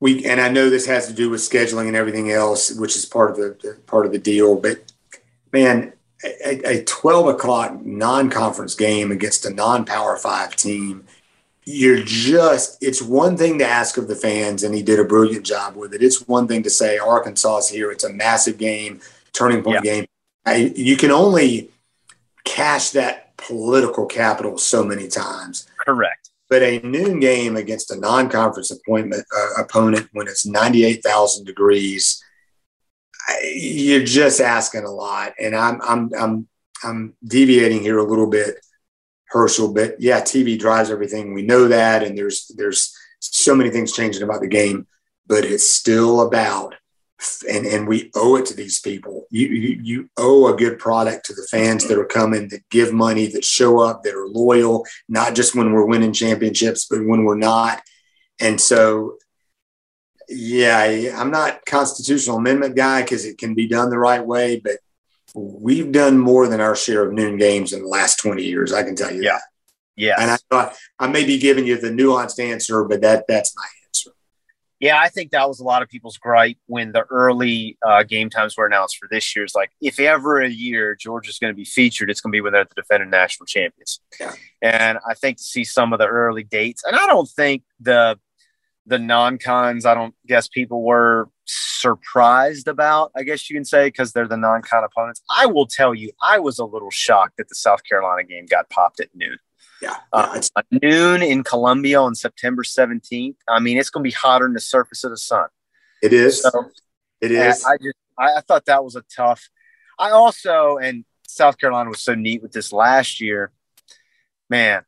[0.00, 3.04] we and I know this has to do with scheduling and everything else, which is
[3.04, 4.54] part of the, the part of the deal.
[4.56, 4.92] But
[5.52, 5.92] man,
[6.24, 11.04] a, a 12 o'clock non-conference game against a non-power five team,
[11.64, 15.44] you're just it's one thing to ask of the fans, and he did a brilliant
[15.44, 16.02] job with it.
[16.02, 17.90] It's one thing to say Arkansas is here.
[17.90, 19.00] It's a massive game,
[19.32, 20.06] turning point game.
[20.46, 21.70] I, you can only
[22.44, 25.66] cash that political capital so many times.
[25.84, 26.30] Correct.
[26.48, 32.22] But a noon game against a non-conference appointment uh, opponent when it's 98,000 degrees,
[33.42, 35.34] you're just asking a lot.
[35.40, 36.48] And I'm I'm I'm
[36.82, 38.56] I'm deviating here a little bit,
[39.28, 39.72] Herschel.
[39.72, 41.34] But yeah, TV drives everything.
[41.34, 44.86] We know that, and there's there's so many things changing about the game,
[45.26, 46.74] but it's still about
[47.48, 49.26] and and we owe it to these people.
[49.30, 52.92] You, you you owe a good product to the fans that are coming, that give
[52.92, 57.24] money, that show up, that are loyal, not just when we're winning championships, but when
[57.24, 57.82] we're not.
[58.38, 59.16] And so,
[60.28, 64.76] yeah, I'm not constitutional amendment guy because it can be done the right way, but
[65.34, 68.72] we've done more than our share of noon games in the last 20 years.
[68.72, 69.32] I can tell you Yeah.
[69.32, 69.42] that.
[69.96, 70.14] Yeah.
[70.18, 73.64] And I thought I may be giving you the nuanced answer, but that that's my
[73.86, 74.10] answer.
[74.78, 78.28] Yeah, I think that was a lot of people's gripe when the early uh, game
[78.28, 79.54] times were announced for this year's.
[79.54, 82.52] Like, if ever a year Georgia's going to be featured, it's going to be when
[82.52, 84.00] they're the defending national champions.
[84.20, 84.34] Yeah.
[84.60, 88.18] And I think to see some of the early dates, and I don't think the
[88.86, 93.10] the non-cons, I don't guess people were surprised about.
[93.16, 95.22] I guess you can say because they're the non-con opponents.
[95.28, 98.70] I will tell you, I was a little shocked that the South Carolina game got
[98.70, 99.38] popped at noon.
[99.82, 103.36] Yeah, Uh, yeah, At noon in Columbia on September 17th.
[103.48, 105.48] I mean, it's going to be hotter than the surface of the sun.
[106.02, 106.42] it is.
[106.42, 106.70] So
[107.20, 107.54] It yeah.
[107.66, 109.48] I just I, I thought that was a tough.
[109.98, 113.50] I also and South Carolina was so neat with this last year.
[114.48, 114.82] Man,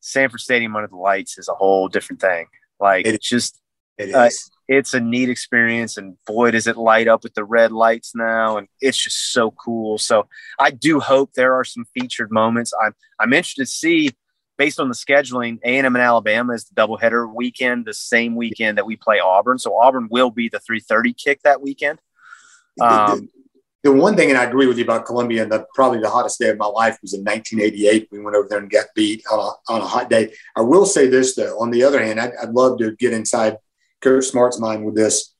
[0.00, 2.46] Sanford Stadium under the lights is a whole different thing.
[2.82, 3.60] Like It- it's just
[3.96, 4.14] It is.
[4.14, 4.28] uh,
[4.68, 8.56] it's a neat experience, and boy, does it light up with the red lights now,
[8.58, 9.98] and it's just so cool.
[9.98, 10.28] So
[10.58, 12.72] I do hope there are some featured moments.
[12.82, 14.10] I'm I'm interested to see
[14.58, 18.86] based on the scheduling, A&M and Alabama is the doubleheader weekend, the same weekend that
[18.86, 19.58] we play Auburn.
[19.58, 22.00] So Auburn will be the 3:30 kick that weekend.
[22.80, 23.28] Um,
[23.82, 26.38] the one thing, and I agree with you about Columbia, and the, probably the hottest
[26.38, 28.08] day of my life was in 1988.
[28.12, 30.32] We went over there and got beat on a, on a hot day.
[30.54, 31.58] I will say this, though.
[31.58, 33.56] On the other hand, I'd, I'd love to get inside
[34.00, 35.34] Coach Smart's mind with this.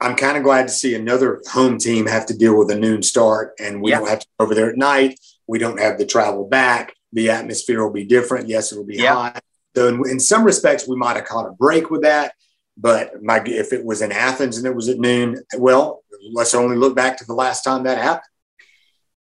[0.00, 3.02] I'm kind of glad to see another home team have to deal with a noon
[3.02, 3.98] start, and we yeah.
[3.98, 5.18] don't have to go over there at night.
[5.48, 6.94] We don't have the travel back.
[7.12, 8.48] The atmosphere will be different.
[8.48, 9.14] Yes, it will be yeah.
[9.14, 9.44] hot.
[9.74, 12.34] So, in, in some respects, we might have caught a break with that.
[12.76, 16.76] But my, if it was in Athens and it was at noon, well, let's only
[16.76, 18.28] look back to the last time that happened.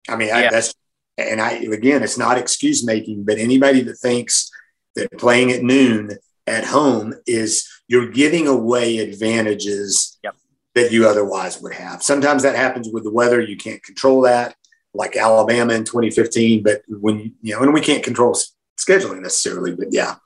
[0.09, 0.37] I mean, yeah.
[0.37, 0.75] I, that's
[1.19, 4.51] and I again, it's not excuse making, but anybody that thinks
[4.95, 10.35] that playing at noon at home is you're giving away advantages yep.
[10.75, 12.03] that you otherwise would have.
[12.03, 14.55] Sometimes that happens with the weather; you can't control that,
[14.95, 16.63] like Alabama in 2015.
[16.63, 18.37] But when you know, and we can't control
[18.79, 20.17] scheduling necessarily, but yeah,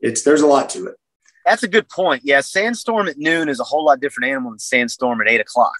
[0.00, 0.96] it's there's a lot to it.
[1.44, 2.22] That's a good point.
[2.24, 5.76] Yeah, Sanford at noon is a whole lot different animal than Sanford at eight o'clock.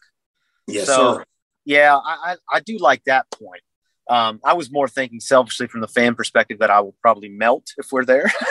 [0.66, 1.24] Yes, so, sir.
[1.64, 3.62] Yeah, I, I, do like that point.
[4.08, 7.68] Um, I was more thinking selfishly from the fan perspective that I will probably melt
[7.78, 8.30] if we're there.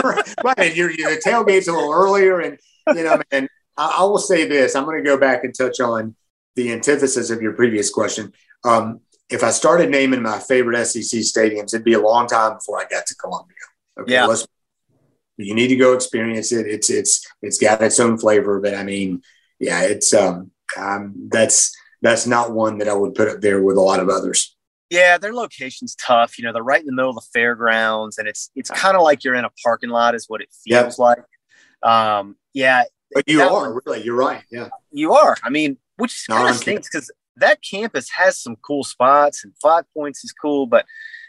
[0.04, 2.58] right, and your the tailgate's a little earlier, and
[2.94, 5.80] you know, and I, I will say this: I'm going to go back and touch
[5.80, 6.14] on
[6.56, 8.32] the antithesis of your previous question.
[8.64, 12.80] Um, if I started naming my favorite SEC stadiums, it'd be a long time before
[12.80, 13.56] I got to Columbia.
[13.98, 14.34] Okay, yeah.
[15.36, 16.66] You need to go experience it.
[16.66, 19.22] It's it's it's got its own flavor, but I mean,
[19.58, 23.76] yeah, it's um um, that's that's not one that I would put up there with
[23.76, 24.56] a lot of others.
[24.88, 26.38] Yeah, their location's tough.
[26.38, 29.02] You know, they're right in the middle of the fairgrounds, and it's it's kind of
[29.02, 30.98] like you're in a parking lot, is what it feels yep.
[30.98, 31.18] like.
[31.82, 34.02] Um, yeah, but you are one, really.
[34.02, 34.42] You're right.
[34.50, 35.36] Yeah, you are.
[35.44, 39.84] I mean, which kind of stinks because that campus has some cool spots, and Five
[39.94, 40.86] Points is cool, but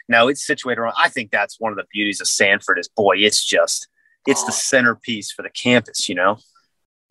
[0.08, 0.94] no, it's situated around.
[0.98, 3.86] I think that's one of the beauties of Sanford is boy, it's just
[4.26, 4.46] it's oh.
[4.46, 6.08] the centerpiece for the campus.
[6.08, 6.38] You know.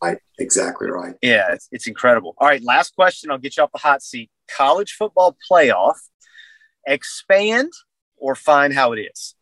[0.02, 0.18] Right.
[0.40, 1.16] Exactly right.
[1.22, 2.34] Yeah, it's, it's incredible.
[2.38, 3.30] All right, last question.
[3.30, 4.32] I'll get you off the hot seat.
[4.56, 5.98] College football playoff,
[6.88, 7.72] expand
[8.18, 9.36] or find how it is?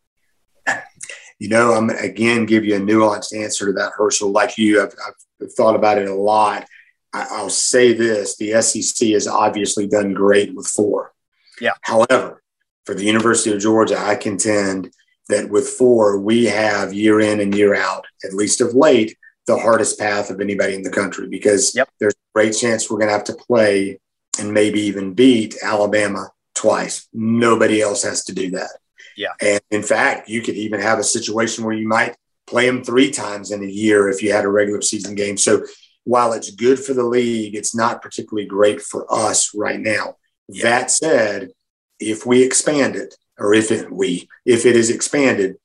[1.38, 4.30] You know, I'm again give you a nuanced answer to that, Herschel.
[4.30, 4.94] Like you, I've,
[5.42, 6.66] I've thought about it a lot.
[7.14, 11.14] I, will say this: the SEC has obviously done great with four.
[11.58, 11.72] Yeah.
[11.80, 12.42] However,
[12.84, 14.92] for the University of Georgia, I contend
[15.30, 19.16] that with four, we have year in and year out, at least of late,
[19.50, 21.88] the hardest path of anybody in the country because yep.
[21.98, 23.98] there's a great chance we're going to have to play
[24.38, 27.08] and maybe even beat Alabama twice.
[27.12, 28.70] Nobody else has to do that.
[29.16, 29.32] Yeah.
[29.40, 32.14] And in fact, you could even have a situation where you might
[32.46, 35.36] play them three times in a year if you had a regular season game.
[35.36, 35.64] So
[36.04, 40.16] while it's good for the league, it's not particularly great for us right now.
[40.48, 40.62] Yeah.
[40.62, 41.50] That said,
[41.98, 45.56] if we expand it, or if it, we if it is expanded,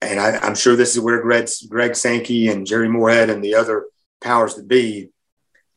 [0.00, 3.54] and I, am sure this is where Greg, Greg Sankey and Jerry Moorhead and the
[3.54, 3.86] other
[4.20, 5.08] powers that be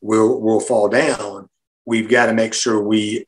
[0.02, 1.50] will will fall down.
[1.86, 3.26] We've got to make sure we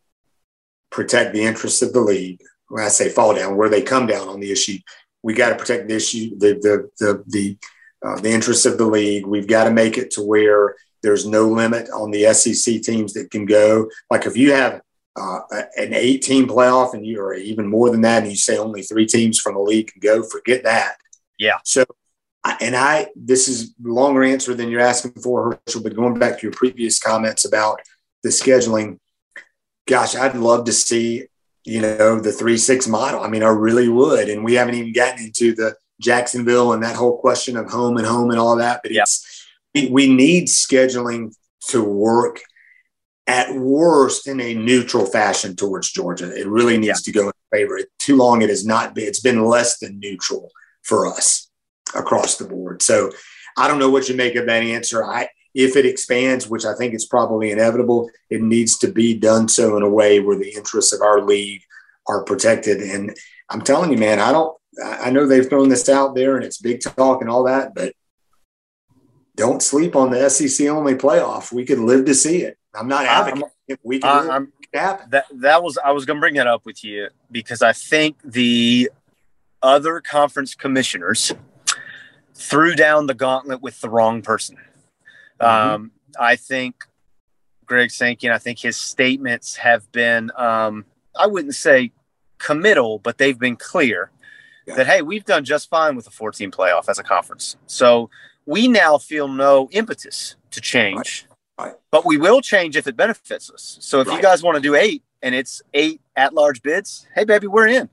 [0.91, 2.41] protect the interests of the league.
[2.67, 4.77] When I say fall down, where they come down on the issue,
[5.21, 7.57] we got to protect the issue, the the the the,
[8.05, 9.25] uh, the interests of the league.
[9.25, 13.31] We've got to make it to where there's no limit on the SEC teams that
[13.31, 13.89] can go.
[14.09, 14.81] Like if you have
[15.15, 15.41] uh,
[15.77, 19.05] an eight team playoff and you're even more than that, and you say only three
[19.05, 20.97] teams from the league can go, forget that.
[21.37, 21.57] Yeah.
[21.63, 21.85] So,
[22.59, 26.43] and I, this is longer answer than you're asking for, Herschel, but going back to
[26.43, 27.79] your previous comments about
[28.23, 28.99] the scheduling,
[29.87, 31.25] gosh, I'd love to see,
[31.63, 33.21] you know, the three six model.
[33.21, 34.29] I mean, I really would.
[34.29, 38.05] And we haven't even gotten into the Jacksonville and that whole question of home and
[38.05, 39.03] home and all that, but yeah.
[39.03, 41.33] it's, we, we need scheduling
[41.69, 42.41] to work
[43.27, 46.29] at worst in a neutral fashion towards Georgia.
[46.35, 47.11] It really needs yeah.
[47.13, 47.79] to go in favor.
[47.99, 49.07] Too long it has not been.
[49.07, 50.51] It's been less than neutral
[50.81, 51.49] for us
[51.95, 52.81] across the board.
[52.81, 53.11] So
[53.57, 55.05] I don't know what you make of that answer.
[55.05, 59.47] I if it expands, which I think is probably inevitable, it needs to be done
[59.47, 61.61] so in a way where the interests of our league
[62.07, 62.81] are protected.
[62.81, 63.15] And
[63.49, 64.57] I'm telling you, man, I don't.
[64.83, 67.93] I know they've thrown this out there and it's big talk and all that, but
[69.35, 71.51] don't sleep on the SEC only playoff.
[71.51, 72.57] We could live to see it.
[72.73, 73.79] I'm not advocating it.
[73.83, 74.23] We can uh,
[74.73, 75.09] happen.
[75.11, 78.17] That that was I was going to bring that up with you because I think
[78.23, 78.89] the
[79.61, 81.33] other conference commissioners
[82.33, 84.57] threw down the gauntlet with the wrong person.
[85.39, 85.73] Mm-hmm.
[85.75, 86.75] Um, I think
[87.65, 90.85] Greg Sankey and I think his statements have been um,
[91.15, 91.91] I wouldn't say
[92.39, 94.11] committal, but they've been clear
[94.67, 94.75] yeah.
[94.75, 97.57] that hey, we've done just fine with the 14 playoff as a conference.
[97.67, 98.09] So
[98.45, 101.25] we now feel no impetus to change.
[101.57, 101.67] Right.
[101.67, 101.75] Right.
[101.91, 103.77] But we will change if it benefits us.
[103.79, 104.15] So if Right.
[104.17, 107.67] you guys want to do eight and it's eight at large bids, hey baby, we're
[107.67, 107.89] in.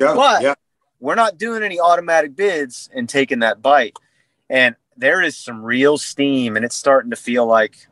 [0.00, 0.54] Yeah, But- yeah.
[1.00, 3.96] We're not doing any automatic bids and taking that bite.
[4.50, 7.86] And there is some real steam and it's starting to feel like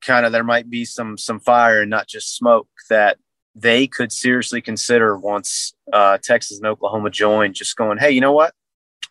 [0.00, 3.18] kind of there might be some some fire and not just smoke that
[3.54, 8.32] they could seriously consider once uh, Texas and Oklahoma join just going, hey, you know
[8.32, 8.54] what?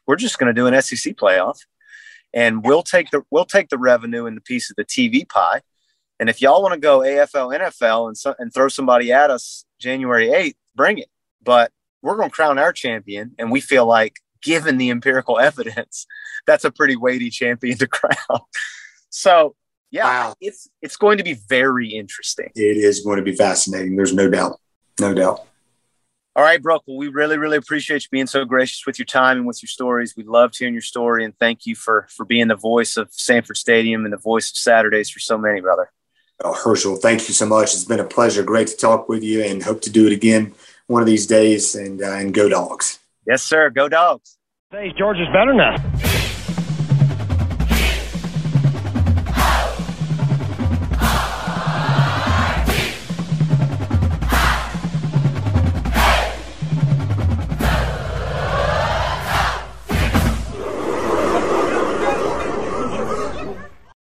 [0.08, 1.60] We're just going to do an SEC playoff
[2.36, 5.62] and we'll take the we'll take the revenue and the piece of the TV pie.
[6.20, 9.66] And if y'all want to go AFL, NFL, and so, and throw somebody at us
[9.80, 11.10] January eighth, bring it.
[11.44, 11.72] But
[12.04, 16.06] we're going to crown our champion, and we feel like, given the empirical evidence,
[16.46, 18.42] that's a pretty weighty champion to crown.
[19.10, 19.56] So,
[19.92, 20.36] yeah, Wow.
[20.42, 22.52] it's it's going to be very interesting.
[22.56, 23.96] It is going to be fascinating.
[23.96, 24.60] There's no doubt.
[25.00, 25.46] No doubt.
[26.38, 26.84] All right, Brook.
[26.86, 29.70] Well, we really, really appreciate you being so gracious with your time and with your
[29.70, 30.16] stories.
[30.18, 33.58] We loved hearing your story, and thank you for for being the voice of Sanford
[33.58, 35.92] Stadium and the voice of Saturdays for so many, brother.
[36.44, 37.74] Oh, Herschel, thank you so much.
[37.74, 38.44] It's been a pleasure.
[38.44, 40.54] Great to talk with you and hope to do it again
[40.88, 43.00] one of these days and, uh, and go dogs.
[43.26, 43.70] Yes, sir.
[43.70, 44.38] Go dogs.
[44.72, 45.76] Thanks, George is better now.